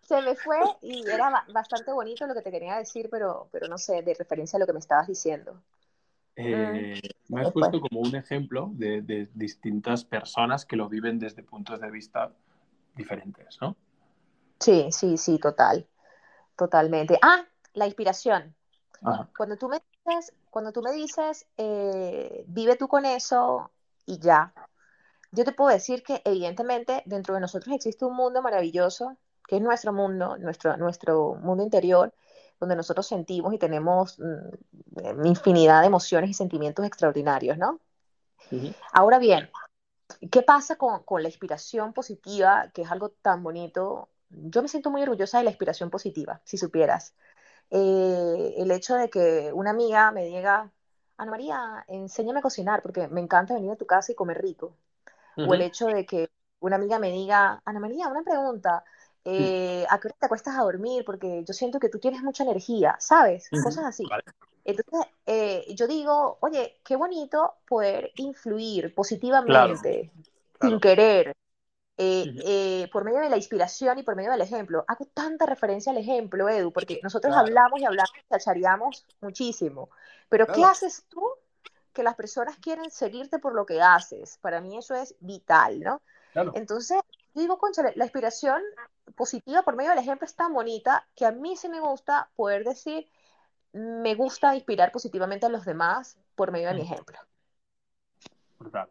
[0.01, 3.77] se me fue y era bastante bonito lo que te quería decir, pero, pero no
[3.77, 5.61] sé, de referencia a lo que me estabas diciendo.
[6.35, 11.43] Eh, mm, me has puesto como un ejemplo de, distintas personas que lo viven desde
[11.43, 12.31] puntos de vista
[12.95, 13.75] diferentes, ¿no?
[14.59, 15.87] Sí, sí, sí, total.
[16.55, 17.17] Totalmente.
[17.21, 18.55] Ah, la inspiración.
[19.37, 23.71] Cuando tú me dices, cuando tú me dices eh, vive tú con eso
[24.05, 24.53] y ya,
[25.33, 29.17] yo te puedo decir que evidentemente dentro de nosotros existe un mundo maravilloso,
[29.49, 32.13] que es nuestro mundo, nuestro, nuestro mundo interior,
[32.57, 37.81] donde nosotros sentimos y tenemos mm, infinidad de emociones y sentimientos extraordinarios, ¿no?
[38.93, 39.49] Ahora bien,
[40.31, 44.07] ¿qué pasa con, con, la inspiración positiva, que es algo tan bonito?
[44.29, 47.13] Yo me siento muy orgullosa de la inspiración positiva, si supieras.
[47.71, 50.71] Eh, el hecho de que una amiga me diga,
[51.17, 54.75] Ana María, enséñame a cocinar, porque me encanta venir a tu casa y comer rico
[55.37, 56.29] o el hecho de que
[56.59, 58.83] una amiga me diga, Ana María, una pregunta,
[59.23, 61.03] eh, ¿a qué hora te acuestas a dormir?
[61.05, 63.49] Porque yo siento que tú tienes mucha energía, ¿sabes?
[63.63, 64.05] Cosas así.
[64.63, 70.11] Entonces, eh, yo digo, oye, qué bonito poder influir positivamente,
[70.59, 71.35] sin querer,
[71.97, 74.83] eh, por medio de la inspiración y por medio del ejemplo.
[74.87, 79.89] Hago tanta referencia al ejemplo, Edu, porque nosotros hablamos y hablamos y chachareamos muchísimo.
[80.29, 81.21] Pero, ¿qué haces tú
[81.95, 84.37] que las personas quieren seguirte por lo que haces.
[84.41, 86.01] Para mí eso es vital, ¿no?
[86.53, 86.99] Entonces,
[87.33, 88.61] yo digo, concha, la inspiración
[89.15, 92.65] positiva por medio del ejemplo es tan bonita que a mí sí me gusta poder
[92.65, 93.09] decir,
[93.71, 97.17] me gusta inspirar positivamente a los demás por medio de mi ejemplo.
[98.59, 98.89] Brutal.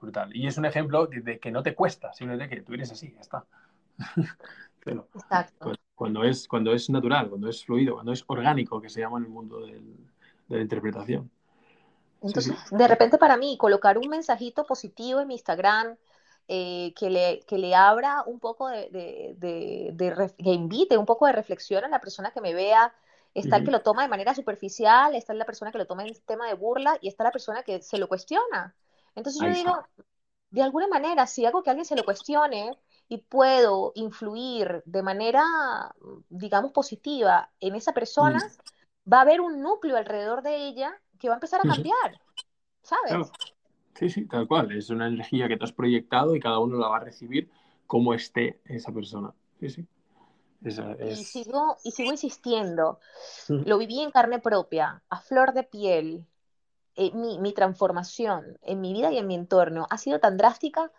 [0.00, 0.34] Brutal.
[0.34, 3.12] Y es un ejemplo de, que no te cuesta, sino de que tú eres así,
[3.14, 3.44] ya está.
[4.84, 5.72] Exacto.
[5.94, 9.24] Cuando es, cuando es natural, cuando es fluido, cuando es orgánico, que se llama en
[9.24, 9.80] el mundo de
[10.48, 11.30] la interpretación.
[12.22, 15.96] Entonces, de repente para mí, colocar un mensajito positivo en mi Instagram,
[16.48, 18.88] eh, que, le, que le abra un poco de,
[19.36, 22.94] de, que invite un poco de reflexión a la persona que me vea,
[23.34, 26.14] está el que lo toma de manera superficial, está la persona que lo toma en
[26.24, 28.74] tema de burla y está la persona que se lo cuestiona.
[29.16, 29.72] Entonces yo digo,
[30.50, 32.78] de alguna manera, si hago que alguien se lo cuestione
[33.08, 35.42] y puedo influir de manera,
[36.28, 38.42] digamos, positiva en esa persona,
[39.10, 42.20] va a haber un núcleo alrededor de ella que va a empezar a cambiar,
[42.82, 43.30] ¿sabes?
[43.94, 44.72] Sí, sí, tal cual.
[44.72, 47.50] Es una energía que te has proyectado y cada uno la va a recibir
[47.86, 49.32] como esté esa persona.
[49.58, 49.86] Sí, sí.
[51.10, 53.00] y, sigo, y sigo insistiendo.
[53.48, 56.26] Lo viví en carne propia, a flor de piel.
[56.96, 60.90] Eh, mi, mi transformación en mi vida y en mi entorno ha sido tan drástica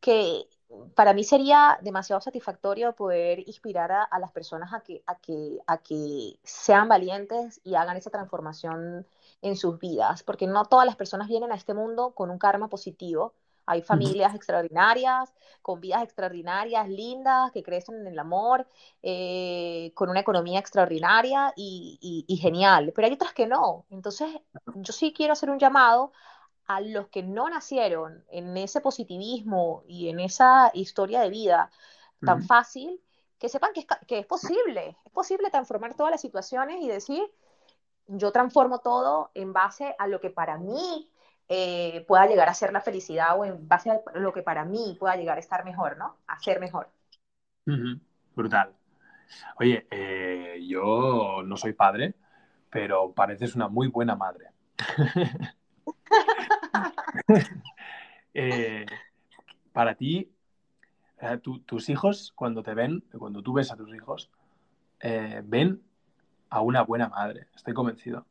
[0.00, 0.48] que
[0.94, 5.78] para mí sería demasiado satisfactorio poder inspirar a, las personas a que, a, que, a
[5.78, 9.06] que sean valientes y hagan esa transformación
[9.42, 12.68] en sus vidas, porque no todas las personas vienen a este mundo con un karma
[12.68, 13.34] positivo.
[13.70, 15.32] Hay familias extraordinarias,
[15.62, 18.66] con vidas extraordinarias, lindas, que crecen en el amor,
[19.00, 23.86] eh, con una economía extraordinaria y, y, genial, pero hay otras que no.
[23.90, 24.28] Entonces,
[24.74, 26.10] yo sí quiero hacer un llamado
[26.66, 31.70] a los que no nacieron en ese positivismo y en esa historia de vida
[32.26, 33.00] tan fácil,
[33.38, 37.22] que sepan que es, que es posible, es posible transformar todas las situaciones y decir,
[38.08, 41.08] yo transformo todo en base a lo que para mí
[41.52, 44.96] eh, pueda llegar a ser la felicidad o en base a lo que para mí
[45.00, 46.18] pueda llegar a estar mejor, ¿no?
[46.28, 46.88] A ser mejor.
[48.36, 48.72] Brutal.
[49.58, 52.14] Oye, eh, yo no soy padre,
[52.70, 54.52] pero pareces una muy buena madre.
[58.32, 58.86] Eh,
[59.72, 60.32] para ti,
[61.66, 64.30] tus hijos, cuando te ven, cuando tú ves a tus hijos,
[65.00, 65.82] ven
[66.48, 67.48] a una buena madre.
[67.56, 68.24] Estoy convencido.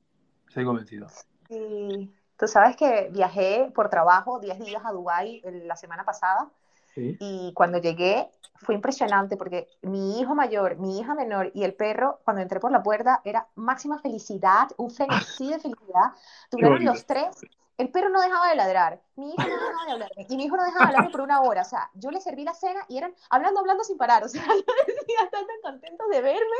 [0.48, 1.08] Estoy convencido.
[1.50, 2.10] Sí.
[2.40, 6.49] Tú sabes que viajé por trabajo 10 días a Dubái la semana pasada.
[6.95, 12.20] Y cuando llegué fue impresionante porque mi hijo mayor, mi hija menor y el perro,
[12.26, 16.11] cuando entré por la puerta, era máxima felicidad, un frenesí de felicidad.
[16.49, 17.40] Tuvieron los tres
[17.80, 20.57] el perro no dejaba de ladrar, mi hijo no dejaba de hablar, y mi hijo
[20.57, 21.61] no dejaba de hablar por una hora.
[21.61, 24.22] O sea, yo le serví la cena y eran hablando, hablando sin parar.
[24.22, 26.57] O sea, yo decía, están tan contentos de verme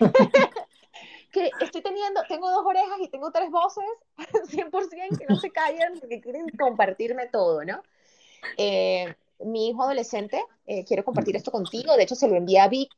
[1.32, 3.84] que estoy teniendo, tengo dos orejas y tengo tres voces,
[4.48, 7.82] 100% que no se callan porque quieren compartirme todo, ¿no?
[8.56, 12.68] Eh, mi hijo adolescente, eh, quiero compartir esto contigo, de hecho se lo envié a
[12.68, 12.90] Vic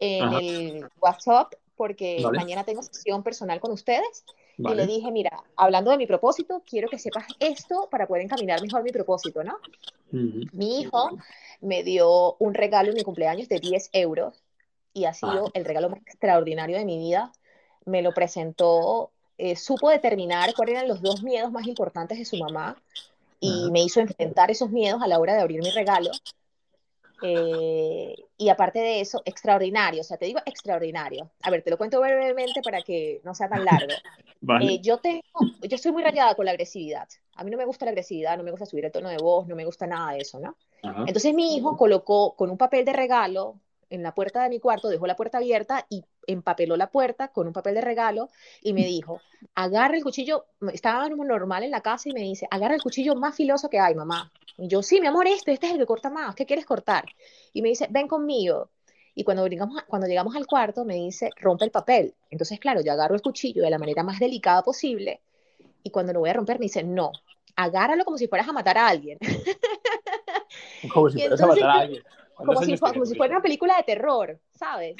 [0.00, 4.24] en el WhatsApp porque mañana tengo sesión personal con ustedes.
[4.58, 8.60] Y le dije, mira, hablando de mi propósito, quiero que sepas esto para poder encaminar
[8.60, 9.56] mejor mi propósito, ¿no?
[10.10, 11.16] Mi hijo
[11.60, 14.42] me dio un regalo en mi cumpleaños de 10 euros
[14.92, 15.50] y ha sido ah.
[15.54, 17.32] el regalo más extraordinario de mi vida.
[17.84, 22.36] Me lo presentó, eh, supo determinar cuáles eran los dos miedos más importantes de su
[22.36, 22.76] mamá
[23.40, 26.10] y me hizo enfrentar esos miedos a la hora de abrir mi regalo.
[27.22, 31.30] Eh, y aparte de eso, extraordinario, o sea, te digo extraordinario.
[31.42, 33.88] A ver, te lo cuento brevemente para que no sea tan largo.
[34.60, 35.20] Eh, yo, tengo,
[35.62, 37.08] yo estoy muy rayada con la agresividad.
[37.34, 39.48] A mí no me gusta la agresividad, no me gusta subir el tono de voz,
[39.48, 40.56] no me gusta nada de eso, ¿no?
[41.08, 43.56] Entonces mi hijo colocó con un papel de regalo
[43.90, 47.48] en la puerta de mi cuarto, dejó la puerta abierta y empapeló la puerta con
[47.48, 48.28] un papel de regalo
[48.62, 49.20] y me dijo,
[49.54, 53.34] agarra el cuchillo, estaba normal en la casa y me dice, agarra el cuchillo más
[53.34, 54.30] filoso que hay, mamá.
[54.56, 57.06] Y yo, sí, mi amor, este, este es el que corta más, ¿qué quieres cortar?
[57.52, 58.70] Y me dice, ven conmigo.
[59.14, 62.14] Y cuando llegamos, cuando llegamos al cuarto me dice, rompe el papel.
[62.30, 65.22] Entonces, claro, yo agarro el cuchillo de la manera más delicada posible
[65.82, 67.12] y cuando lo voy a romper me dice, no,
[67.56, 69.18] agárralo como si fueras a matar a alguien.
[70.92, 72.02] Como si fueras a matar a alguien.
[72.34, 74.96] Como si, como si fuera una película de terror, ¿sabes?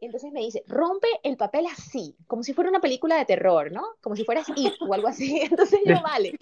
[0.00, 3.72] Y entonces me dice, rompe el papel así, como si fuera una película de terror,
[3.72, 3.82] ¿no?
[4.00, 5.40] Como si fueras It o algo así.
[5.50, 6.38] Entonces yo, vale.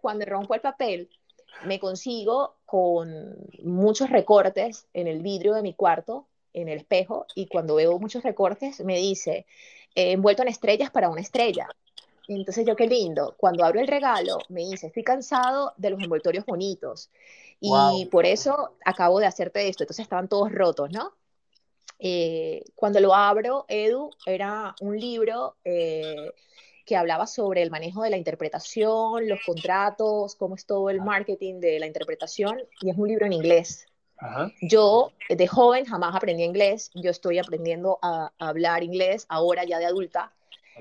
[0.00, 1.08] Cuando rompo el papel,
[1.64, 7.46] me consigo con muchos recortes en el vidrio de mi cuarto, en el espejo, y
[7.46, 9.46] cuando veo muchos recortes, me dice,
[9.94, 11.68] eh, envuelto en estrellas para una estrella.
[12.26, 13.34] Entonces yo, qué lindo.
[13.38, 17.10] Cuando abro el regalo, me dice, estoy cansado de los envoltorios bonitos.
[17.60, 19.82] Y por eso acabo de hacerte esto.
[19.82, 21.12] Entonces estaban todos rotos, ¿no?
[21.98, 26.32] Eh, cuando lo abro, Edu, era un libro eh,
[26.86, 31.60] que hablaba sobre el manejo de la interpretación, los contratos, cómo es todo el marketing
[31.60, 33.86] de la interpretación, y es un libro en inglés.
[34.60, 39.86] Yo, de joven, jamás aprendí inglés, yo estoy aprendiendo a hablar inglés ahora ya de
[39.86, 40.32] adulta,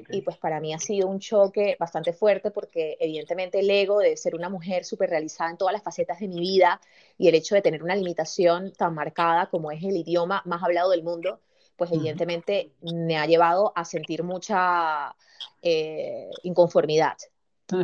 [0.10, 4.18] y pues para mí ha sido un choque bastante fuerte porque evidentemente el ego de
[4.18, 6.80] ser una mujer súper realizada en todas las facetas de mi vida
[7.18, 10.92] y el hecho de tener una limitación tan marcada como es el idioma más hablado
[10.92, 11.40] del mundo,
[11.76, 15.16] pues evidentemente me ha llevado a sentir mucha
[15.62, 17.18] eh, inconformidad.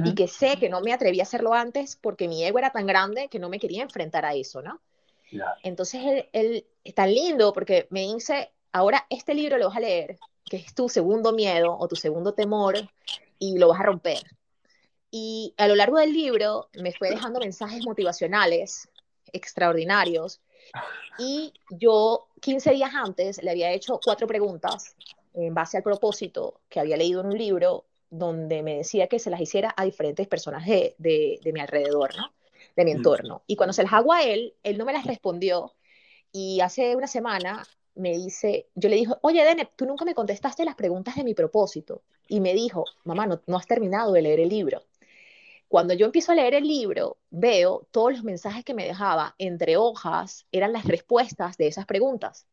[0.05, 2.87] Y que sé que no me atreví a hacerlo antes porque mi ego era tan
[2.87, 4.79] grande que no me quería enfrentar a eso, ¿no?
[5.61, 9.81] Entonces él, él es tan lindo porque me dice, ahora este libro lo vas a
[9.81, 12.75] leer que es tu segundo miedo o tu segundo temor,
[13.39, 14.23] y lo vas a romper.
[15.11, 18.89] Y a lo largo del libro me fue dejando mensajes motivacionales
[19.31, 20.41] extraordinarios.
[21.19, 24.95] Y yo 15 días antes le había hecho cuatro preguntas
[25.33, 29.29] en base al propósito que había leído en un libro donde me decía que se
[29.29, 32.31] las hiciera a diferentes personas de, de, de mi alrededor, ¿no?
[32.75, 32.97] de mi mm.
[32.97, 33.43] entorno.
[33.47, 35.73] Y cuando se las hago a él, él no me las respondió.
[36.31, 37.63] Y hace una semana
[37.95, 41.33] me dice, yo le dije, oye, Dene, tú nunca me contestaste las preguntas de mi
[41.33, 42.01] propósito.
[42.27, 44.83] Y me dijo, mamá, no, no has terminado de leer el libro.
[45.67, 49.75] Cuando yo empiezo a leer el libro, veo todos los mensajes que me dejaba entre
[49.77, 52.45] hojas, eran las respuestas de esas preguntas.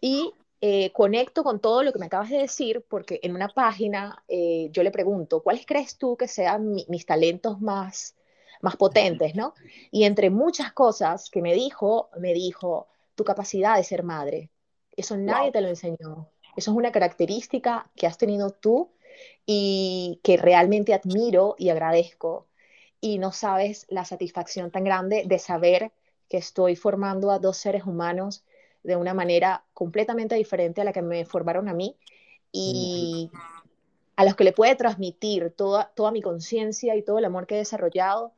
[0.00, 4.24] Y eh, conecto con todo lo que me acabas de decir, porque en una página
[4.28, 8.14] eh, yo le pregunto, ¿cuáles crees tú que sean mis talentos más,
[8.62, 9.34] más potentes?
[9.34, 9.54] ¿no?
[9.90, 14.50] Y entre muchas cosas que me dijo, me dijo, tu capacidad de ser madre,
[14.96, 16.28] eso nadie te lo enseñó.
[16.56, 18.90] Eso es una característica que has tenido tú
[19.44, 22.46] y que realmente admiro y agradezco.
[23.00, 25.92] Y no sabes la satisfacción tan grande de saber
[26.28, 28.44] que estoy formando a dos seres humanos
[28.82, 31.96] de una manera completamente diferente a la que me formaron a mí
[32.52, 33.30] y
[34.16, 37.56] a los que le puede transmitir toda, toda mi conciencia y todo el amor que
[37.56, 38.32] he desarrollado.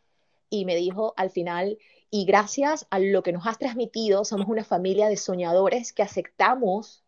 [0.50, 1.78] Y me dijo al final,
[2.10, 7.04] y gracias a lo que nos has transmitido, somos una familia de soñadores que aceptamos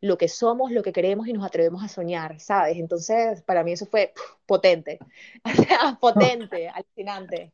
[0.00, 2.76] lo que somos, lo que queremos y nos atrevemos a soñar, ¿sabes?
[2.76, 4.12] Entonces, para mí eso fue
[4.44, 4.98] potente,
[6.00, 7.52] potente, alucinante.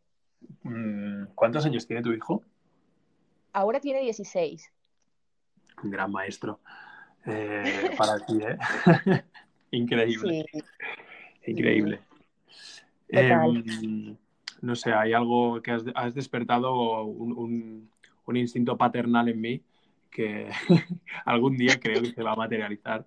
[0.62, 2.42] Mm, ¿Cuántos años tiene tu hijo?
[3.52, 4.72] Ahora tiene 16.
[5.84, 6.60] Un gran maestro
[7.26, 8.58] eh, para ti, ¿eh?
[9.70, 10.46] Increíble.
[11.46, 12.00] Increíble.
[13.08, 14.16] Em,
[14.62, 17.90] no sé, hay algo que has, despertado un,
[18.34, 19.62] instinto paternal en mí
[20.10, 20.48] que
[21.26, 23.06] algún día creo que se va a materializar,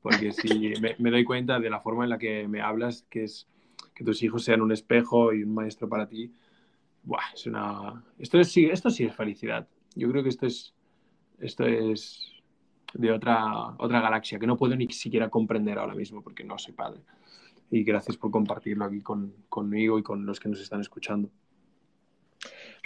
[0.00, 3.26] porque si me, doy cuenta de la forma en la que me hablas, que
[4.04, 6.32] tus hijos sean un espejo y un maestro para ti,
[7.46, 8.02] una...
[8.18, 9.68] Esto, es, esto sí es felicidad.
[9.94, 10.72] Yo creo que esto es,
[11.38, 12.32] esto es
[12.94, 16.74] de otra, otra galaxia que no puedo ni siquiera comprender ahora mismo porque no soy
[16.74, 17.00] padre
[17.72, 19.02] y gracias por compartirlo aquí
[19.48, 21.30] conmigo y con los que nos están escuchando.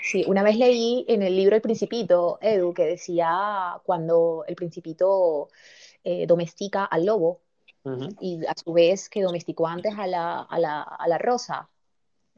[0.00, 5.48] Sí, una vez leí en el libro El Principito, Edu, que decía cuando el Principito
[6.04, 7.40] eh, domestica al lobo
[8.20, 11.68] y a su vez que domesticó antes a la, a la, a la rosa.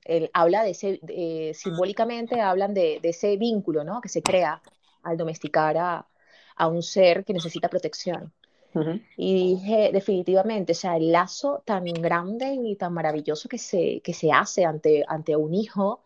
[0.05, 1.01] Él habla de ese,
[1.55, 4.01] simbólicamente hablan de, de, ese vínculo ¿no?
[4.01, 4.63] que se crea
[5.03, 6.07] al domesticar a,
[6.57, 8.33] a un ser que necesita protección.
[9.17, 14.15] Y dije, definitivamente, o sea, el lazo tan grande y tan maravilloso que se, que
[14.15, 16.03] se hace ante, ante un hijo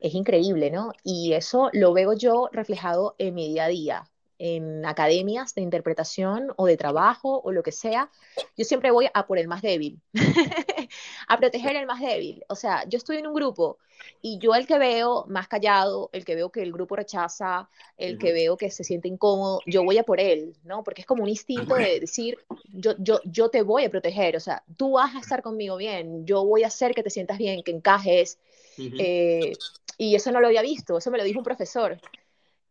[0.00, 0.92] es increíble, ¿no?
[1.02, 6.52] Y eso lo veo yo reflejado en mi día a día en academias de interpretación
[6.56, 8.10] o de trabajo o lo que sea,
[8.56, 10.00] yo siempre voy a por el más débil,
[11.28, 12.44] a proteger el más débil.
[12.48, 13.78] O sea, yo estoy en un grupo
[14.20, 18.18] y yo el que veo más callado, el que veo que el grupo rechaza, el
[18.18, 20.82] que veo que se siente incómodo, yo voy a por él, ¿no?
[20.82, 22.38] Porque es como un instinto de decir,
[22.72, 26.26] yo, yo, yo te voy a proteger, o sea, tú vas a estar conmigo bien,
[26.26, 28.38] yo voy a hacer que te sientas bien, que encajes.
[28.76, 29.52] Eh,
[29.96, 32.00] y eso no lo había visto, eso me lo dijo un profesor.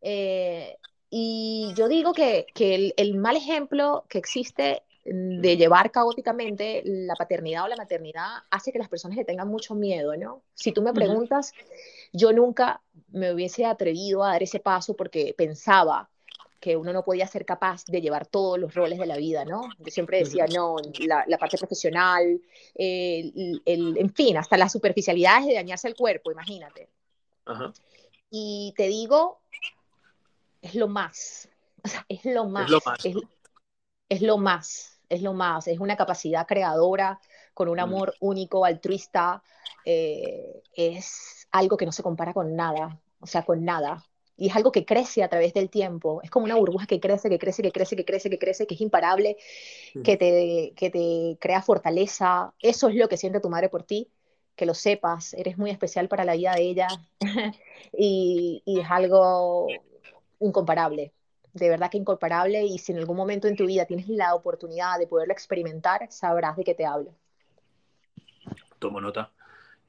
[0.02, 0.76] Eh,
[1.15, 7.65] y yo digo que, que el, mal ejemplo que existe de llevar caóticamente la paternidad
[7.65, 10.41] o la maternidad hace que las personas le tengan mucho miedo, ¿no?
[10.56, 11.53] Si tú me preguntas,
[12.14, 12.81] yo nunca
[13.11, 16.10] me hubiese atrevido a dar ese paso porque pensaba
[16.60, 19.69] que uno no podía ser capaz de llevar todos los roles de la vida, ¿no?
[19.77, 22.41] Yo siempre decía, no, la, la parte profesional,
[22.73, 26.90] el, el, en fin, hasta las superficialidades de dañarse el cuerpo, imagínate.
[28.31, 29.44] Y te digo
[30.64, 31.49] es lo más.
[31.84, 32.65] O sea, es lo más.
[32.65, 33.06] Es lo más.
[34.10, 34.99] Es, lo más.
[35.10, 35.68] Es lo más.
[35.68, 37.19] Es una capacidad creadora
[37.53, 37.81] con un mm.
[37.81, 39.44] amor único, altruista.
[39.85, 42.99] Eh, es algo que no se compara con nada.
[43.19, 44.03] O sea, con nada.
[44.38, 46.22] Y es algo que crece a través del tiempo.
[46.23, 48.76] Es como una burbuja que crece, que crece, que crece, que crece, que crece, que
[48.76, 49.38] es imparable,
[49.94, 50.02] mm.
[50.02, 52.53] que, te, que te crea fortaleza.
[52.60, 54.10] Eso es lo que siente tu madre por ti
[54.56, 56.88] que lo sepas, eres muy especial para la vida de ella
[57.91, 59.65] y, y, es algo
[60.44, 61.14] incomparable,
[61.53, 64.98] de verdad que incomparable y si en algún momento en tu vida tienes la oportunidad
[64.99, 67.14] de poderlo experimentar, sabrás de qué te hablo.
[68.80, 69.32] Tomo nota.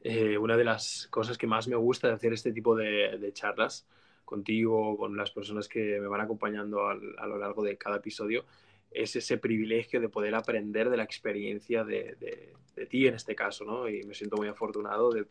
[0.02, 3.86] Eh, una de las cosas que más me gusta de hacer este tipo de, charlas
[4.24, 8.44] contigo, con las personas que me van acompañando a, lo largo de cada episodio,
[8.90, 12.54] es ese privilegio de poder aprender de la experiencia de,
[12.90, 13.88] ti en este caso, ¿no?
[13.88, 15.26] Y me siento muy afortunado de,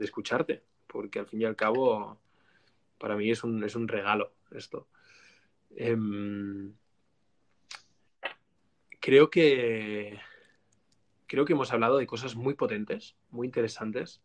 [0.00, 2.18] escucharte, porque al fin y al cabo
[2.98, 4.88] para mí es un, es un regalo esto.
[5.76, 6.72] Em,
[9.00, 10.18] creo que
[11.26, 14.20] creo que hemos hablado de cosas muy potentes, muy interesantes.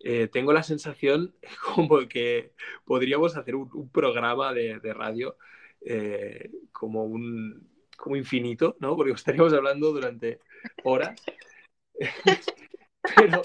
[0.00, 2.52] Eh, tengo la sensación como que
[2.84, 5.36] podríamos hacer un, programa de, radio
[5.82, 8.96] eh, como un como infinito, ¿no?
[8.96, 10.40] Porque estaríamos hablando durante
[10.82, 11.22] horas.
[13.16, 13.42] pero,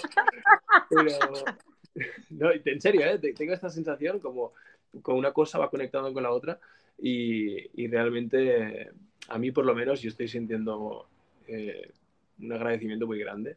[2.30, 3.18] no, en serio, ¿eh?
[3.18, 4.54] tengo esta sensación como
[5.00, 6.60] con una cosa va conectando con la otra
[6.98, 8.90] y, realmente
[9.28, 11.08] a mí por lo menos yo estoy sintiendo
[11.46, 11.92] eh,
[12.38, 13.56] un agradecimiento muy grande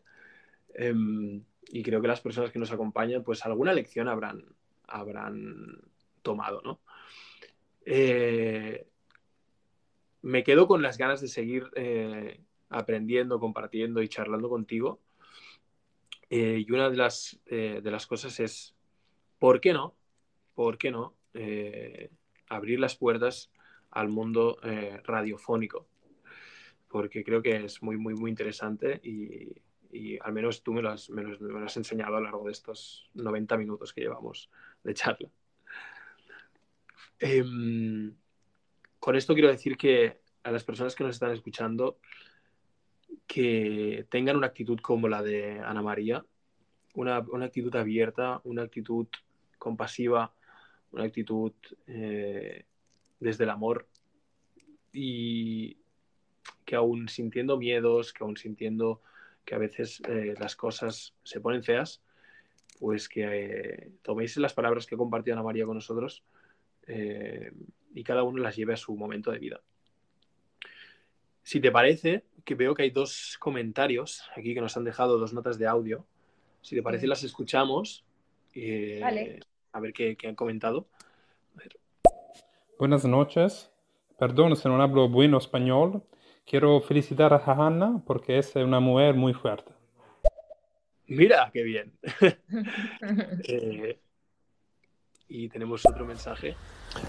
[0.73, 4.45] em, y creo que las personas que nos acompañan pues alguna lección habrán,
[4.87, 5.79] habrán
[6.21, 6.79] tomado, ¿no?
[7.85, 8.87] Eh,
[10.21, 12.39] me quedo con las ganas de seguir eh,
[12.69, 14.99] aprendiendo, compartiendo y charlando contigo.
[16.29, 18.75] y una de las, de las cosas es,
[19.37, 19.95] ¿por qué no?
[20.55, 21.13] ¿Por qué no?
[21.37, 22.09] Eh,
[22.47, 23.51] abrir las puertas
[23.91, 25.85] al mundo eh, radiofónico,
[26.87, 29.53] porque creo que es muy, muy, muy interesante y,
[30.21, 31.09] al menos tú me lo, has,
[31.77, 34.49] enseñado a lo largo de estos 90 minutos que llevamos
[34.83, 35.29] de charla.
[37.19, 38.13] Em,
[38.99, 41.97] con esto quiero decir que a las personas que nos están escuchando,
[43.27, 46.25] que tengan una actitud como la de Ana María,
[46.93, 49.07] una, una actitud abierta, una actitud
[49.57, 50.33] compasiva,
[50.95, 51.51] una actitud
[51.87, 52.65] eh,
[53.19, 53.87] desde el amor
[54.93, 55.77] y
[56.63, 59.01] que aún sintiendo miedos, que aún sintiendo
[59.43, 62.01] que a veces eh, las cosas se ponen feas,
[62.79, 66.23] pues que eh, toméis las palabras que compartió Ana María con nosotros
[66.87, 69.59] y cada uno las lleve a su momento de vida.
[71.41, 75.33] Si te parece, que veo que hay dos comentarios aquí que nos han dejado dos
[75.33, 76.05] notas de audio.
[76.61, 78.05] Si te parece, las escuchamos.
[79.01, 79.39] vale
[79.75, 80.87] a ver qué, han comentado.
[82.79, 83.69] Buenas noches.
[84.17, 86.01] Perdón si no hablo bueno español.
[86.45, 89.73] Quiero felicitar a Hanna porque es una mujer muy fuerte.
[91.07, 91.91] Mira, qué bien.
[93.47, 93.99] Eh,
[95.27, 96.55] y tenemos otro mensaje.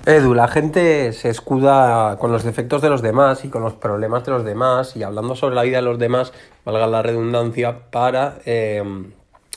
[0.05, 4.25] Edu, la gente se escuda con los defectos de los demás y con los problemas
[4.25, 6.33] de los demás y hablando sobre la vida de los demás,
[6.65, 8.83] valga la redundancia, para, eh,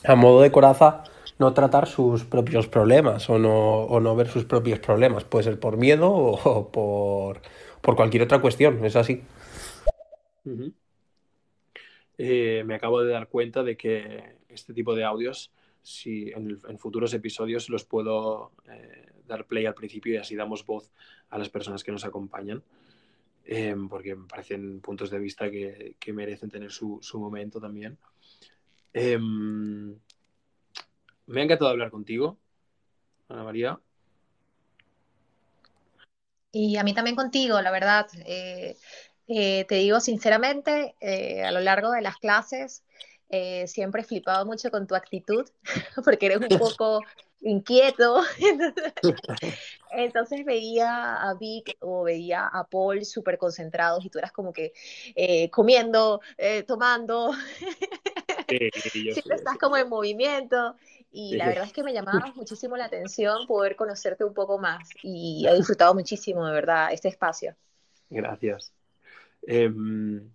[0.04, 1.04] a modo de coraza,
[1.40, 5.24] no tratar sus propios problemas o no, o no ver sus propios problemas.
[5.24, 7.42] Puede ser por miedo o, por,
[7.82, 9.24] por, cualquier otra cuestión, es así.
[12.18, 15.52] Eh, me acabo de dar cuenta de que este tipo de audios,
[15.82, 20.92] si en, futuros episodios los puedo eh, dar play al principio y así damos voz
[21.30, 22.62] a las personas que nos acompañan,
[23.46, 27.98] em, porque me parecen puntos de vista que, merecen tener su, momento también.
[31.30, 32.40] Me ha encantado hablar contigo,
[33.28, 33.80] Ana María.
[36.52, 38.08] Y a mí también contigo, la verdad.
[38.26, 38.76] Eh,
[39.28, 42.84] eh, te digo sinceramente, eh, a lo largo de las clases
[43.68, 45.48] siempre he flipado mucho con tu actitud,
[46.04, 47.04] porque eres un poco
[47.42, 48.24] inquieto.
[49.92, 54.74] Entonces veía a Vic o veía a Paul súper concentrados y tú eras como que
[55.52, 56.22] comiendo,
[56.66, 57.34] tomando.
[58.50, 60.76] Siempre estás como en movimiento
[61.12, 64.90] y la verdad es que me llamaba muchísimo la atención poder conocerte un poco más
[65.04, 67.56] y he disfrutado muchísimo, de verdad, este espacio.
[68.10, 68.74] Gracias.
[69.44, 70.30] Em,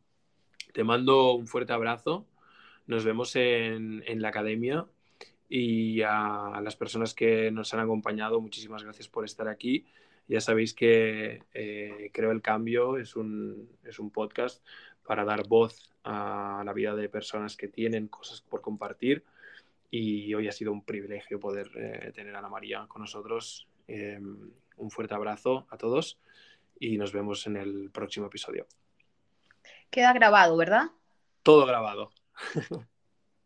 [0.72, 2.26] te mando un fuerte abrazo.
[2.86, 4.86] Nos vemos en, en la academia
[5.48, 9.86] y a las personas que nos han acompañado, muchísimas gracias por estar aquí.
[10.26, 14.64] Ya sabéis que eh, Creo el Cambio es un, es un podcast
[15.06, 19.24] para dar voz a la vida de personas que tienen cosas por compartir
[19.90, 23.68] y hoy ha sido un privilegio poder eh, tener a Ana María con nosotros.
[23.86, 26.18] Em, un fuerte abrazo a todos
[26.80, 28.66] y nos vemos en el próximo episodio.
[29.90, 30.86] Queda grabado, ¿verdad?
[31.42, 32.10] Todo grabado.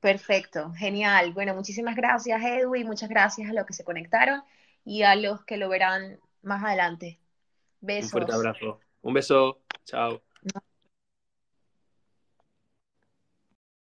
[0.01, 1.32] Perfecto, genial.
[1.35, 4.43] Bueno, muchísimas gracias Edwin, muchas gracias a los que se conectaron
[4.85, 7.18] y a los que lo verán más adelante.
[7.80, 8.05] Besos.
[8.05, 8.80] Un fuerte abrazo.
[9.02, 9.60] Un beso.
[9.85, 10.22] Chao.